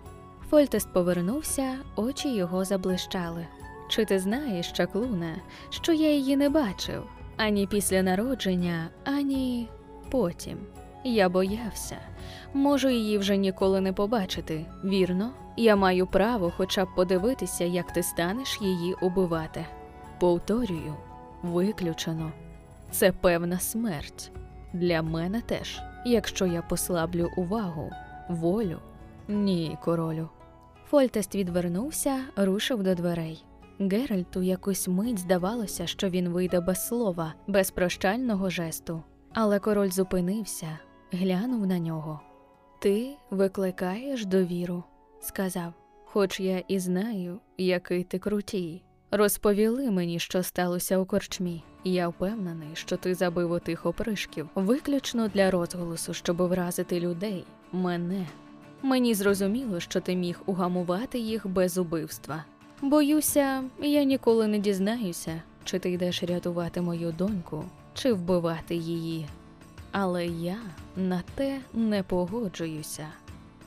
Фольтест 0.50 0.94
повернувся, 0.94 1.78
очі 1.96 2.36
його 2.36 2.66
заблищали. 2.66 3.48
Чи 3.90 4.06
ти 4.06 4.20
знаєш, 4.20 4.72
чаклуне, 4.72 5.36
що 5.70 5.94
я 5.94 6.12
її 6.12 6.38
не 6.38 6.50
бачив 6.50 7.04
ані 7.38 7.68
після 7.68 8.04
народження, 8.04 8.90
ані 9.04 9.70
потім. 10.12 10.58
Я 11.04 11.30
боявся. 11.30 11.98
Можу 12.54 12.90
її 12.90 13.18
вже 13.18 13.38
ніколи 13.38 13.82
не 13.82 13.94
побачити, 13.94 14.66
вірно? 14.84 15.32
Я 15.58 15.76
маю 15.76 16.08
право 16.08 16.54
хоча 16.58 16.86
б 16.86 16.88
подивитися, 16.96 17.64
як 17.64 17.94
ти 17.94 18.04
станеш 18.04 18.60
її 18.62 18.96
убивати. 19.02 19.66
Повторюю, 20.20 20.96
виключено. 21.44 22.32
Це 22.91 23.12
певна 23.12 23.60
смерть. 23.60 24.32
Для 24.74 25.02
мене 25.02 25.41
теж, 25.41 25.82
якщо 26.06 26.46
я 26.46 26.62
послаблю 26.62 27.30
увагу, 27.38 27.91
волю. 28.30 28.80
Ні, 29.28 29.78
королю. 29.84 30.30
Фольтест 30.89 31.36
відвернувся, 31.36 32.20
рушив 32.36 32.84
до 32.84 32.96
дверей. 32.96 33.46
Геральту 33.80 34.41
якусь 34.41 34.88
мить 34.88 35.20
здавалося, 35.20 35.88
що 35.88 36.10
він 36.10 36.30
вийде 36.30 36.60
без 36.60 36.88
слова, 36.88 37.34
без 37.48 37.72
прощального 37.72 38.50
жесту. 38.50 39.04
Але 39.34 39.60
король 39.60 39.89
зупинився, 39.89 40.80
глянув 41.12 41.68
на 41.68 41.80
нього. 41.80 42.20
Ти 42.80 43.16
викликаєш 43.30 44.26
довіру, 44.26 44.84
сказав, 45.22 45.74
хоч 46.06 46.39
я 46.39 46.60
і 46.68 46.80
знаю, 46.80 47.39
який 47.58 48.04
ти 48.04 48.20
крутій. 48.20 48.84
Розповіли 49.16 49.91
мені, 49.91 50.20
що 50.20 50.43
сталося 50.43 50.97
у 50.97 51.05
корчмі. 51.05 51.64
Я 51.84 52.07
впевнений, 52.07 52.68
що 52.74 52.97
ти 52.97 53.16
забив 53.16 53.51
отих 53.51 53.86
опришків 53.86 54.49
виключно 54.55 55.28
для 55.28 55.51
розголосу, 55.51 56.14
щоб 56.14 56.41
вразити 56.41 56.99
людей, 56.99 57.43
мене. 57.72 58.28
Мені 58.82 59.14
зрозуміло, 59.14 59.80
що 59.80 60.01
ти 60.01 60.16
міг 60.16 60.41
угамувати 60.45 61.20
їх 61.20 61.47
без 61.47 61.78
убивства. 61.78 62.43
Боюся, 62.82 63.64
я 63.82 64.03
ніколи 64.03 64.47
не 64.47 64.59
дізнаюся, 64.59 65.41
чи 65.64 65.80
ти 65.80 65.91
йдеш 65.91 66.24
рятувати 66.24 66.82
мою 66.82 67.11
доньку, 67.11 67.66
чи 67.93 68.14
вбивати 68.14 68.76
її. 68.76 69.28
Але 69.91 70.26
я 70.26 70.57
на 70.95 71.24
те 71.36 71.59
не 71.74 72.03
погоджуюся. 72.03 73.07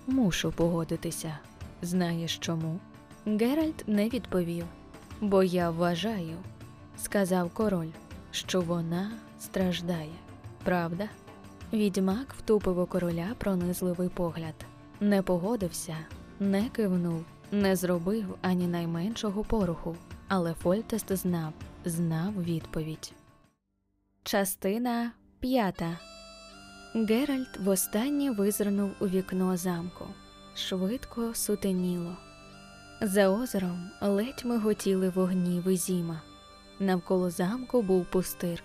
Мушу 0.06 0.52
погодитися. 0.56 1.38
Знаєш 1.82 2.38
чому? 2.38 2.78
Геральт 3.26 3.84
не 3.86 4.08
відповів. 4.08 4.64
Бо 5.20 5.42
я 5.42 5.70
вважаю, 5.70 6.36
сказав 6.98 7.50
король, 7.50 7.90
що 8.30 8.60
вона 8.60 9.10
страждає. 9.40 10.12
Правда? 10.64 11.08
Відьмак 11.72 12.34
втупив 12.38 12.78
у 12.78 12.86
короля 12.86 13.26
пронизливий 13.38 14.08
погляд. 14.08 14.54
Не 15.00 15.22
погодився, 15.22 15.96
не 16.40 16.68
кивнув, 16.68 17.24
не 17.52 17.76
зробив 17.76 18.38
ані 18.42 18.66
найменшого 18.66 19.44
поруху, 19.44 19.96
але 20.28 20.54
Фольтест 20.54 21.12
знав, 21.16 21.52
знав 21.84 22.44
відповідь. 22.44 23.12
Частина 24.22 25.12
п'ята. 25.40 25.98
Геральт 26.94 27.58
востаннє 27.60 28.30
визирнув 28.30 28.90
у 29.00 29.06
вікно 29.06 29.56
замку. 29.56 30.04
Швидко 30.54 31.34
сутеніло. 31.34 32.16
За 33.00 33.28
озером 33.28 33.90
ледь 34.00 34.42
миготіли 34.44 35.08
вогні 35.08 35.60
визіма. 35.60 36.22
Навколо 36.80 37.30
замку 37.30 37.82
був 37.82 38.06
пустир, 38.10 38.62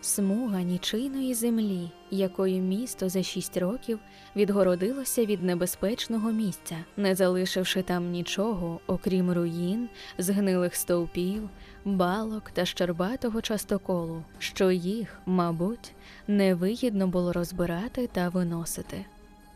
смуга 0.00 0.62
нічийної 0.62 1.34
землі, 1.34 1.90
якою 2.10 2.62
місто 2.62 3.08
за 3.08 3.22
шість 3.22 3.56
років 3.56 3.98
відгородилося 4.36 5.24
від 5.24 5.42
небезпечного 5.42 6.32
місця, 6.32 6.76
не 6.96 7.14
залишивши 7.14 7.82
там 7.82 8.10
нічого, 8.10 8.80
окрім 8.86 9.32
руїн, 9.32 9.88
згнилих 10.18 10.74
стовпів, 10.74 11.48
балок 11.84 12.50
та 12.50 12.64
щербатого 12.64 13.40
частоколу, 13.40 14.24
що 14.38 14.70
їх, 14.70 15.18
мабуть, 15.26 15.94
невигідно 16.28 17.06
було 17.06 17.32
розбирати 17.32 18.06
та 18.12 18.28
виносити. 18.28 19.04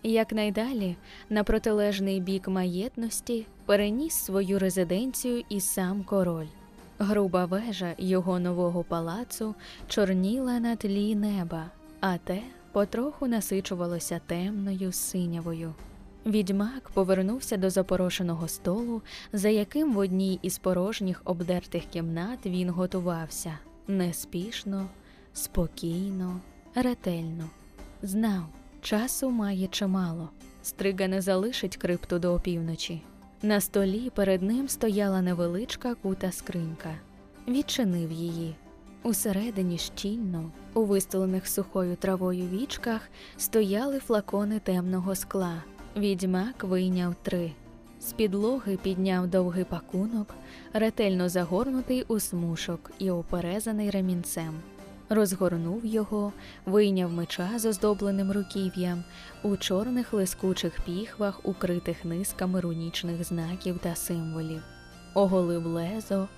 Якнайдалі, 0.06 0.96
на 1.30 1.44
протилежний 1.44 2.20
бік 2.20 2.48
маєтності, 2.48 3.46
переніс 3.64 4.14
свою 4.14 4.58
резиденцію 4.58 5.44
і 5.48 5.60
сам 5.60 6.02
король. 6.02 6.46
Груба 6.98 7.44
вежа 7.44 7.94
його 7.98 8.38
нового 8.38 8.84
палацу 8.84 9.54
чорніла 9.88 10.60
на 10.60 10.76
тлі 10.76 11.14
неба, 11.14 11.70
а 12.00 12.18
те 12.18 12.42
потроху 12.72 13.26
насичувалося 13.26 14.20
темною 14.26 14.92
синявою. 14.92 15.74
Відьмак 16.26 16.90
повернувся 16.94 17.56
до 17.56 17.70
запорошеного 17.70 18.48
столу, 18.48 19.02
за 19.32 19.48
яким 19.48 19.94
в 19.94 19.98
одній 19.98 20.38
із 20.42 20.58
порожніх 20.58 21.22
обдертих 21.24 21.84
кімнат 21.84 22.46
він 22.46 22.70
готувався 22.70 23.58
неспішно, 23.88 24.86
спокійно, 25.32 26.40
ретельно. 26.74 27.50
Знав, 28.02 28.46
часу 28.86 29.30
має 29.30 29.66
чимало. 29.66 30.30
Стрига 30.62 31.08
не 31.08 31.20
залишить 31.20 31.76
крипту 31.76 32.18
до 32.18 32.34
опівночі. 32.34 33.02
На 33.42 33.60
столі 33.60 34.10
перед 34.14 34.42
ним 34.42 34.68
стояла 34.68 35.22
невеличка 35.22 35.94
кута 35.94 36.32
скринька. 36.32 36.94
Відчинив 37.48 38.12
її. 38.12 38.54
Усередині 39.02 39.78
щільно, 39.78 40.50
у 40.74 40.84
вистелених 40.84 41.48
сухою 41.48 41.96
травою 41.96 42.48
вічках, 42.48 43.00
стояли 43.36 43.98
флакони 43.98 44.58
темного 44.58 45.14
скла. 45.14 45.62
Відьмак 45.96 46.64
вийняв 46.64 47.14
три. 47.22 47.52
З 48.00 48.12
підлоги 48.12 48.78
підняв 48.82 49.26
довгий 49.26 49.64
пакунок, 49.64 50.34
ретельно 50.72 51.28
загорнутий 51.28 52.04
у 52.08 52.20
смушок 52.20 52.90
і 52.98 53.10
оперезаний 53.10 53.90
ремінцем. 53.90 54.54
Розгорнув 55.08 55.86
його, 55.86 56.32
вийняв 56.66 57.12
меча 57.12 57.50
з 57.56 57.64
оздобленим 57.66 58.32
руків'ям 58.32 59.04
у 59.42 59.56
чорних 59.56 60.12
лискучих 60.12 60.80
піхвах, 60.80 61.40
укритих 61.42 62.04
низками 62.04 62.60
рунічних 62.60 63.24
знаків 63.24 63.78
та 63.78 63.94
символів, 63.94 64.62
оголив 65.14 65.66
лезо, 65.66 66.28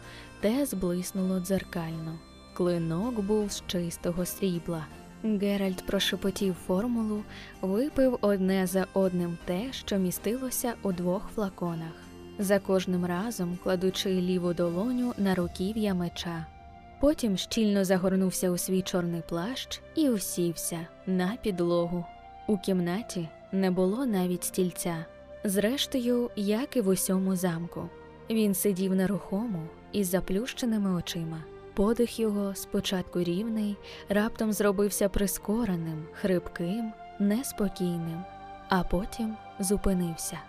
те 0.41 0.67
зблиснуло 0.67 1.41
дзеркально. 1.41 2.19
Клинок 2.55 3.21
був 3.21 3.53
з 3.53 3.63
чистого 3.67 4.27
срібла. 4.27 4.87
Геральт 5.25 5.87
прошепотів 5.87 6.55
формулу, 6.67 7.23
випив 7.61 8.19
одне 8.21 8.67
за 8.67 8.87
одним 8.95 9.39
те, 9.45 9.73
що 9.73 9.97
містилося 9.97 10.75
у 10.83 10.93
двох 10.93 11.31
флаконах, 11.35 11.93
за 12.39 12.59
кожним 12.59 13.07
разом 13.07 13.59
кладучи 13.63 14.09
ліву 14.09 14.55
долоню 14.55 15.15
на 15.19 15.35
руків'я 15.35 15.95
меча. 15.95 16.58
Потім 17.01 17.37
щільно 17.37 17.85
загорнувся 17.85 18.51
у 18.51 18.59
свій 18.59 18.83
чорний 18.83 19.23
плащ 19.29 19.81
і 19.95 20.09
усівся 20.09 20.87
на 21.07 21.37
підлогу. 21.43 22.05
У 22.47 22.59
кімнаті 22.59 23.29
не 23.53 23.71
було 23.71 24.07
навіть 24.07 24.45
стільця. 24.45 25.05
Зрештою, 25.45 26.31
як 26.37 26.77
і 26.77 26.81
в 26.81 26.89
усьому 26.89 27.37
замку. 27.37 27.89
Він 28.31 28.55
сидів 28.55 28.95
нерухомо 28.95 29.63
із 29.93 30.09
заплющеними 30.11 30.91
очима. 30.91 31.45
Подих 31.75 32.21
його, 32.21 32.55
спочатку 32.55 33.23
рівний, 33.23 33.77
раптом 34.09 34.53
зробився 34.53 35.09
прискореним, 35.09 36.05
хрипким, 36.13 36.93
неспокійним, 37.19 38.25
а 38.69 38.83
потім 38.83 39.37
зупинився. 39.61 40.48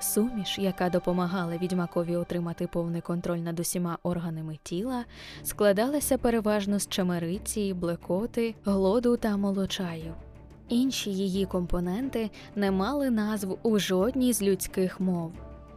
Суміш, 0.00 0.58
яка 0.58 0.90
допомагала 0.90 1.56
відьмакові 1.56 2.16
отримати 2.16 2.66
повний 2.66 3.00
контроль 3.00 3.38
над 3.38 3.60
усіма 3.60 3.98
органами 4.02 4.58
тіла, 4.62 5.04
складалася 5.44 6.18
переважно 6.18 6.78
з 6.78 6.88
чемериці, 6.88 7.74
блекоти, 7.74 8.54
глоду 8.64 9.16
та 9.16 9.36
молочаю. 9.36 10.14
Інші 10.68 11.10
її 11.10 11.46
компоненти 11.46 12.30
не 12.56 12.70
мали 12.70 13.10
назв 13.10 13.58
у 13.62 13.78
жодній 13.78 14.32
з 14.32 14.42
людських 14.42 15.00
мов. 15.00 15.32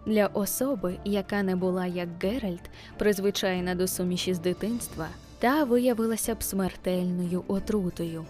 Для 0.06 0.28
особи, 0.28 0.98
яка 1.06 1.44
не 1.44 1.56
була 1.56 1.86
як 1.86 2.10
Геральт, 2.24 2.70
призвичайна 2.98 3.76
до 3.76 3.88
суміші 3.88 4.34
з 4.34 4.40
дитинства, 4.40 5.08
та 5.40 5.64
виявилася 5.64 6.36
б 6.36 6.44
смертельною 6.44 7.44
отрутою. 7.48 8.26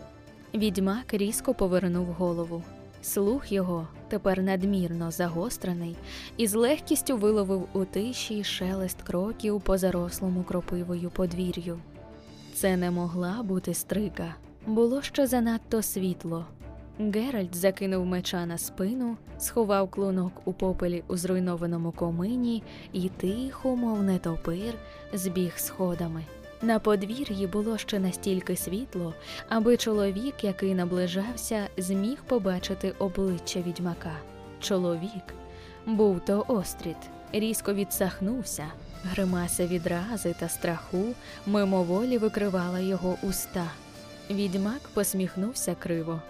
Відьмак 0.53 1.13
різко 1.13 1.53
повернув 1.53 2.05
голову. 2.05 2.63
Слух 3.01 3.51
його, 3.51 3.87
тепер 4.11 4.41
надмірно 4.41 5.11
загострений, 5.11 5.95
і 6.37 6.47
з 6.47 6.53
легкістю 6.53 7.17
виловив 7.17 7.67
у 7.73 7.85
тиші 7.85 8.43
шелест 8.43 9.01
кроків 9.01 9.61
по 9.61 9.77
зарослому 9.77 10.43
кропивою 10.43 11.09
подвір'ю. 11.09 11.79
Це 12.53 12.77
не 12.77 12.91
могла 12.91 13.43
бути 13.43 13.73
стрига, 13.73 14.35
було 14.67 15.01
ще 15.01 15.27
занадто 15.27 15.81
світло. 15.81 16.45
Геральт 16.99 17.55
закинув 17.55 18.05
меча 18.05 18.45
на 18.45 18.57
спину, 18.57 19.17
сховав 19.39 19.91
клунок 19.91 20.31
у 20.45 20.53
попелі 20.53 21.03
у 21.07 21.17
зруйнованому 21.17 21.91
комині 21.91 22.63
і 22.93 23.09
тихо, 23.09 23.75
мов 23.75 24.03
нетопир, 24.03 24.73
збіг 25.13 25.53
сходами. 25.57 26.23
На 26.63 26.79
подвір'ї 26.79 27.47
було 27.47 27.77
ще 27.77 27.99
настільки 27.99 28.55
світло, 28.55 29.13
аби 29.49 29.77
чоловік, 29.77 30.43
який 30.43 30.75
наближався, 30.75 31.67
зміг 31.77 32.17
побачити 32.27 32.93
обличчя 32.99 33.59
відьмака. 33.59 34.13
чоловік. 34.59 35.33
Був 35.85 36.19
то 36.25 36.45
острід, 36.47 36.95
різко 37.33 37.73
відсахнувся, 37.73 38.65
гримаса 39.03 39.65
відрази 39.67 40.35
та 40.39 40.49
страху 40.49 41.03
мимоволі 41.45 42.17
викривала 42.17 42.79
його 42.79 43.17
уста. 43.23 43.71
Відьмак 44.29 44.81
посміхнувся 44.93 45.75
криво, 45.75 46.21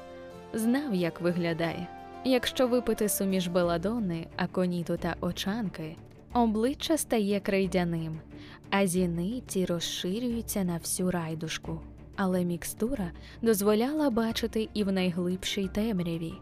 знав, 0.54 0.96
як 0.96 1.22
виглядає. 1.22 1.88
Якщо 2.24 2.68
випити 2.68 3.10
суміш 3.10 3.48
беладони, 3.48 4.28
аконіту 4.38 4.98
та 4.98 5.16
очанки, 5.22 5.96
обличчя 6.34 6.98
стає 6.98 7.40
крейдяним, 7.40 8.20
а 8.70 8.88
зіниці 8.88 9.66
розширюються 9.66 10.64
на 10.64 10.78
всю 10.78 11.12
райдушку. 11.12 11.82
Але 12.16 12.46
мікстура 12.46 13.12
дозволяла 13.42 14.10
бачити 14.10 14.70
і 14.74 14.84
в 14.84 14.92
найглибшій 14.92 15.68
темряві, 15.68 16.34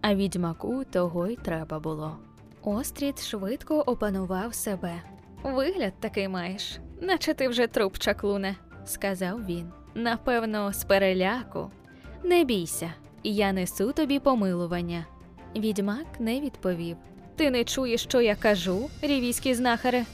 а 0.00 0.14
відьмаку 0.14 0.84
того 0.84 1.26
й 1.26 1.36
треба 1.36 1.78
було. 1.78 2.16
Острід 2.62 3.18
швидко 3.18 3.80
опанував 3.80 4.54
себе. 4.54 5.02
Вигляд 5.42 5.92
такий 6.00 6.28
маєш, 6.28 6.78
наче 7.00 7.34
ти 7.34 7.48
вже 7.48 7.66
труп 7.66 7.98
чаклуне, 7.98 8.56
сказав 8.84 9.46
він. 9.46 9.70
Напевно, 9.94 10.72
з 10.72 10.84
переляку. 10.84 11.70
Не 12.24 12.44
бійся, 12.44 12.92
я 13.22 13.52
несу 13.52 13.92
тобі 13.92 14.18
помилування. 14.18 15.06
Відьмак 15.56 16.20
не 16.20 16.40
відповів. 16.40 16.96
Ти 17.38 17.50
не 17.50 17.64
чуєш, 17.64 18.02
що 18.02 18.20
я 18.20 18.34
кажу, 18.34 18.90
рівійські 19.02 19.54
знахари? 19.54 20.04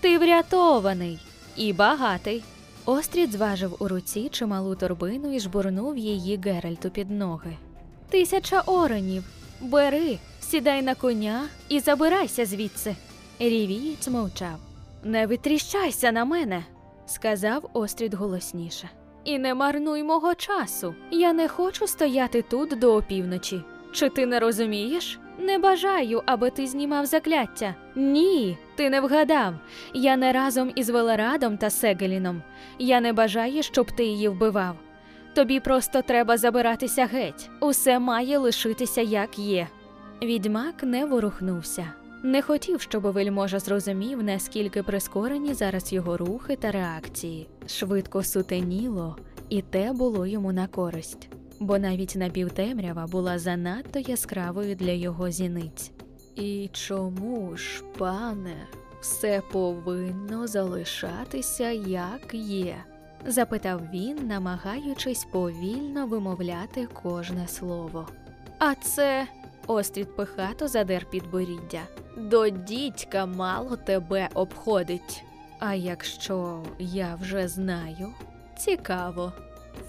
Ти 0.00 0.18
врятований 0.18 1.18
і 1.56 1.72
багатий. 1.72 2.42
Острід 2.84 3.32
зважив 3.32 3.76
у 3.78 3.88
руці 3.88 4.28
чималу 4.28 4.74
торбину 4.74 5.34
і 5.34 5.40
жбурнув 5.40 5.98
її 5.98 6.36
Геральту 6.44 6.90
під 6.90 7.10
ноги. 7.10 7.56
Тисяча 8.10 8.60
оренів. 8.60 9.24
Бери, 9.60 10.18
сідай 10.40 10.82
на 10.82 10.94
коня 10.94 11.42
і 11.68 11.80
забирайся 11.80 12.46
звідси. 12.46 12.96
Рівієць 13.38 14.08
мовчав. 14.08 14.58
Не 15.04 15.26
витріщайся 15.26 16.12
на 16.12 16.24
мене, 16.24 16.64
сказав 17.06 17.70
Острід 17.72 18.14
голосніше. 18.14 18.90
І 19.24 19.38
не 19.38 19.54
марнуй 19.54 20.02
мого 20.02 20.34
часу. 20.34 20.94
Я 21.10 21.32
не 21.32 21.48
хочу 21.48 21.86
стояти 21.86 22.42
тут 22.42 22.78
до 22.78 22.96
опівночі. 22.96 23.62
Чи 23.92 24.08
ти 24.08 24.26
не 24.26 24.40
розумієш? 24.40 25.18
Не 25.38 25.58
бажаю, 25.58 26.22
аби 26.26 26.50
ти 26.50 26.66
знімав 26.66 27.06
закляття. 27.06 27.74
Ні, 27.94 28.58
ти 28.76 28.90
не 28.90 29.00
вгадав. 29.00 29.54
Я 29.94 30.16
не 30.16 30.32
разом 30.32 30.72
із 30.74 30.90
Велерадом 30.90 31.56
та 31.56 31.70
Сегеліном. 31.70 32.42
Я 32.78 33.00
не 33.00 33.12
бажаю, 33.12 33.62
щоб 33.62 33.92
ти 33.96 34.04
її 34.04 34.28
вбивав. 34.28 34.76
Тобі 35.34 35.60
просто 35.60 36.02
треба 36.02 36.36
забиратися 36.36 37.06
геть. 37.06 37.50
Усе 37.60 37.98
має 37.98 38.38
лишитися 38.38 39.00
як 39.00 39.38
є. 39.38 39.68
Відьмак 40.22 40.82
не 40.82 41.04
ворухнувся. 41.04 41.92
Не 42.22 42.42
хотів, 42.42 42.80
щоб 42.80 43.02
вельможа 43.02 43.58
зрозумів, 43.58 44.22
наскільки 44.22 44.82
прискорені 44.82 45.54
зараз 45.54 45.92
його 45.92 46.16
рухи 46.16 46.56
та 46.56 46.70
реакції. 46.70 47.48
Швидко 47.66 48.22
сутеніло, 48.22 49.16
і 49.48 49.62
те 49.62 49.92
було 49.92 50.26
йому 50.26 50.52
на 50.52 50.66
користь, 50.66 51.28
бо 51.60 51.78
навіть 51.78 52.16
напівтемрява 52.16 53.06
була 53.06 53.38
занадто 53.38 53.98
яскравою 53.98 54.74
для 54.74 54.92
його 54.92 55.30
зіниць. 55.30 55.90
І 56.36 56.70
чому 56.72 57.56
ж, 57.56 57.82
пане, 57.98 58.66
все 59.00 59.42
повинно 59.52 60.46
залишатися 60.46 61.70
як 61.70 62.34
є? 62.34 62.76
запитав 63.26 63.80
він, 63.92 64.26
намагаючись 64.26 65.24
повільно 65.24 66.06
вимовляти 66.06 66.88
кожне 67.02 67.48
слово. 67.48 68.08
А 68.58 68.74
це 68.74 69.26
Острід 69.66 70.16
пихато 70.16 70.68
задер 70.68 71.10
підборіддя. 71.10 71.82
До 72.16 72.48
дідька 72.48 73.26
мало 73.26 73.76
тебе 73.76 74.28
обходить. 74.34 75.24
А 75.58 75.74
якщо 75.74 76.62
я 76.78 77.14
вже 77.20 77.48
знаю, 77.48 78.08
цікаво. 78.58 79.32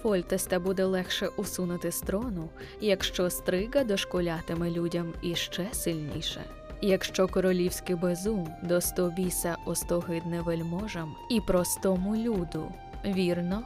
Фольтеста 0.02 0.60
буде 0.60 0.84
легше 0.84 1.28
усунути 1.28 1.92
з 1.92 2.00
трону, 2.00 2.48
якщо 2.80 3.30
стрига 3.30 3.84
дошкулятиме 3.84 4.70
людям 4.70 5.12
іще 5.22 5.68
сильніше. 5.72 6.44
Якщо 6.80 7.28
королівський 7.28 7.96
безум 7.96 8.48
до 8.62 8.80
стобіса 8.80 9.56
остогидне 9.66 10.40
вельможам 10.40 11.14
і 11.30 11.40
простому 11.40 12.16
люду, 12.16 12.72
вірно, 13.04 13.62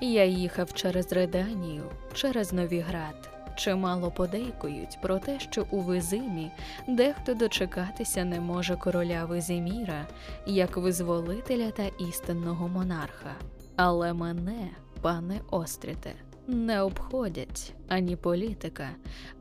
я 0.00 0.24
їхав 0.24 0.72
через 0.72 1.12
Реданію, 1.12 1.82
через 2.14 2.52
Новіград. 2.52 3.30
Чимало 3.56 4.10
подейкують 4.10 4.98
про 5.02 5.18
те, 5.18 5.40
що 5.40 5.66
у 5.70 5.80
Визимі 5.80 6.50
дехто 6.88 7.34
дочекатися 7.34 8.24
не 8.24 8.40
може 8.40 8.76
короля 8.76 9.24
Визиміра 9.24 10.06
як 10.46 10.76
визволителя 10.76 11.70
та 11.70 11.82
істинного 11.82 12.68
монарха. 12.68 13.34
Але 13.76 14.12
мене, 14.12 14.70
пане 15.04 15.40
Остріте, 15.50 16.14
не 16.46 16.82
обходять 16.82 17.72
ані 17.88 18.16
політика, 18.16 18.88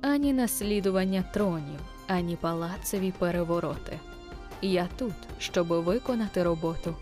ані 0.01 0.33
наслідування 0.33 1.23
тронів, 1.33 1.79
ані 2.07 2.35
палацеві 2.35 3.13
перевороти. 3.19 3.99
Я 4.61 4.87
тут, 4.97 5.13
щоб 5.39 5.67
виконати 5.67 6.43
роботу. 6.43 6.95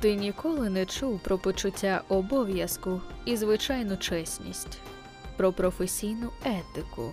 Ти 0.00 0.14
ніколи 0.14 0.70
не 0.70 0.86
чув 0.86 1.20
про 1.20 1.38
почуття 1.38 2.02
обов'язку 2.08 3.00
і 3.24 3.36
звичайну 3.36 3.96
чесність 3.96 4.78
про 5.36 5.52
професійну 5.52 6.30
етику. 6.44 7.10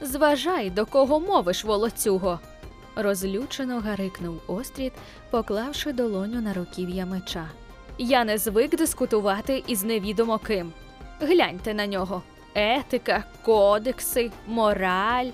Зважай, 0.00 0.70
до 0.70 0.86
кого 0.86 1.20
мовиш, 1.20 1.64
волоцюго. 1.64 2.40
розлючено 2.96 3.80
гарикнув 3.80 4.40
Острід, 4.46 4.92
поклавши 5.30 5.92
долоню 5.92 6.40
на 6.40 6.54
руків'я 6.54 7.06
меча. 7.06 7.48
Я 8.02 8.24
не 8.24 8.38
звик 8.38 8.76
дискутувати 8.76 9.64
із 9.66 9.84
невідомо 9.84 10.38
ким. 10.38 10.72
Гляньте 11.20 11.74
на 11.74 11.86
нього. 11.86 12.22
Етика, 12.54 13.24
кодекси, 13.44 14.30
мораль. 14.46 15.26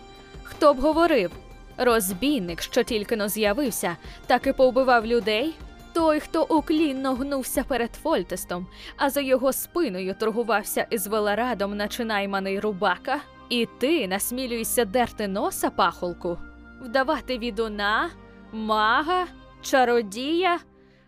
Хто 0.43 0.75
б 0.75 0.81
говорив? 0.81 1.31
Розбійник, 1.77 2.63
що 2.63 2.83
тільки 2.83 3.17
но 3.17 3.29
з'явився, 3.29 3.97
так 4.27 4.47
і 4.47 4.53
повбивав 4.53 5.07
людей. 5.07 5.55
Той, 5.93 6.21
хто 6.21 6.43
уклінно 6.43 7.15
гнувся 7.15 7.65
перед 7.65 7.95
Фольтестом, 7.95 8.67
а 8.97 9.11
за 9.11 9.21
його 9.21 9.53
спиною 9.53 10.15
торгувався 10.15 10.87
із 10.91 11.07
Веларадом 11.07 11.77
наче 11.77 12.05
найманий 12.05 12.61
рубака, 12.61 13.21
і 13.49 13.69
ти 13.79 14.09
насмілюєшся 14.09 14.85
дерти 14.85 15.29
носа 15.29 15.71
пахолку, 15.71 16.39
вдавати 16.83 17.39
відуна, 17.39 18.11
мага, 18.53 19.27
чародія. 19.63 20.59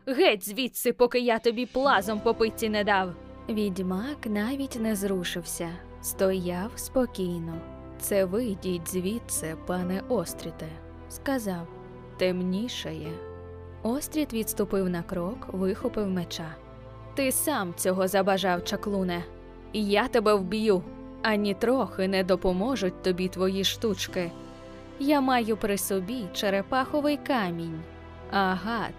Геть 0.08 0.48
звідси, 0.48 0.92
поки 0.92 1.18
я 1.18 1.38
тобі 1.38 1.66
плазом 1.66 2.20
по 2.20 2.34
питці 2.34 2.68
не 2.68 2.84
дав. 2.84 3.12
Відьмак 3.48 4.26
навіть 4.26 4.80
не 4.80 4.96
зрушився, 4.96 5.68
стояв 6.02 6.70
спокійно. 6.76 7.54
Це 8.00 8.24
вийдіть 8.24 8.88
звідси, 8.88 9.56
пане 9.66 10.02
Остріте, 10.08 10.68
сказав. 11.08 11.66
Темнішає. 12.18 13.12
Острід 13.82 14.32
відступив 14.32 14.88
на 14.88 15.02
крок, 15.02 15.48
вихопив 15.52 16.08
меча. 16.08 16.56
Ти 17.14 17.32
сам 17.32 17.74
цього 17.76 18.08
забажав, 18.08 18.64
чаклуне, 18.64 19.24
я 19.72 20.08
тебе 20.08 20.34
вб'ю, 20.34 20.82
ані 21.22 21.54
трохи 21.54 22.08
не 22.08 22.24
допоможуть 22.24 23.02
тобі 23.02 23.28
твої 23.28 23.64
штучки. 23.64 24.30
Я 24.98 25.20
маю 25.20 25.56
при 25.56 25.78
собі 25.78 26.24
черепаховий 26.32 27.16
камінь. 27.16 27.80
Агат. 28.30 28.94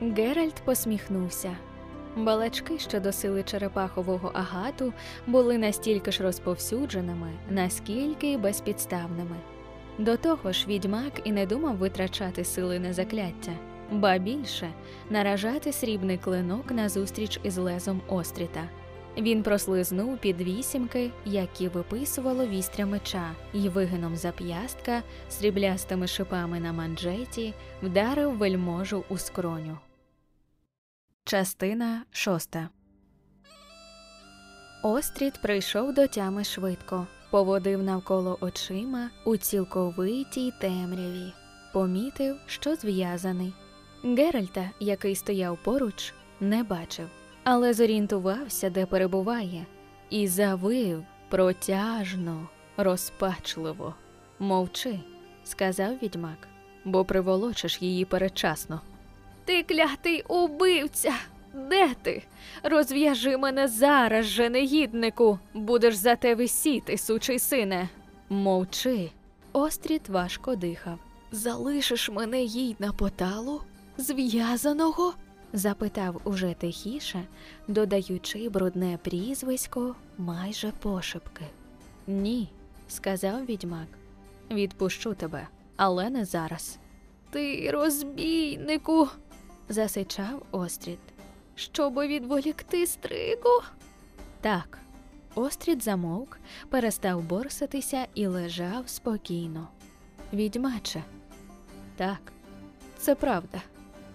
Геральт 0.00 0.54
посміхнувся. 0.64 1.56
Балачки 2.16 2.78
щодо 2.78 3.12
сили 3.12 3.42
черепахового 3.42 4.30
агату 4.34 4.92
були 5.26 5.58
настільки 5.58 6.12
ж 6.12 6.22
розповсюдженими, 6.22 7.32
наскільки 7.50 8.32
й 8.32 8.36
безпідставними. 8.36 9.36
До 9.98 10.16
того 10.16 10.52
ж, 10.52 10.66
відьмак 10.66 11.12
і 11.24 11.32
не 11.32 11.46
думав 11.46 11.76
витрачати 11.76 12.44
сили 12.44 12.78
на 12.78 12.92
закляття 12.92 13.52
ба 13.90 14.18
більше 14.18 14.72
наражати 15.10 15.72
срібний 15.72 16.18
клинок 16.18 16.70
назустріч 16.70 17.40
із 17.42 17.58
лезом 17.58 18.00
остріта. 18.08 18.68
Він 19.18 19.42
прослизнув 19.42 20.18
під 20.18 20.40
вісімки, 20.40 21.10
які 21.24 21.68
виписувало 21.68 22.46
вістря 22.46 22.86
меча, 22.86 23.30
і 23.52 23.68
вигином 23.68 24.16
зап'ястка 24.16 25.02
сріблястими 25.28 26.06
шипами 26.06 26.60
на 26.60 26.72
манжеті 26.72 27.54
вдарив 27.82 28.36
вельможу 28.36 29.04
у 29.08 29.18
скроню. 29.18 29.78
Частина 31.28 32.04
шоста 32.12 32.68
Острід 34.82 35.42
прийшов 35.42 35.94
до 35.94 36.06
тями 36.06 36.44
швидко, 36.44 37.06
поводив 37.30 37.82
навколо 37.82 38.38
очима 38.40 39.10
у 39.24 39.36
цілковитій 39.36 40.52
темряві, 40.60 41.32
помітив, 41.72 42.36
що 42.46 42.74
зв'язаний. 42.74 43.52
Геральта, 44.04 44.70
який 44.80 45.14
стояв 45.14 45.58
поруч, 45.64 46.14
не 46.40 46.62
бачив, 46.62 47.08
але 47.44 47.74
зорієнтувався, 47.74 48.70
де 48.70 48.86
перебуває, 48.86 49.66
і 50.10 50.28
завив 50.28 51.04
протяжно, 51.28 52.48
розпачливо. 52.76 53.94
Мовчи, 54.38 55.00
сказав 55.44 55.94
відьмак, 56.02 56.48
бо 56.84 57.04
приволочиш 57.04 57.82
її 57.82 58.04
передчасно. 58.04 58.80
Ти 59.48 59.62
клятий 59.62 60.24
убивця. 60.28 61.14
Де 61.54 61.94
ти? 62.02 62.22
Розв'яжи 62.62 63.36
мене 63.36 63.68
зараз 63.68 64.26
же, 64.26 64.50
негіднику. 64.50 65.38
Будеш 65.54 65.94
за 65.94 66.16
те 66.16 66.34
висіти, 66.34 66.98
сучий 66.98 67.38
сине. 67.38 67.88
Мовчи. 68.28 69.10
Остріт 69.52 70.08
важко 70.08 70.54
дихав. 70.56 70.98
Залишиш 71.32 72.10
мене 72.10 72.42
їй 72.42 72.76
на 72.78 72.92
поталу? 72.92 73.60
Зв'язаного? 73.96 75.14
запитав 75.52 76.20
уже 76.24 76.54
тихіше, 76.58 77.24
додаючи 77.68 78.48
брудне 78.48 78.98
прізвисько 79.02 79.94
майже 80.18 80.72
пошепки. 80.82 81.44
Ні, 82.06 82.48
сказав 82.88 83.44
відьмак. 83.44 83.88
Відпущу 84.50 85.14
тебе, 85.14 85.48
але 85.76 86.10
не 86.10 86.24
зараз. 86.24 86.78
Ти 87.30 87.70
розбійнику, 87.70 89.08
засичав 89.68 90.42
Острід. 90.50 90.98
Щоби 91.54 92.06
відволікти 92.06 92.86
стригу? 92.86 93.62
Так. 94.40 94.78
Острід 95.34 95.82
замовк, 95.82 96.38
перестав 96.68 97.22
борсатися 97.22 98.06
і 98.14 98.26
лежав 98.26 98.88
спокійно. 98.88 99.68
Відьмаче. 100.32 101.02
Так, 101.96 102.32
це 102.98 103.14
правда. 103.14 103.62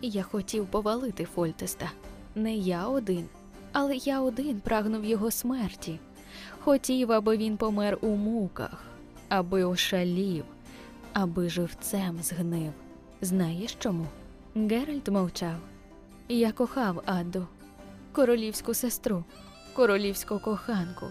Я 0.01 0.23
хотів 0.23 0.65
повалити 0.67 1.25
Фольтеста. 1.25 1.91
Не 2.35 2.55
я 2.55 2.87
один, 2.87 3.25
але 3.71 3.95
я 3.95 4.21
один 4.21 4.59
прагнув 4.59 5.05
його 5.05 5.31
смерті. 5.31 5.99
Хотів, 6.59 7.11
аби 7.11 7.37
він 7.37 7.57
помер 7.57 7.97
у 8.01 8.07
муках, 8.07 8.83
аби 9.29 9.63
ошалів, 9.63 10.45
аби 11.13 11.49
живцем 11.49 12.19
згнив. 12.21 12.71
Знаєш 13.21 13.75
чому? 13.79 14.05
Геральт 14.55 15.09
мовчав. 15.09 15.55
Я 16.29 16.51
кохав 16.51 17.03
Адду, 17.05 17.47
королівську 18.11 18.73
сестру, 18.73 19.23
королівську 19.75 20.39
коханку, 20.39 21.05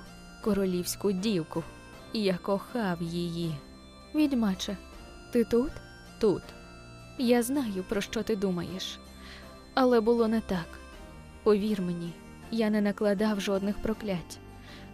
королівську 0.44 1.12
дівку. 1.12 1.62
Я 2.12 2.38
кохав 2.42 3.02
її. 3.02 3.54
Відьмаче, 4.14 4.76
ти 5.32 5.44
тут? 5.44 5.70
Тут. 6.20 6.42
Я 7.18 7.42
знаю, 7.42 7.84
про 7.88 8.00
що 8.00 8.22
ти 8.22 8.36
думаєш. 8.36 8.98
Але 9.74 10.00
було 10.00 10.28
не 10.28 10.40
так. 10.40 10.66
Повір 11.42 11.82
мені, 11.82 12.12
я 12.50 12.70
не 12.70 12.80
накладав 12.80 13.40
жодних 13.40 13.78
проклять. 13.82 14.38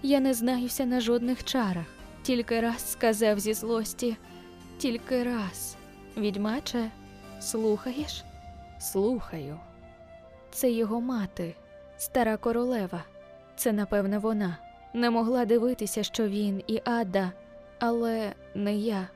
Я 0.02 0.20
не 0.20 0.34
знаюся 0.34 0.84
на 0.86 1.00
жодних 1.00 1.44
чарах. 1.44 1.86
Тільки 2.22 2.60
раз 2.60 2.92
сказав 2.92 3.40
зі 3.40 3.54
злості, 3.54 4.16
тільки 4.78 5.24
раз. 5.24 5.76
Відьмаче, 6.16 6.90
слухаєш? 7.40 8.24
Слухаю. 8.92 9.60
Це 10.50 10.70
його 10.70 11.00
мати, 11.00 11.54
стара 11.96 12.36
королева. 12.36 13.04
Це, 13.56 13.72
напевне, 13.72 14.18
вона. 14.18 14.56
Не 14.94 15.10
могла 15.10 15.44
дивитися, 15.44 16.02
що 16.02 16.28
він 16.28 16.62
і 16.66 16.80
Ада, 16.84 17.32
але 17.78 18.32
не 18.54 18.76
я. 18.76 19.08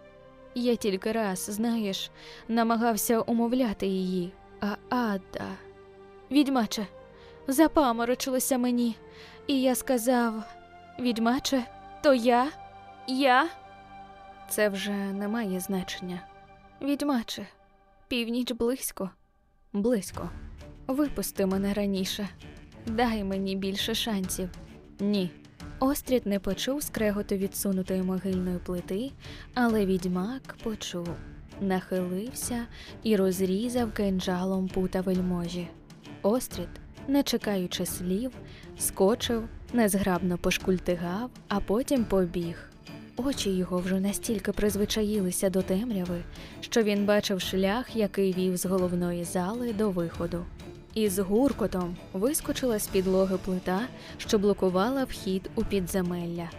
Я 0.55 0.77
тільки 0.77 1.13
раз, 1.13 1.39
знаєш, 1.39 2.11
намагався 2.49 3.21
умовляти 3.21 3.87
її, 3.87 4.33
а 4.61 4.77
Ада. 4.89 5.49
Відьмаче, 6.31 6.87
запаморочилося 7.49 8.59
мені, 8.59 8.97
і 9.47 9.63
я 9.63 9.75
сказав: 9.75 10.35
Відьмаче, 10.99 11.63
то 12.03 12.15
я? 12.15 12.49
Я? 13.07 13.49
Це 14.49 14.69
вже 14.69 14.93
не 14.93 15.29
має 15.29 15.61
значення. 15.61 16.21
Відьмаче, 16.83 17.47
північ 18.09 18.53
близько, 18.53 19.11
близько. 19.73 20.31
Випусти 20.87 21.47
мене 21.47 21.75
раніше. 21.75 22.29
Дай 22.87 23.25
мені 23.25 23.57
більше 23.57 23.95
шансів. 23.95 24.49
Ні. 25.01 25.31
Острід 25.79 26.27
не 26.27 26.39
почув 26.39 26.83
скреготу 26.83 27.35
відсунутої 27.35 28.03
могильної 28.03 28.59
плити, 28.59 29.11
але 29.55 29.87
відьмак 29.87 30.57
почув, 30.63 31.09
нахилився 31.61 32.67
і 33.03 33.17
розрізав 33.17 33.93
кинджалом 33.93 34.69
пута 34.69 35.01
вельможі. 35.01 35.69
Острід, 36.23 36.69
не 37.09 37.23
чекаючи 37.23 37.87
слів, 37.87 38.33
скочив, 38.79 39.49
незграбно 39.73 40.39
пошкультигав, 40.39 41.31
а 41.49 41.61
потім 41.61 42.05
побіг. 42.05 42.72
Очі 43.25 43.51
його 43.51 43.79
вже 43.79 44.01
настільки 44.01 44.53
призвичаїлися 44.53 45.51
до 45.51 45.63
темряви, 45.63 46.23
що 46.61 46.83
він 46.83 47.07
бачив 47.07 47.41
шлях, 47.41 47.97
який 47.97 48.33
вів 48.33 48.57
з 48.57 48.67
головної 48.67 49.25
зали 49.25 49.73
до 49.73 49.91
виходу. 49.91 50.45
І 50.95 51.09
з 51.09 51.19
гуркотом 51.19 51.97
вискочила 52.13 52.79
з 52.79 52.87
підлоги 52.87 53.37
плита, 53.45 53.81
що 54.19 54.39
блокувала 54.39 55.05
вхід 55.05 55.51
у 55.55 55.65
підземелля. 55.65 56.51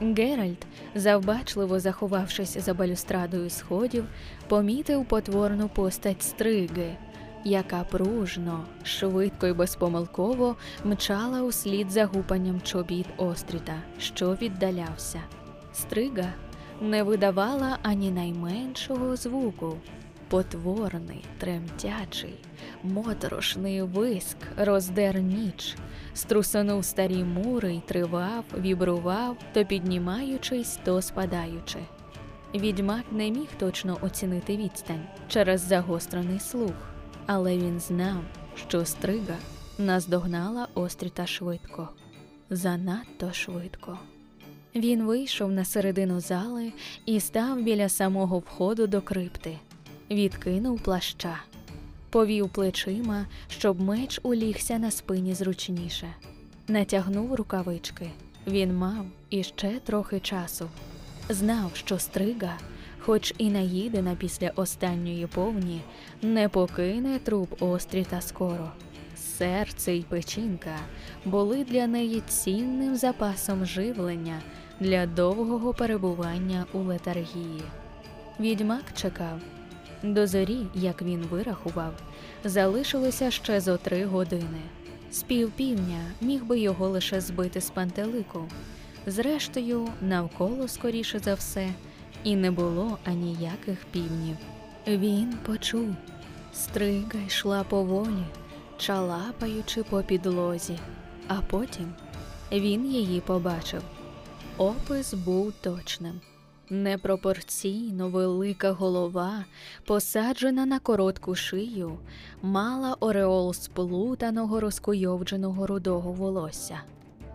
Геральт, 0.00 0.66
завбачливо 0.94 1.80
заховавшись 1.80 2.58
за 2.58 2.74
балюстрадою 2.74 3.50
сходів, 3.50 4.04
помітив 4.48 5.04
потворну 5.04 5.68
постать 5.68 6.22
стриги, 6.22 6.96
яка 7.44 7.84
пружно, 7.84 8.64
швидко 8.84 9.46
й 9.46 9.52
безпомилково 9.52 10.56
мчала 10.84 11.42
услід 11.42 11.90
за 11.90 12.04
гупанням 12.04 12.60
чобіт 12.60 13.06
остріта, 13.16 13.74
що 13.98 14.34
віддалявся. 14.34 15.20
Стрига 15.72 16.32
не 16.80 17.02
видавала 17.02 17.78
ані 17.82 18.10
найменшого 18.10 19.16
звуку. 19.16 19.76
Потворний, 20.28 21.24
тремтячий, 21.38 22.34
моторошний 22.82 23.82
виск 23.82 24.36
роздер 24.56 25.20
ніч, 25.20 25.76
струсонув 26.14 26.84
старі 26.84 27.24
мури 27.24 27.74
й 27.74 27.80
тривав, 27.80 28.44
вібрував, 28.58 29.36
то 29.52 29.64
піднімаючись, 29.64 30.78
то 30.84 31.02
спадаючи. 31.02 31.78
Відьмак 32.54 33.04
не 33.10 33.30
міг 33.30 33.48
точно 33.58 33.98
оцінити 34.00 34.56
відстань 34.56 35.06
через 35.28 35.60
загострений 35.60 36.38
слух, 36.38 36.74
але 37.26 37.56
він 37.56 37.80
знав, 37.80 38.22
що 38.54 38.84
стрига 38.84 39.36
наздогнала 39.78 40.68
остріта 40.74 41.26
швидко, 41.26 41.88
занадто 42.50 43.32
швидко. 43.32 43.98
Він 44.74 45.02
вийшов 45.02 45.52
на 45.52 45.64
середину 45.64 46.20
зали 46.20 46.72
і 47.06 47.20
став 47.20 47.62
біля 47.62 47.88
самого 47.88 48.38
входу 48.38 48.86
до 48.86 49.02
крипти 49.02 49.58
відкинув 50.10 50.80
плаща, 50.80 51.36
повів 52.10 52.48
плечима, 52.48 53.26
щоб 53.48 53.80
меч 53.80 54.20
улігся 54.22 54.78
на 54.78 54.90
спині 54.90 55.34
зручніше, 55.34 56.08
натягнув 56.68 57.34
рукавички. 57.34 58.10
Він 58.46 58.76
мав 58.76 59.06
іще 59.30 59.80
трохи 59.84 60.20
часу. 60.20 60.68
Знав, 61.28 61.70
що 61.74 61.98
стрига, 61.98 62.58
хоч 62.98 63.34
і 63.38 63.50
наїдена 63.50 64.16
після 64.18 64.50
останньої 64.56 65.26
повні, 65.26 65.80
не 66.22 66.48
покине 66.48 67.18
труп 67.18 67.62
остріта 67.62 68.20
скоро. 68.20 68.72
Серце 69.38 69.92
й 69.92 70.02
печінка 70.02 70.76
були 71.24 71.64
для 71.64 71.86
неї 71.86 72.22
цінним 72.28 72.96
запасом 72.96 73.66
живлення 73.66 74.42
для 74.82 75.06
довгого 75.06 75.74
перебування 75.74 76.66
у 76.72 76.78
летаргії. 76.78 77.62
Відьмак 78.40 78.84
чекав. 78.94 79.40
До 80.02 80.26
зорі, 80.26 80.66
як 80.74 81.02
він 81.02 81.20
вирахував, 81.20 81.92
залишилося 82.44 83.30
ще 83.30 83.60
зо 83.60 83.76
три 83.76 84.04
години. 84.04 84.60
З 85.10 85.22
півпівня 85.22 86.00
міг 86.20 86.44
би 86.44 86.58
його 86.58 86.88
лише 86.88 87.20
збити 87.20 87.60
з 87.60 87.70
пантелику. 87.70 88.48
Зрештою, 89.06 89.88
навколо, 90.00 90.68
скоріше 90.68 91.18
за 91.18 91.34
все, 91.34 91.68
і 92.24 92.36
не 92.36 92.50
було 92.50 92.98
аніяких 93.04 93.78
півнів. 93.90 94.36
Він 94.86 95.34
почув, 95.46 95.88
стрига 96.52 97.20
йшла 97.26 97.64
поволі, 97.64 98.24
чалапаючи 98.78 99.82
по 99.82 100.02
підлозі, 100.02 100.78
а 101.28 101.34
потім 101.34 101.92
він 102.52 102.86
її 102.86 103.20
побачив. 103.20 103.82
Опис 104.62 105.14
був 105.14 105.52
точним. 105.60 106.20
Непропорційно 106.70 108.08
велика 108.08 108.72
голова, 108.72 109.44
посаджена 109.86 110.66
на 110.66 110.78
коротку 110.78 111.34
шию, 111.34 111.98
мала 112.42 112.96
ореол 113.00 113.54
сплутаного 113.54 114.60
розкуйовдженого 114.60 115.66
рудого 115.66 116.12
волосся. 116.12 116.80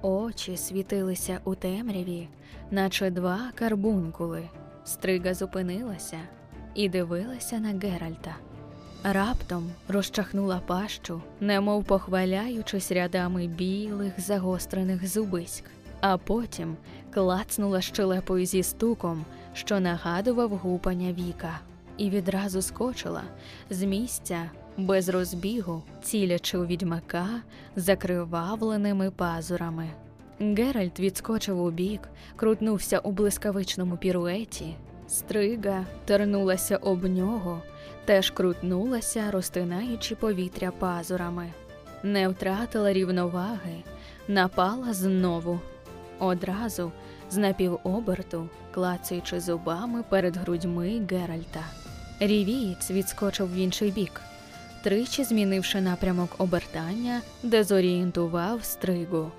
Очі 0.02 0.58
світилися 0.58 1.40
у 1.44 1.56
темряві, 1.56 2.28
наче 2.72 3.10
два 3.10 3.52
карбункули. 3.56 4.50
Стрига 4.86 5.34
зупинилася 5.34 6.20
і 6.76 6.90
дивилася 6.90 7.60
на 7.60 7.70
Геральта. 7.70 8.36
Раптом 9.04 9.72
розчахнула 9.88 10.62
пащу, 10.68 11.22
немов 11.40 11.86
похваляючись 11.86 12.92
рядами 12.92 13.48
білих 13.48 14.20
загострених 14.20 15.08
зубиськ 15.08 15.64
а 16.02 16.18
потім 16.18 16.78
клацнула 17.14 17.82
щелепою 17.82 18.46
зі 18.46 18.64
стуком, 18.64 19.26
що 19.54 19.80
нагадував 19.80 20.50
гупання 20.50 21.14
віка, 21.14 21.60
і 21.98 22.10
відразу 22.10 22.62
скочила 22.62 23.24
з 23.70 23.84
місця 23.84 24.52
без 24.78 25.10
розбігу, 25.10 25.84
цілячи 26.04 26.58
у 26.58 26.66
відьмака 26.66 27.28
закривавленими 27.76 29.12
пазурами. 29.12 29.90
Геральт 30.40 31.00
відскочив 31.00 31.62
у 31.62 31.72
бік, 31.72 32.02
крутнувся 32.36 33.00
у 33.00 33.12
блискавичному 33.12 33.98
піруеті. 33.98 34.76
Стрига 35.08 35.86
тернулася 36.06 36.78
об 36.78 37.04
нього, 37.04 37.62
теж 38.06 38.32
крутнулася, 38.32 39.32
розтинаючи 39.32 40.16
повітря 40.16 40.72
пазурами. 40.80 41.52
Не 42.04 42.28
втратила 42.28 42.94
рівноваги, 42.94 43.84
напала 44.28 44.94
знову. 44.94 45.60
Одразу 46.20 46.92
з 47.30 47.38
напівоберту, 47.38 48.50
клацаючи 48.74 49.40
зубами 49.40 50.04
перед 50.10 50.38
грудьми 50.38 51.02
Геральта. 51.12 51.64
Рівієць 52.20 52.92
відскочив 52.92 53.54
в 53.54 53.56
інший 53.56 53.92
бік, 53.92 54.22
тричі 54.84 55.24
змінивши 55.24 55.82
напрямок 55.82 56.30
обертання, 56.38 57.22
дезорієнтував 57.44 58.64
стригу. 58.64 59.32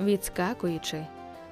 Відскакуючи, 0.00 1.06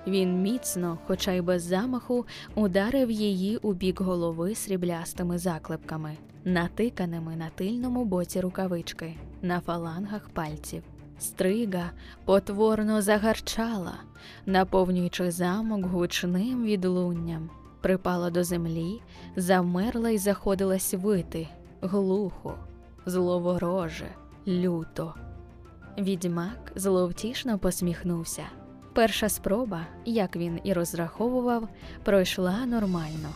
він 0.07 0.43
міцно, 0.43 0.99
хоча 1.07 1.33
й 1.33 1.41
без 1.41 1.63
замаху, 1.63 2.27
ударив 2.55 3.11
її 3.11 3.57
у 3.57 3.73
бік 3.73 4.01
голови 4.01 4.55
сріблястими 4.55 5.39
заклепками, 5.39 6.17
натиканими 6.45 7.37
на 7.37 7.49
тильному 7.49 8.05
боці 8.05 8.41
рукавички, 8.41 9.15
на 9.43 9.61
фалангах 9.61 10.29
пальців. 10.29 10.83
Стрига 11.21 11.91
потворно 12.25 13.03
загарчала, 13.03 13.95
наповнюючи 14.47 15.31
замок 15.31 15.87
гучним 15.87 16.65
відлунням, 16.65 17.51
припала 17.81 18.31
до 18.31 18.45
землі, 18.45 19.03
завмерла 19.37 20.11
й 20.11 20.19
заходилась 20.19 20.95
вити 20.95 21.49
глухо, 21.81 22.55
зловороже, 23.07 24.09
люто. 24.49 25.15
Відьмак 25.99 26.73
зловтішно 26.77 27.59
посміхнувся. 27.59 28.43
Перша 28.93 29.29
спроба, 29.29 29.87
як 30.05 30.37
він 30.37 30.61
і 30.65 30.73
розраховував, 30.73 31.69
пройшла 32.05 32.67
нормально. 32.67 33.29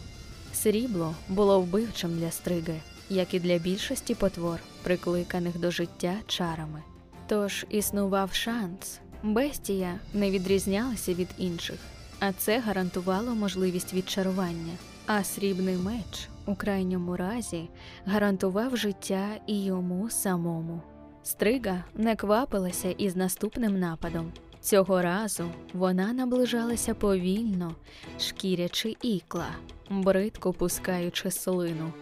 Срібло 0.53 1.14
було 1.28 1.61
вбивчим 1.61 2.18
для 2.18 2.30
стриги, 2.30 2.80
як 3.11 3.35
і 3.35 3.41
для 3.41 3.59
більшості 3.59 4.14
потвор, 4.14 4.61
прикликаних 4.82 5.61
до 5.61 5.70
життя 5.70 6.14
чарами. 6.26 6.82
Тож 7.27 7.66
існував 7.70 8.33
шанс, 8.35 9.01
бестія 9.22 9.99
не 10.14 10.31
відрізнялася 10.31 11.14
від 11.14 11.29
інших, 11.39 11.79
а 12.20 12.33
це 12.33 12.59
гарантувало 12.59 13.35
можливість 13.35 13.95
відчарування. 13.95 14.72
А 15.07 15.25
срібний 15.25 15.77
меч 15.77 16.29
у 16.47 16.55
крайньому 16.55 17.16
разі 17.16 17.68
гарантував 18.07 18.77
життя 18.77 19.29
і 19.47 19.64
йому 19.64 20.11
самому. 20.11 20.81
Стрига 21.22 21.85
не 21.95 22.16
квапилася 22.16 22.91
із 22.91 23.16
наступним 23.16 23.81
нападом. 23.81 24.33
Цього 24.61 25.03
разу 25.03 25.45
вона 25.75 26.12
наближалася 26.12 26.95
повільно, 26.95 27.75
шкірячи 28.18 28.97
ікла, 29.03 29.47
бридко 29.91 30.53
пускаючи 30.53 31.31
слину. 31.31 31.93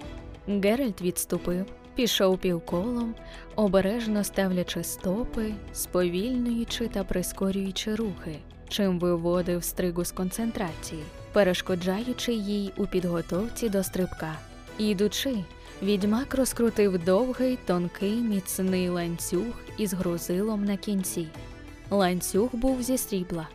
Геральт 0.49 1.03
відступив, 1.03 1.66
пішов 1.95 2.38
півколом, 2.38 3.14
обережно 3.57 4.24
ставлячи 4.24 4.84
стопи, 4.84 5.55
сповільнюючи 5.72 6.88
та 6.88 7.05
прискорюючи 7.05 7.95
рухи, 7.95 8.38
чим 8.68 8.99
виводив 8.99 9.64
стригу 9.64 10.05
з 10.05 10.12
концентрації, 10.12 11.03
перешкоджаючи 11.32 12.32
їй 12.32 12.72
у 12.76 12.86
підготовці 12.86 13.68
до 13.68 13.82
стрибка. 13.82 14.34
Ідучи, 14.78 15.36
відьмак 15.82 16.34
розкрутив 16.34 17.05
довгий, 17.05 17.59
тонкий, 17.66 18.16
міцний 18.16 18.88
ланцюг 18.88 19.61
із 19.78 19.93
грузилом 19.93 20.64
на 20.64 20.76
кінці. 20.76 21.28
Ланцюг 21.90 22.49
був 22.53 22.82
зі 22.82 22.99
срібла. 22.99 23.49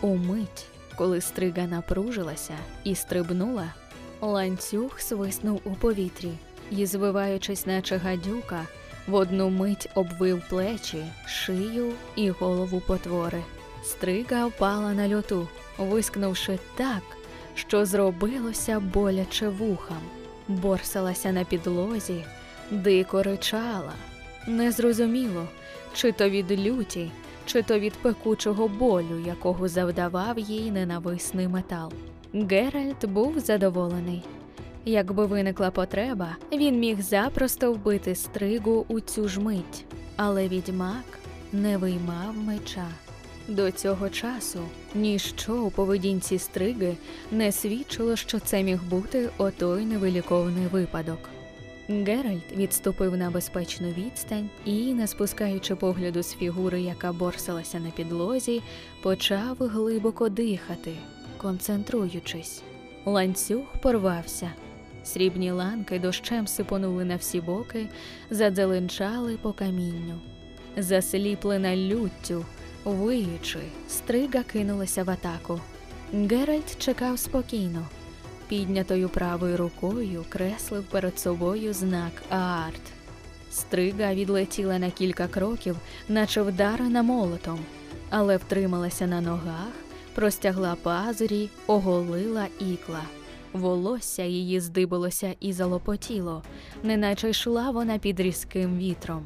Умить, 0.00 0.66
коли 0.96 1.20
стрига 1.20 1.66
напружилася 1.66 2.54
і 2.84 2.94
стрибнула, 2.94 3.74
ланцюг 4.20 5.00
свиснув 5.00 5.60
у 5.64 5.70
повітрі 5.70 6.32
і, 6.76 6.86
звиваючись, 6.86 7.66
наче 7.66 7.96
гадюка, 7.96 8.66
в 9.06 9.14
одну 9.14 9.50
мить 9.50 9.88
обвив 9.94 10.42
плечі, 10.48 11.04
шию 11.26 11.92
і 12.16 12.30
голову 12.30 12.82
потвори. 12.86 13.42
Стрига 13.84 14.46
впала 14.46 14.92
на 14.92 15.16
льоту, 15.16 15.48
вискнувши 15.78 16.58
так, 16.76 17.02
що 17.54 17.86
зробилося 17.86 18.80
боляче 18.80 19.48
вухам, 19.48 20.02
борсалася 20.48 21.32
на 21.32 21.44
підлозі, 21.44 22.24
дико 22.70 23.22
ричала. 23.22 23.92
Незрозуміло, 24.46 25.48
чи 25.94 26.12
то 26.12 26.28
від 26.28 26.66
люті, 26.66 27.10
чи 27.46 27.62
то 27.62 27.78
від 27.78 27.92
пекучого 27.92 28.68
болю, 28.68 29.22
якого 29.26 29.68
завдавав 29.68 30.38
їй 30.38 30.70
ненависний 30.70 31.48
метал. 31.48 31.92
Геральт 32.34 33.04
був 33.04 33.38
задоволений. 33.38 34.22
Якби 34.84 35.26
виникла 35.26 35.70
потреба, 35.70 36.36
він 36.52 36.78
міг 36.78 37.00
запросто 37.00 37.72
вбити 37.72 38.14
стригу 38.14 38.84
у 38.88 39.00
цю 39.00 39.28
ж 39.28 39.40
мить, 39.40 39.84
але 40.16 40.48
відьмак 40.48 41.18
не 41.52 41.76
виймав 41.76 42.36
меча. 42.36 42.86
До 43.48 43.70
цього 43.70 44.08
часу 44.08 44.60
ніщо 44.94 45.62
у 45.62 45.70
поведінці 45.70 46.38
стриги 46.38 46.96
не 47.30 47.52
свідчило, 47.52 48.16
що 48.16 48.38
це 48.38 48.62
міг 48.62 48.82
бути 48.84 49.30
отой 49.38 49.84
невиліковний 49.84 50.66
випадок. 50.66 51.18
Геральт 51.88 52.52
відступив 52.56 53.16
на 53.16 53.30
безпечну 53.30 53.88
відстань 53.88 54.50
і, 54.64 54.94
не 54.94 55.06
спускаючи 55.06 55.74
погляду 55.74 56.22
з 56.22 56.34
фігури, 56.34 56.80
яка 56.80 57.12
борсалася 57.12 57.80
на 57.80 57.90
підлозі, 57.90 58.62
почав 59.02 59.56
глибоко 59.58 60.28
дихати, 60.28 60.92
концентруючись. 61.36 62.62
Ланцюг 63.04 63.64
порвався. 63.82 64.50
Срібні 65.04 65.50
ланки 65.50 65.98
дощем 65.98 66.46
сипонули 66.46 67.04
на 67.04 67.16
всі 67.16 67.40
боки, 67.40 67.88
задзеленчали 68.30 69.36
по 69.42 69.52
камінню. 69.52 70.20
Засліплена 70.76 71.76
люттю, 71.76 72.44
виючи, 72.84 73.58
стрига 73.88 74.42
кинулася 74.42 75.04
в 75.04 75.10
атаку. 75.10 75.60
Геральт 76.12 76.78
чекав 76.78 77.18
спокійно. 77.18 77.86
Піднятою 78.48 79.08
правою 79.08 79.56
рукою 79.56 80.24
креслив 80.28 80.84
перед 80.84 81.18
собою 81.18 81.72
знак 81.72 82.12
Аарт. 82.30 82.82
Стрига 83.50 84.14
відлетіла 84.14 84.78
на 84.78 84.90
кілька 84.90 85.28
кроків, 85.28 85.76
наче 86.08 86.42
вдарена 86.42 87.02
молотом, 87.02 87.58
але 88.10 88.36
втрималася 88.36 89.06
на 89.06 89.20
ногах, 89.20 89.72
простягла 90.14 90.76
пазурі, 90.82 91.50
оголила 91.66 92.46
ікла. 92.60 93.02
Волосся 93.52 94.22
її 94.22 94.60
здибилося 94.60 95.34
і 95.40 95.52
залопотіло, 95.52 96.42
неначе 96.82 97.30
йшла 97.30 97.70
вона 97.70 97.98
під 97.98 98.20
різким 98.20 98.78
вітром. 98.78 99.24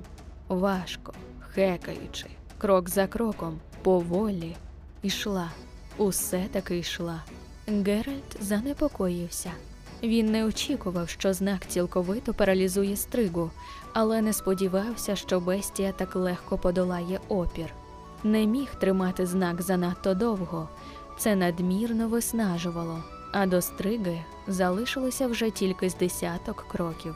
Важко, 0.49 1.12
хекаючи, 1.41 2.27
крок 2.59 2.89
за 2.89 3.07
кроком, 3.07 3.59
поволі, 3.83 4.57
йшла, 5.03 5.51
усе 5.97 6.45
таки 6.53 6.79
йшла. 6.79 7.22
Геральт 7.68 8.37
занепокоївся. 8.41 9.51
Він 10.03 10.31
не 10.31 10.45
очікував, 10.45 11.09
що 11.09 11.33
знак 11.33 11.66
цілковито 11.68 12.35
паралізує 12.35 12.97
стригу, 12.97 13.51
але 13.93 14.22
не 14.22 14.33
сподівався, 14.33 15.16
що 15.16 15.41
бестія 15.41 15.93
так 15.93 16.16
легко 16.16 16.59
подолає 16.59 17.20
опір. 17.29 17.72
Не 18.24 18.47
міг 18.47 18.74
тримати 18.74 19.27
знак 19.27 19.62
занадто 19.62 20.14
довго, 20.14 20.68
це 21.18 21.37
надмірно 21.37 22.09
виснажувало, 22.09 23.05
а 23.39 23.47
до 23.47 23.62
стриги 23.62 24.24
залишилося 24.47 25.26
вже 25.26 25.51
тільки 25.51 25.91
з 25.91 25.95
десяток 25.95 26.64
кроків. 26.68 27.14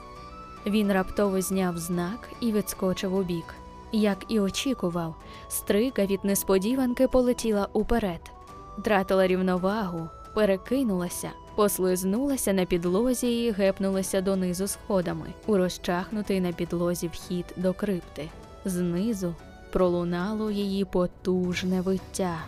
Він 0.66 0.92
раптово 0.92 1.40
зняв 1.40 1.78
знак 1.78 2.28
і 2.40 2.52
відскочив 2.52 3.14
у 3.14 3.22
бік. 3.22 3.54
Як 3.92 4.24
і 4.28 4.40
очікував, 4.40 5.14
стрига 5.48 6.04
від 6.06 6.24
несподіванки 6.24 7.08
полетіла 7.08 7.68
уперед, 7.72 8.20
втратила 8.78 9.26
рівновагу, 9.26 10.08
перекинулася, 10.34 11.30
послизнулася 11.54 12.52
на 12.52 12.64
підлозі 12.64 13.44
і 13.44 13.50
гепнулася 13.50 14.20
донизу 14.20 14.66
сходами 14.66 15.26
у 15.46 15.56
розчахнутий 15.56 16.40
на 16.40 16.52
підлозі 16.52 17.08
вхід 17.08 17.44
до 17.56 17.72
крипти. 17.72 18.28
Знизу 18.64 19.34
пролунало 19.72 20.50
її 20.50 20.84
потужне 20.84 21.80
виття. 21.80 22.38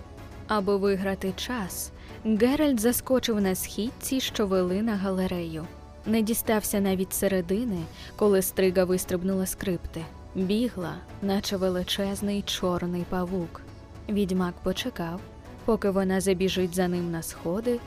Аби 0.49 0.77
виграти 0.77 1.33
час, 1.37 1.92
Геральт 2.25 2.81
заскочив 2.81 3.41
на 3.41 3.55
східці, 3.55 4.21
що 4.21 4.47
вели 4.47 4.83
на 4.83 4.97
галерею. 4.97 5.67
Не 6.07 6.23
дістався 6.23 6.81
навіть 6.81 7.13
середини, 7.13 7.79
коли 8.17 8.43
стрига 8.43 8.85
вистрибнула 8.85 9.47
з 9.47 9.55
крипти. 9.55 10.05
Бігла, 10.35 10.95
наче 11.23 11.57
величезний 11.57 12.43
чорний 12.43 13.05
павук. 13.09 13.61
Відьмак 14.09 14.55
почекав, 14.63 15.21
поки 15.65 15.91
вона 15.91 16.21
забіжить 16.21 16.75
за 16.75 16.89
ним 16.89 17.11
на 17.11 17.23
сходи, 17.23 17.81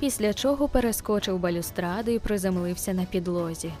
після 0.00 0.34
чого 0.34 0.68
перескочив 0.68 1.38
балюстради 1.38 2.14
і 2.14 2.18
приземлився 2.18 2.94
на 2.94 3.04
підлозі. 3.04 3.72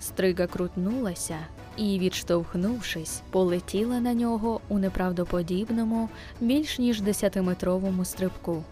Стрига 0.00 0.46
крутнулася 0.46 1.38
і, 1.76 1.98
відштовхнувшись, 1.98 3.22
полетіла 3.30 4.00
на 4.00 4.14
нього 4.14 4.60
у 4.68 4.78
неправдоподібному, 4.78 6.08
більш 6.40 6.78
ніж 6.78 7.00
десятиметровому 7.00 8.04
стрибку, 8.04 8.64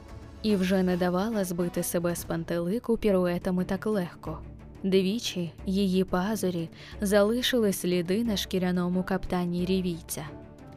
і 0.42 0.56
вже 0.56 0.82
не 0.82 0.96
давала 0.96 1.44
збити 1.44 1.82
себе 1.82 2.14
з 2.14 2.24
пантелику 2.24 2.96
піруетами 2.96 3.64
так 3.64 3.86
легко. 3.86 4.38
Двічі 4.82 5.52
її 5.66 6.04
пазурі 6.04 6.68
залишили 7.00 7.72
сліди 7.72 8.24
на 8.24 8.36
шкіряному 8.36 9.02
каптані 9.02 9.64
рівійця. 9.64 10.24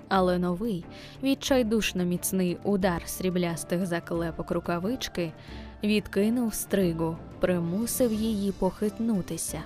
Але 0.08 0.40
новий, 0.40 0.86
відчайдушно 1.24 2.04
міцний 2.04 2.58
удар 2.64 3.02
сріблястих 3.06 3.86
заклепок 3.86 4.52
рукавички 4.52 5.32
відкинув 5.84 6.54
стригу, 6.54 7.18
примусив 7.40 8.14
її 8.14 8.52
похитнутися. 8.52 9.60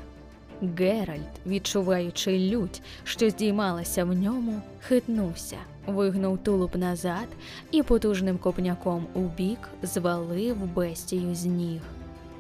Геральт, 0.78 1.48
відчуваючи 1.48 2.40
лють, 2.40 2.82
що 3.04 3.30
здіймалася 3.30 4.06
в 4.06 4.14
ньому, 4.14 4.62
хитнувся, 4.82 5.58
вигнув 5.88 6.38
тулуб 6.38 6.76
назад 6.76 7.28
і 7.72 7.84
потужним 7.84 8.38
копняком 8.38 9.08
у 9.14 9.20
бік 9.20 9.60
звалив 9.84 10.58
бестію 10.76 11.36
з 11.36 11.46
ніг. 11.46 11.82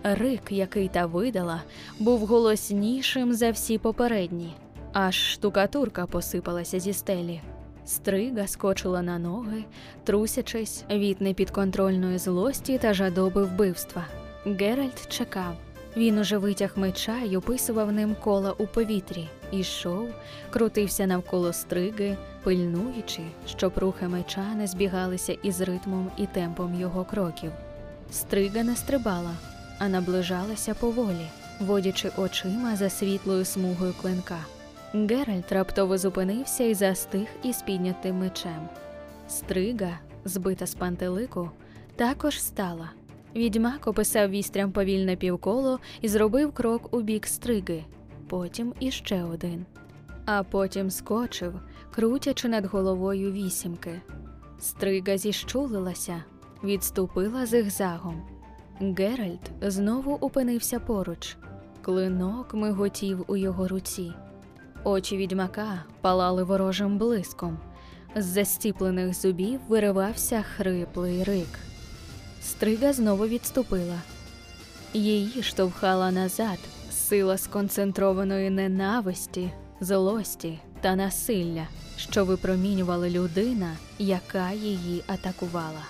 Рик, 0.04 0.42
який 0.52 0.88
та 0.88 1.06
видала, 1.06 1.62
був 2.00 2.26
голоснішим 2.26 3.34
за 3.34 3.52
всі 3.52 3.78
попередні, 3.78 4.54
аж 4.94 5.16
штукатурка 5.16 6.06
посипалася 6.06 6.80
зі 6.80 6.94
стелі. 6.94 7.42
Стрига 7.86 8.48
скочила 8.48 9.02
на 9.02 9.20
ноги, 9.20 9.64
трусячись 10.04 10.84
від 10.90 11.22
непідконтрольної 11.22 12.18
злості 12.18 12.78
та 12.78 12.94
жадоби 12.94 13.44
вбивства. 13.44 14.06
Геральт 14.46 15.08
чекав. 15.10 15.67
Він 15.98 16.18
уже 16.18 16.38
витяг 16.38 16.72
меча 16.76 17.18
й 17.18 17.36
описував 17.36 17.92
ним 17.92 18.16
кола 18.24 18.52
у 18.58 18.68
повітрі, 18.68 19.28
ішов, 19.52 20.10
крутився 20.50 21.08
навколо 21.08 21.54
стриги, 21.54 22.18
пильнуючи, 22.44 23.22
щоб 23.48 23.78
рухи 23.78 24.08
меча 24.08 24.54
не 24.56 24.68
збігалися 24.68 25.34
із 25.44 25.62
ритмом 25.62 26.12
і 26.18 26.26
темпом 26.26 26.80
його 26.80 27.06
кроків. 27.06 27.52
Стрига 28.12 28.64
не 28.64 28.76
стрибала, 28.76 29.32
а 29.80 29.88
наближалася 29.88 30.74
поволі, 30.74 31.28
водячи 31.60 32.12
очима 32.18 32.76
за 32.76 32.90
світлою 32.90 33.46
смугою 33.46 33.94
клинка. 34.02 34.40
Геральт 34.94 35.52
раптово 35.52 35.98
зупинився 35.98 36.64
і 36.64 36.74
застиг 36.74 37.28
із 37.44 37.62
піднятим 37.62 38.20
мечем. 38.20 38.70
Стрига, 39.30 40.00
збита 40.26 40.66
з 40.66 40.76
пантелику, 40.76 41.52
також 41.96 42.42
стала. 42.42 42.90
Відьмак 43.38 43.88
описав 43.88 44.30
вістрям 44.30 44.72
повільне 44.72 45.16
півколо 45.16 45.80
і 46.02 46.08
зробив 46.08 46.52
крок 46.52 46.94
у 46.94 47.02
бік 47.02 47.28
стриги, 47.28 47.84
потім 48.28 48.74
іще 48.80 49.24
один. 49.24 49.66
А 50.26 50.44
потім 50.44 50.90
скочив, 50.90 51.54
крутячи 51.92 52.48
над 52.48 52.66
головою 52.66 53.32
вісімки. 53.32 54.02
Стрига 54.60 55.18
зіщулилася, 55.18 56.24
відступила 56.64 57.46
зигзагом. 57.46 58.22
Геральт 58.80 59.52
знову 59.62 60.14
опинився 60.14 60.80
поруч. 60.80 61.38
Клинок 61.82 62.54
миготів 62.54 63.26
у 63.28 63.36
його 63.36 63.68
руці. 63.68 64.14
Очі 64.84 65.18
відьмака 65.18 65.84
палали 66.02 66.44
ворожим 66.44 66.98
блиском. 66.98 67.58
З 68.16 68.26
застіплених 68.26 69.14
зубів 69.14 69.60
виривався 69.68 70.42
хриплий 70.42 71.24
рик. 71.24 71.67
Стрига 72.42 72.94
знову 72.94 73.28
відступила. 73.28 74.02
Її 74.94 75.44
штовхала 75.44 76.12
назад 76.12 76.60
сила 76.92 77.38
сконцентрованої 77.38 78.50
ненависті, 78.50 79.52
злості 79.82 80.60
та 80.82 80.96
насилля, 80.96 81.68
що 81.98 82.26
випромінювала 82.26 83.10
людина, 83.10 83.72
яка 84.00 84.52
її 84.52 85.04
атакувала. 85.08 85.82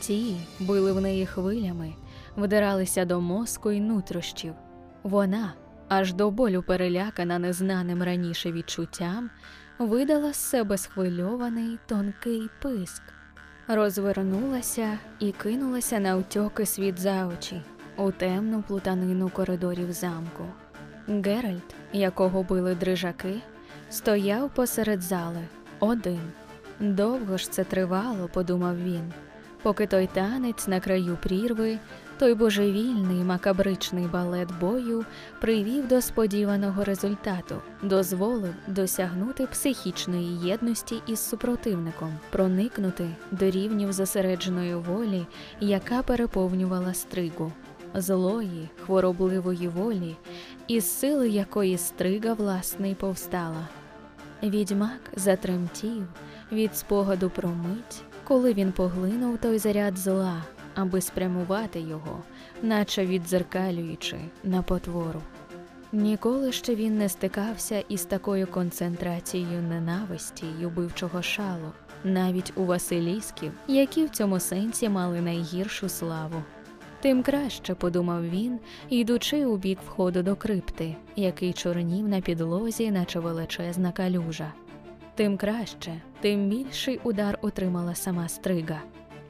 Ті 0.00 0.36
били 0.60 0.92
в 0.92 1.00
неї 1.00 1.26
хвилями, 1.26 1.92
вдиралися 2.36 3.04
до 3.04 3.20
мозку 3.20 3.70
й 3.70 3.80
нутрощів. 3.80 4.54
Вона, 5.02 5.52
аж 5.88 6.12
до 6.12 6.30
болю 6.30 6.64
перелякана 6.66 7.38
незнаним 7.38 8.02
раніше 8.02 8.52
відчуттям, 8.52 9.30
видала 9.78 10.32
з 10.32 10.36
себе 10.36 10.78
схвильований 10.78 11.78
тонкий 11.86 12.48
писк, 12.62 13.02
розвернулася 13.68 14.98
і 15.18 15.32
кинулася 15.32 15.98
на 15.98 16.16
утьоки 16.16 16.66
світ 16.66 16.98
за 16.98 17.26
очі 17.26 17.62
у 17.96 18.10
темну 18.10 18.62
плутанину 18.62 19.28
коридорів 19.28 19.92
замку. 19.92 20.44
Геральт, 21.08 21.74
якого 21.92 22.42
били 22.42 22.74
дрижаки, 22.74 23.40
стояв 23.90 24.50
посеред 24.54 25.02
зали 25.02 25.44
один. 25.80 26.20
Довго 26.80 27.36
ж 27.36 27.50
це 27.50 27.64
тривало, 27.64 28.28
подумав 28.32 28.82
він, 28.82 29.12
поки 29.62 29.86
той 29.86 30.06
танець 30.06 30.66
на 30.68 30.80
краю 30.80 31.18
прірви 31.22 31.78
той 32.18 32.34
божевільний 32.34 33.24
макабричний 33.24 34.06
балет 34.06 34.48
бою 34.60 35.04
привів 35.40 35.88
до 35.88 36.00
сподіваного 36.00 36.84
результату, 36.84 37.54
дозволив 37.82 38.54
досягнути 38.66 39.46
психічної 39.46 40.38
єдності 40.38 41.02
із 41.06 41.18
супротивником, 41.18 42.12
проникнути 42.30 43.08
до 43.30 43.50
рівнів 43.50 43.92
зосередженої 43.92 44.74
волі, 44.74 45.26
яка 45.60 46.02
переповнювала 46.02 46.94
стригу, 46.94 47.52
злої, 47.94 48.68
хворобливої 48.86 49.68
волі, 49.68 50.16
із 50.68 50.98
сили 50.98 51.28
якої 51.28 51.78
стрига 51.78 52.32
власне 52.32 52.90
й 52.90 52.94
повстала. 52.94 53.68
Відьмак 54.42 55.00
затремтів 55.16 56.06
від 56.52 56.76
спогаду 56.76 57.30
про 57.30 57.48
мить, 57.48 58.02
коли 58.24 58.52
він 58.52 58.72
поглинув 58.72 59.38
той 59.38 59.58
заряд 59.58 59.98
зла 59.98 60.42
аби 60.74 61.00
спрямувати 61.00 61.80
його, 61.80 62.22
наче 62.62 63.06
віддзеркалюючи 63.06 64.16
на 64.44 64.62
потвору. 64.62 65.22
Ніколи 65.92 66.52
ще 66.52 66.74
він 66.74 66.98
не 66.98 67.08
стикався 67.08 67.84
із 67.88 68.04
такою 68.04 68.46
концентрацією 68.46 69.62
ненависті 69.62 70.46
й 70.60 70.64
убивчого 70.64 71.22
шалу, 71.22 71.72
навіть 72.04 72.52
у 72.56 72.64
Василісків, 72.64 73.52
які 73.68 74.04
в 74.04 74.10
цьому 74.10 74.40
сенсі 74.40 74.88
мали 74.88 75.20
найгіршу 75.20 75.88
славу. 75.88 76.42
Тим 77.00 77.22
краще, 77.22 77.74
подумав 77.74 78.30
він, 78.30 78.58
йдучи 78.90 79.46
у 79.46 79.56
бік 79.56 79.78
входу 79.86 80.22
до 80.22 80.36
крипти, 80.36 80.96
який 81.16 81.52
чорнів 81.52 82.08
на 82.08 82.20
підлозі, 82.20 82.90
наче 82.90 83.20
величезна 83.20 83.92
калюжа. 83.92 84.52
Тим 85.14 85.36
краще, 85.36 86.00
тим 86.20 86.48
більший 86.48 87.00
удар 87.04 87.38
отримала 87.42 87.94
сама 87.94 88.28
стрига. 88.28 88.80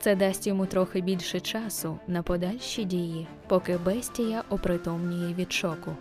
Це 0.05 0.17
дасть 0.17 0.47
йому 0.47 0.67
трохи 0.67 1.01
більше 1.01 1.41
часу 1.41 1.99
на 2.07 2.23
подальші 2.23 2.85
дії, 2.85 3.27
поки 3.47 3.79
бестія 3.79 4.45
опритомніє 4.51 5.35
від 5.35 5.53
шоку. 5.53 5.97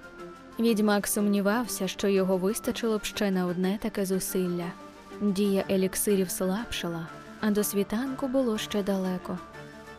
Відьмак 0.60 1.08
сумнівався, 1.08 1.88
що 1.88 2.08
його 2.08 2.38
вистачило 2.38 2.98
б 2.98 3.04
ще 3.04 3.32
на 3.32 3.46
одне 3.46 3.80
таке 3.82 4.06
зусилля. 4.06 4.72
Дія 5.22 5.64
еліксирів 5.70 6.30
слабшала, 6.30 7.08
а 7.42 7.52
до 7.52 7.64
світанку 7.64 8.28
було 8.28 8.58
ще 8.58 8.84
далеко. 8.84 9.38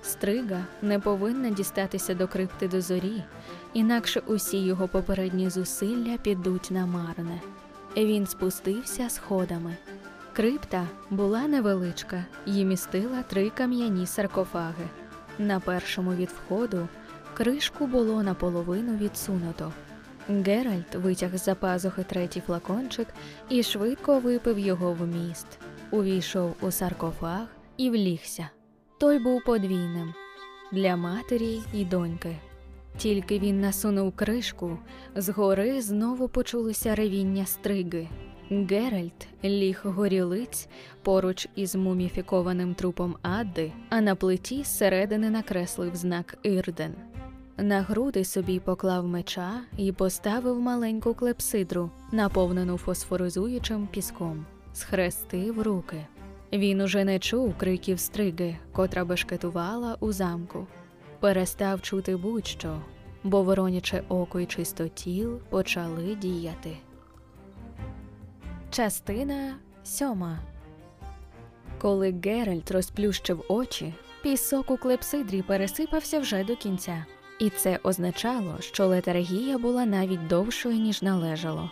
Стрига 0.02 0.64
не 0.82 0.98
повинна 0.98 1.50
дістатися 1.50 2.14
до 2.14 2.28
крипти 2.28 2.68
до 2.68 2.80
зорі, 2.80 3.22
інакше 3.74 4.22
усі 4.26 4.58
його 4.58 4.88
попередні 4.88 5.50
зусилля 5.50 6.16
підуть 6.22 6.70
на 6.70 6.86
марне. 6.86 7.40
Він 7.96 8.26
спустився 8.26 9.10
сходами. 9.10 9.76
Крипта 10.36 10.88
була 11.10 11.48
невеличка 11.48 12.24
і 12.46 12.64
містила 12.64 13.22
три 13.22 13.50
кам'яні 13.50 14.06
саркофаги. 14.06 14.84
На 15.38 15.60
першому 15.60 16.14
від 16.14 16.28
входу 16.28 16.88
кришку 17.34 17.86
було 17.86 18.22
наполовину 18.22 18.96
відсунуто. 18.96 19.72
Геральт 20.28 20.94
витяг 20.94 21.36
з 21.36 21.44
за 21.44 21.54
пазухи 21.54 22.02
третій 22.02 22.40
флакончик 22.40 23.08
і 23.48 23.62
швидко 23.62 24.18
випив 24.18 24.58
його 24.58 24.92
в 24.92 25.06
міст, 25.06 25.46
увійшов 25.90 26.54
у 26.60 26.70
саркофаг 26.70 27.46
і 27.76 27.90
влігся. 27.90 28.50
Той 29.00 29.18
був 29.18 29.44
подвійним 29.44 30.14
для 30.72 30.96
матері 30.96 31.60
і 31.72 31.84
доньки. 31.84 32.36
Тільки 32.96 33.38
він 33.38 33.60
насунув 33.60 34.16
кришку, 34.16 34.78
згори 35.16 35.82
знову 35.82 36.28
почулися 36.28 36.94
ревіння 36.94 37.46
стриги. 37.46 38.08
Геральт 38.50 39.28
ліг 39.44 39.80
горілиць 39.84 40.68
поруч 41.02 41.48
із 41.54 41.74
муміфікованим 41.74 42.74
трупом 42.74 43.16
Адди, 43.22 43.72
а 43.90 44.00
на 44.00 44.14
плиті 44.14 44.62
зсередини 44.62 45.30
накреслив 45.30 45.96
знак 45.96 46.38
Ірден. 46.42 46.94
На 47.56 47.82
груди 47.82 48.24
собі 48.24 48.60
поклав 48.60 49.06
меча 49.06 49.60
і 49.76 49.92
поставив 49.92 50.60
маленьку 50.60 51.14
клепсидру, 51.14 51.90
наповнену 52.12 52.78
фосфоризуючим 52.78 53.88
піском, 53.92 54.46
схрестив 54.72 55.62
руки. 55.62 56.06
Він 56.52 56.80
уже 56.80 57.04
не 57.04 57.18
чув 57.18 57.58
криків 57.58 58.00
стриги, 58.00 58.56
котра 58.72 59.04
бешкетувала 59.04 59.96
у 60.00 60.12
замку. 60.12 60.66
перестав 61.20 61.82
чути 61.82 62.16
будь-що, 62.16 62.82
бо 63.22 63.42
вороняче 63.42 64.02
око 64.08 64.40
і 64.40 64.46
чистотіл 64.46 65.38
почали 65.50 66.14
діяти. 66.14 66.76
Частина 68.74 69.54
сьома. 69.84 70.38
Коли 71.78 72.14
Геральт 72.24 72.70
розплющив 72.70 73.44
очі, 73.48 73.94
пісок 74.22 74.70
у 74.70 74.76
клепсидрі 74.76 75.42
пересипався 75.42 76.20
вже 76.20 76.44
до 76.44 76.56
кінця, 76.56 77.04
і 77.40 77.50
це 77.50 77.78
означало, 77.82 78.56
що 78.60 78.86
летаргія 78.86 79.58
була 79.58 79.86
навіть 79.86 80.26
довшою, 80.26 80.76
ніж 80.76 81.02
належало. 81.02 81.70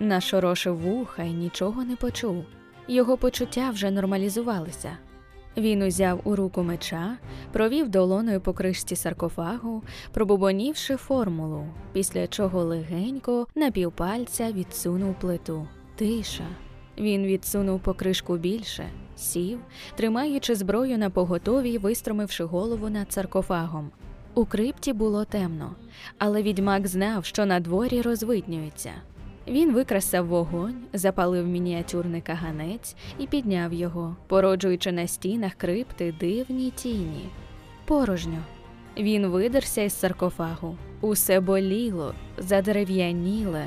Нашорошив 0.00 0.78
вуха 0.78 1.22
і 1.22 1.32
нічого 1.32 1.84
не 1.84 1.96
почув. 1.96 2.44
Його 2.88 3.16
почуття 3.16 3.70
вже 3.70 3.90
нормалізувалися. 3.90 4.96
Він 5.56 5.82
узяв 5.82 6.20
у 6.24 6.36
руку 6.36 6.62
меча, 6.62 7.18
провів 7.52 7.88
долоною 7.88 8.40
по 8.40 8.52
кришці 8.52 8.96
саркофагу, 8.96 9.82
пробубонівши 10.12 10.96
формулу, 10.96 11.66
після 11.92 12.26
чого 12.26 12.64
легенько 12.64 13.46
на 13.54 13.70
півпальця 13.70 14.52
відсунув 14.52 15.14
плиту. 15.20 15.68
Тиша. 15.96 16.44
Він 16.98 17.26
відсунув 17.26 17.80
покришку 17.80 18.36
більше, 18.36 18.88
сів, 19.16 19.58
тримаючи 19.94 20.54
зброю 20.54 20.98
на 20.98 21.10
поготові 21.10 21.78
вистромивши 21.78 22.44
голову 22.44 22.88
над 22.88 23.12
саркофагом. 23.12 23.90
У 24.34 24.44
крипті 24.44 24.92
було 24.92 25.24
темно, 25.24 25.74
але 26.18 26.42
відьмак 26.42 26.86
знав, 26.86 27.24
що 27.24 27.46
на 27.46 27.60
дворі 27.60 28.02
розвиднюється. 28.02 28.90
Він 29.48 29.72
викрасав 29.72 30.26
вогонь, 30.26 30.76
запалив 30.92 31.46
мініатюрний 31.46 32.20
каганець 32.20 32.96
і 33.18 33.26
підняв 33.26 33.72
його, 33.72 34.16
породжуючи 34.26 34.92
на 34.92 35.06
стінах 35.06 35.54
крипти 35.54 36.14
дивні 36.20 36.70
тіні. 36.70 37.28
Порожньо. 37.84 38.38
Він 38.98 39.26
видерся 39.26 39.82
із 39.82 39.92
саркофагу. 39.92 40.76
Усе 41.00 41.40
боліло, 41.40 42.14
задерев'яніле, 42.38 43.66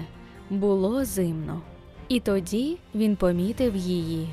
було 0.49 1.05
зимно. 1.05 1.61
І 2.09 2.19
тоді 2.19 2.77
він 2.95 3.15
помітив 3.15 3.75
її. 3.75 4.29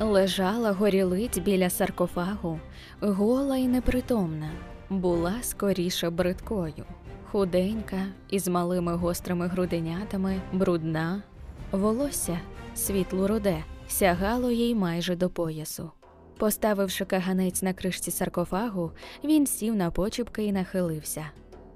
Лежала 0.00 0.72
горілиць 0.72 1.38
біля 1.38 1.70
саркофагу, 1.70 2.60
гола 3.00 3.56
і 3.56 3.68
непритомна, 3.68 4.50
була 4.90 5.34
скоріше 5.42 6.10
бридкою, 6.10 6.84
худенька, 7.30 8.06
із 8.30 8.48
малими 8.48 8.94
гострими 8.94 9.46
груденятами, 9.46 10.40
брудна, 10.52 11.22
волосся 11.72 12.40
світло 12.74 13.28
руде, 13.28 13.64
сягало 13.88 14.50
їй 14.50 14.74
майже 14.74 15.16
до 15.16 15.30
поясу. 15.30 15.90
Поставивши 16.38 17.04
каганець 17.04 17.62
на 17.62 17.72
кришці 17.72 18.10
саркофагу, 18.10 18.92
він 19.24 19.46
сів 19.46 19.76
на 19.76 19.90
почіпки 19.90 20.44
і 20.44 20.52
нахилився. 20.52 21.24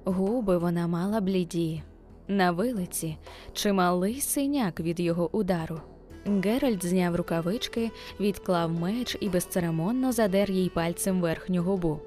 Губи 0.04 0.58
вона 0.58 0.86
мала 0.86 1.20
бліді, 1.20 1.82
на 2.28 2.50
вилиці 2.50 3.16
чималий 3.52 4.20
синяк 4.20 4.80
від 4.80 5.00
його 5.00 5.36
удару. 5.36 5.80
Геральт 6.26 6.84
зняв 6.86 7.16
рукавички, 7.16 7.90
відклав 8.20 8.72
меч 8.72 9.16
і 9.20 9.28
безцеремонно 9.28 10.12
задер 10.12 10.50
їй 10.50 10.68
пальцем 10.68 11.20
верхню 11.20 11.62
губу. 11.62 12.00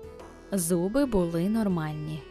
Зуби 0.52 1.06
були 1.06 1.49
нормальні. 1.49 2.22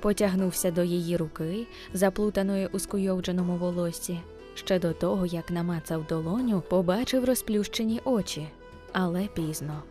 Потягнувся 0.00 0.70
до 0.70 0.82
її 0.82 1.16
руки, 1.16 1.66
заплутаної 1.92 2.66
у 2.66 2.78
скуйовдженому 2.78 3.56
волоссі. 3.56 4.20
Ще 4.54 4.78
до 4.78 4.92
того, 4.92 5.26
як 5.26 5.50
намацав 5.50 6.06
долоню, 6.06 6.62
побачив 6.68 7.24
розплющені 7.24 8.00
очі, 8.04 8.48
але 8.92 9.28
пізно. 9.34 9.82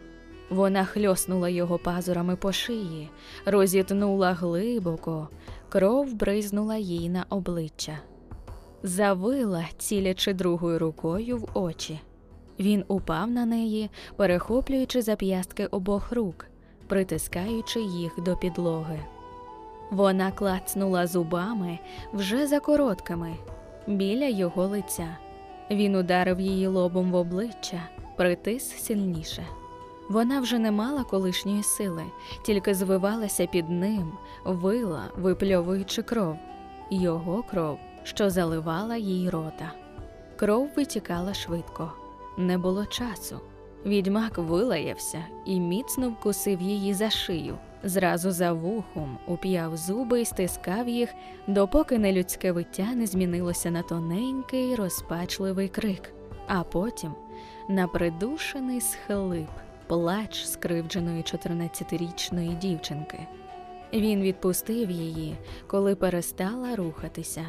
Вона 0.49 0.85
хльоснула 0.85 1.49
його 1.49 1.77
пазурами 1.77 2.35
по 2.35 2.51
шиї, 2.51 3.09
розітнула 3.45 4.33
глибоко, 4.33 5.29
кров 5.69 6.13
бризнула 6.13 6.75
їй 6.75 7.09
на 7.09 7.25
обличчя. 7.29 7.99
Завила, 8.83 9.65
цілячи 9.77 10.33
другою 10.33 10.79
рукою 10.79 11.37
в 11.37 11.57
очі. 11.57 11.99
Він 12.59 12.83
упав 12.87 13.31
на 13.31 13.45
неї, 13.45 13.89
перехоплюючи 14.15 15.01
зап'ястки 15.01 15.65
обох 15.65 16.11
рук, 16.11 16.45
притискаючи 16.87 17.79
їх 17.79 18.11
до 18.17 18.35
підлоги. 18.35 18.99
Вона 19.91 20.31
клацнула 20.31 21.07
зубами 21.07 21.79
вже 22.13 22.47
за 22.47 22.59
короткими, 22.59 23.35
біля 23.87 24.27
його 24.27 24.67
лиця. 24.67 25.17
Він 25.71 25.95
ударив 25.95 26.39
її 26.39 26.67
лобом 26.67 27.11
в 27.11 27.15
обличчя, 27.15 27.89
притис 28.15 28.83
сильніше. 28.83 29.43
Вона 30.09 30.39
вже 30.39 30.59
не 30.59 30.71
мала 30.71 31.03
колишньої 31.03 31.63
сили, 31.63 32.03
тільки 32.43 32.73
звивалася 32.73 33.45
під 33.45 33.69
ним, 33.69 34.11
вила, 34.43 35.03
випльовуючи 35.17 36.01
кров, 36.01 36.37
його 36.89 37.43
кров, 37.43 37.79
що 38.03 38.29
заливала 38.29 38.95
їй 38.95 39.29
рота. 39.29 39.71
Кров 40.35 40.69
витікала 40.75 41.33
швидко, 41.33 41.91
не 42.37 42.57
було 42.57 42.85
часу. 42.85 43.39
Відьмак 43.85 44.37
вилаявся 44.37 45.25
і 45.45 45.59
міцно 45.59 46.09
вкусив 46.09 46.61
її 46.61 46.93
за 46.93 47.09
шию, 47.09 47.57
зразу 47.83 48.31
за 48.31 48.53
вухом 48.53 49.17
уп'яв 49.27 49.77
зуби 49.77 50.21
і 50.21 50.25
стискав 50.25 50.89
їх, 50.89 51.09
допоки 51.47 51.97
нелюдське 51.97 52.51
виття 52.51 52.85
не 52.95 53.05
змінилося 53.05 53.71
на 53.71 53.81
тоненький 53.81 54.75
розпачливий 54.75 55.67
крик, 55.67 56.13
а 56.47 56.63
потім 56.63 57.11
на 57.69 57.87
придушений 57.87 58.81
схлип 58.81 59.49
плач 59.87 60.45
скривдженої 60.45 61.21
14-річної 61.21 62.57
дівчинки. 62.57 63.27
Він 63.93 64.21
відпустив 64.21 64.91
її, 64.91 65.35
коли 65.67 65.95
перестала 65.95 66.75
рухатися. 66.75 67.45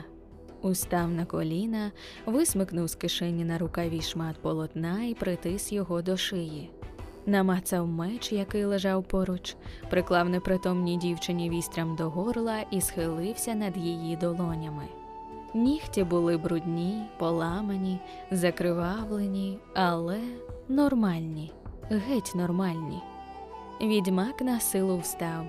Устав 0.62 1.10
на 1.10 1.24
коліна, 1.24 1.92
висмикнув 2.26 2.88
з 2.88 2.94
кишені 2.94 3.44
на 3.44 3.58
рукаві 3.58 4.00
шмат 4.00 4.36
полотна 4.42 5.04
і 5.04 5.14
притис 5.14 5.72
його 5.72 6.02
до 6.02 6.16
шиї. 6.16 6.70
Намацав 7.26 7.86
меч, 7.86 8.32
який 8.32 8.64
лежав 8.64 9.04
поруч, 9.04 9.56
приклав 9.90 10.28
непритомній 10.28 10.96
дівчині 10.96 11.50
вістрям 11.50 11.96
до 11.96 12.10
горла 12.10 12.58
і 12.70 12.80
схилився 12.80 13.54
над 13.54 13.76
її 13.76 14.16
долонями. 14.16 14.84
Нігті 15.54 16.04
були 16.04 16.36
брудні, 16.36 17.02
поламані, 17.18 17.98
закривавлені, 18.30 19.58
але 19.74 20.20
нормальні 20.68 21.52
геть 21.90 22.34
нормальні. 22.34 23.02
Відьмак 23.80 24.40
на 24.40 24.60
силу 24.60 24.98
встав. 24.98 25.46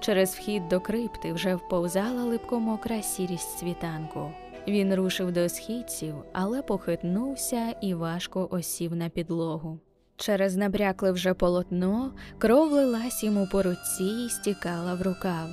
Через 0.00 0.34
вхід 0.34 0.68
до 0.68 0.80
крипти 0.80 1.32
вже 1.32 1.54
вповзала 1.54 2.24
липкомокра 2.24 3.02
сірість 3.02 3.58
світанку. 3.58 4.30
Він 4.68 4.94
рушив 4.94 5.32
до 5.32 5.48
східців, 5.48 6.14
але 6.32 6.62
похитнувся 6.62 7.74
і 7.80 7.94
важко 7.94 8.48
осів 8.50 8.96
на 8.96 9.08
підлогу. 9.08 9.78
Через 10.16 10.56
набрякле 10.56 11.12
вже 11.12 11.34
полотно 11.34 12.12
кров 12.38 12.72
лилась 12.72 13.24
йому 13.24 13.48
по 13.52 13.62
руці 13.62 14.04
і 14.26 14.28
стікала 14.28 14.94
в 14.94 15.02
рукав. 15.02 15.48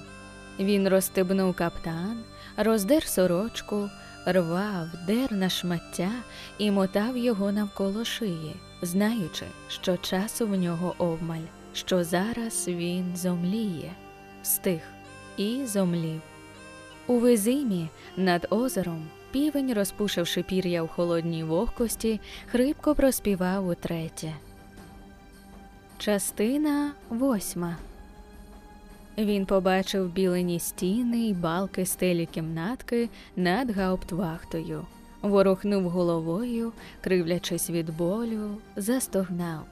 Він 0.60 0.90
розстебнув 0.90 1.56
каптан, 1.56 2.24
роздер 2.58 3.04
сорочку, 3.04 3.90
рвав, 4.28 4.88
дер 5.08 5.34
на 5.34 5.50
шмаття 5.50 6.12
і 6.58 6.72
мотав 6.72 7.18
його 7.18 7.52
навколо 7.52 8.06
шиї 8.06 8.56
знаючи, 8.82 9.46
що 9.70 9.98
часу 9.98 10.48
в 10.48 10.56
нього 10.56 10.96
обмаль, 10.98 11.46
що 11.74 12.04
зараз 12.04 12.68
він 12.68 13.16
зомліє, 13.16 13.92
стих 14.44 14.82
і 15.38 15.66
зомлів. 15.66 16.22
У 17.08 17.20
визимі 17.20 17.90
над 18.18 18.48
озером 18.50 19.08
півень, 19.32 19.74
розпушивши 19.74 20.44
пір'я 20.44 20.84
в 20.84 20.88
холодній 20.88 21.44
вогкості, 21.44 22.20
хрипко 22.52 22.96
проспівав 22.96 23.68
утретє. 23.68 24.34
Частина 25.98 26.92
восьма. 27.10 27.78
Він 29.18 29.46
побачив 29.46 30.10
білені 30.14 30.60
стіни 30.60 31.18
й 31.18 31.34
балки 31.34 31.86
стелі 31.86 32.26
кімнатки 32.26 33.10
над 33.36 33.72
гауптвахтою 33.72 34.86
ворухнув 35.22 35.90
головою, 35.90 36.74
кривлячись 37.02 37.70
від 37.70 37.98
болю, 37.98 38.58
застогнав. 38.76 39.66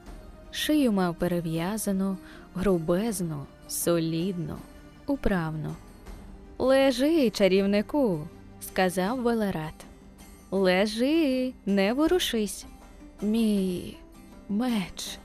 Шию 0.50 0.92
мав 0.92 1.14
перев'язану, 1.14 2.16
грубезну, 2.54 3.46
солідну, 3.68 4.56
управну. 5.06 5.74
Лежи, 6.58 7.30
чарівнику, 7.30 8.28
сказав 8.60 9.22
Велерат. 9.22 9.84
Лежи, 10.50 11.52
не 11.66 11.92
ворушись. 11.92 12.66
Мій 13.22 13.96
меч. 14.48 15.18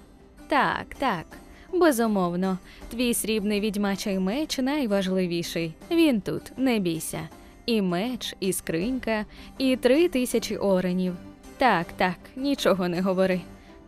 Так, 0.47 0.85
так, 0.97 1.25
безумовно, 1.73 2.57
твій 2.89 3.13
срібний 3.13 3.59
відьмачий 3.59 4.19
меч 4.19 4.57
найважливіший. 4.57 5.73
Він 5.91 6.21
тут, 6.21 6.51
не 6.57 6.79
бійся 6.79 7.29
і 7.65 7.81
меч, 7.81 8.35
і 8.39 8.53
скринька, 8.53 9.25
і 9.57 9.75
три 9.75 10.07
тисячі 10.07 10.57
оренів. 10.57 11.13
Так, 11.57 11.87
так, 11.97 12.17
нічого 12.35 12.87
не 12.87 13.01
говори. 13.01 13.41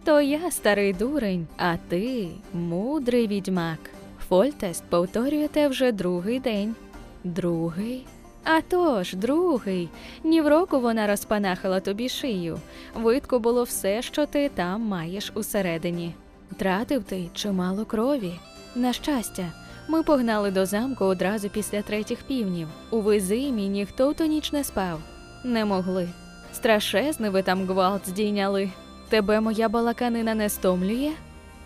То 0.04 0.22
я 0.22 0.52
старий 0.52 0.94
дурень, 0.94 1.48
а 1.58 1.78
ти 1.88 2.28
мудрий 2.54 3.28
відьмак. 3.28 3.80
Фольтест 4.28 4.84
повторюєте 4.90 5.68
вже 5.68 5.92
другий 5.92 6.40
день. 6.40 6.76
Другий? 7.24 8.06
А 8.44 8.62
тож, 8.62 9.14
другий. 9.14 9.90
Ні 10.24 10.42
в 10.42 10.48
року 10.48 10.80
вона 10.80 11.08
розпанахала 11.08 11.80
тобі 11.80 12.10
шию. 12.10 12.60
Видко 12.96 13.40
було 13.40 13.64
все, 13.64 14.02
що 14.02 14.26
ти 14.26 14.50
там 14.50 14.82
маєш 14.82 15.32
усередині. 15.36 16.14
Тратив 16.58 17.04
ти 17.04 17.30
чимало 17.34 17.86
крові. 17.86 18.40
На 18.76 18.94
щастя, 18.94 19.52
ми 19.88 20.04
погнали 20.04 20.52
до 20.52 20.66
замку 20.66 21.06
одразу 21.06 21.50
після 21.50 21.82
третіх 21.82 22.24
півнів. 22.24 22.68
У 22.92 23.02
визимі 23.02 23.68
ніхто 23.68 24.14
ту 24.14 24.26
ніч 24.26 24.52
не 24.52 24.64
спав. 24.64 25.00
Не 25.44 25.66
могли. 25.66 26.10
Страшезний 26.54 27.30
ви 27.30 27.42
там 27.42 27.68
гвалт 27.68 28.02
здійняли. 28.10 28.70
Тебе 29.10 29.40
моя 29.40 29.70
балаканина 29.70 30.36
не 30.36 30.50
стомлює? 30.50 31.12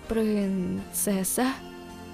Принцеса? 0.07 1.45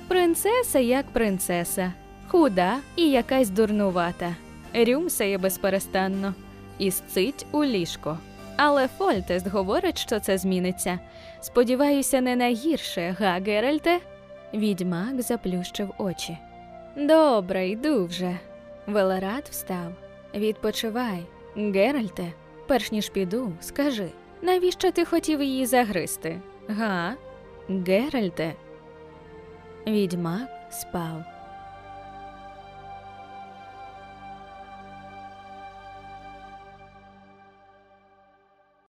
Принцеса 0.07 0.79
як 0.79 1.05
принцеса, 1.05 1.93
худа 2.27 2.77
і 2.95 3.09
якась 3.09 3.49
дурнувата. 3.49 4.35
Рюмсає 4.75 5.37
безперестанно 5.37 6.33
і 6.77 6.91
сцить 6.91 7.45
у 7.51 7.63
ліжко. 7.63 8.17
Але 8.57 8.87
Фольтест 8.87 9.47
говорить, 9.47 9.97
що 9.97 10.19
це 10.19 10.37
зміниться. 10.37 10.99
Сподіваюся, 11.41 12.21
не 12.21 12.35
найгірше, 12.35 13.15
га, 13.19 13.39
Геральте? 13.39 13.99
Відьмак 14.53 15.21
заплющив 15.21 15.93
очі. 15.97 16.37
Добре, 16.95 17.67
йду 17.67 18.05
вже. 18.05 18.39
Велерат 18.87 19.49
встав. 19.49 19.93
Відпочивай. 20.35 21.23
Геральте, 21.55 22.33
перш 22.67 22.91
ніж 22.91 23.09
піду, 23.09 23.53
скажи, 23.61 24.07
навіщо 24.41 24.91
ти 24.91 25.05
хотів 25.05 25.43
її 25.43 25.65
загризти? 25.65 26.41
Га? 26.67 27.13
Геральте? 27.69 28.53
Відьмак 29.87 30.49
спав. 30.71 31.23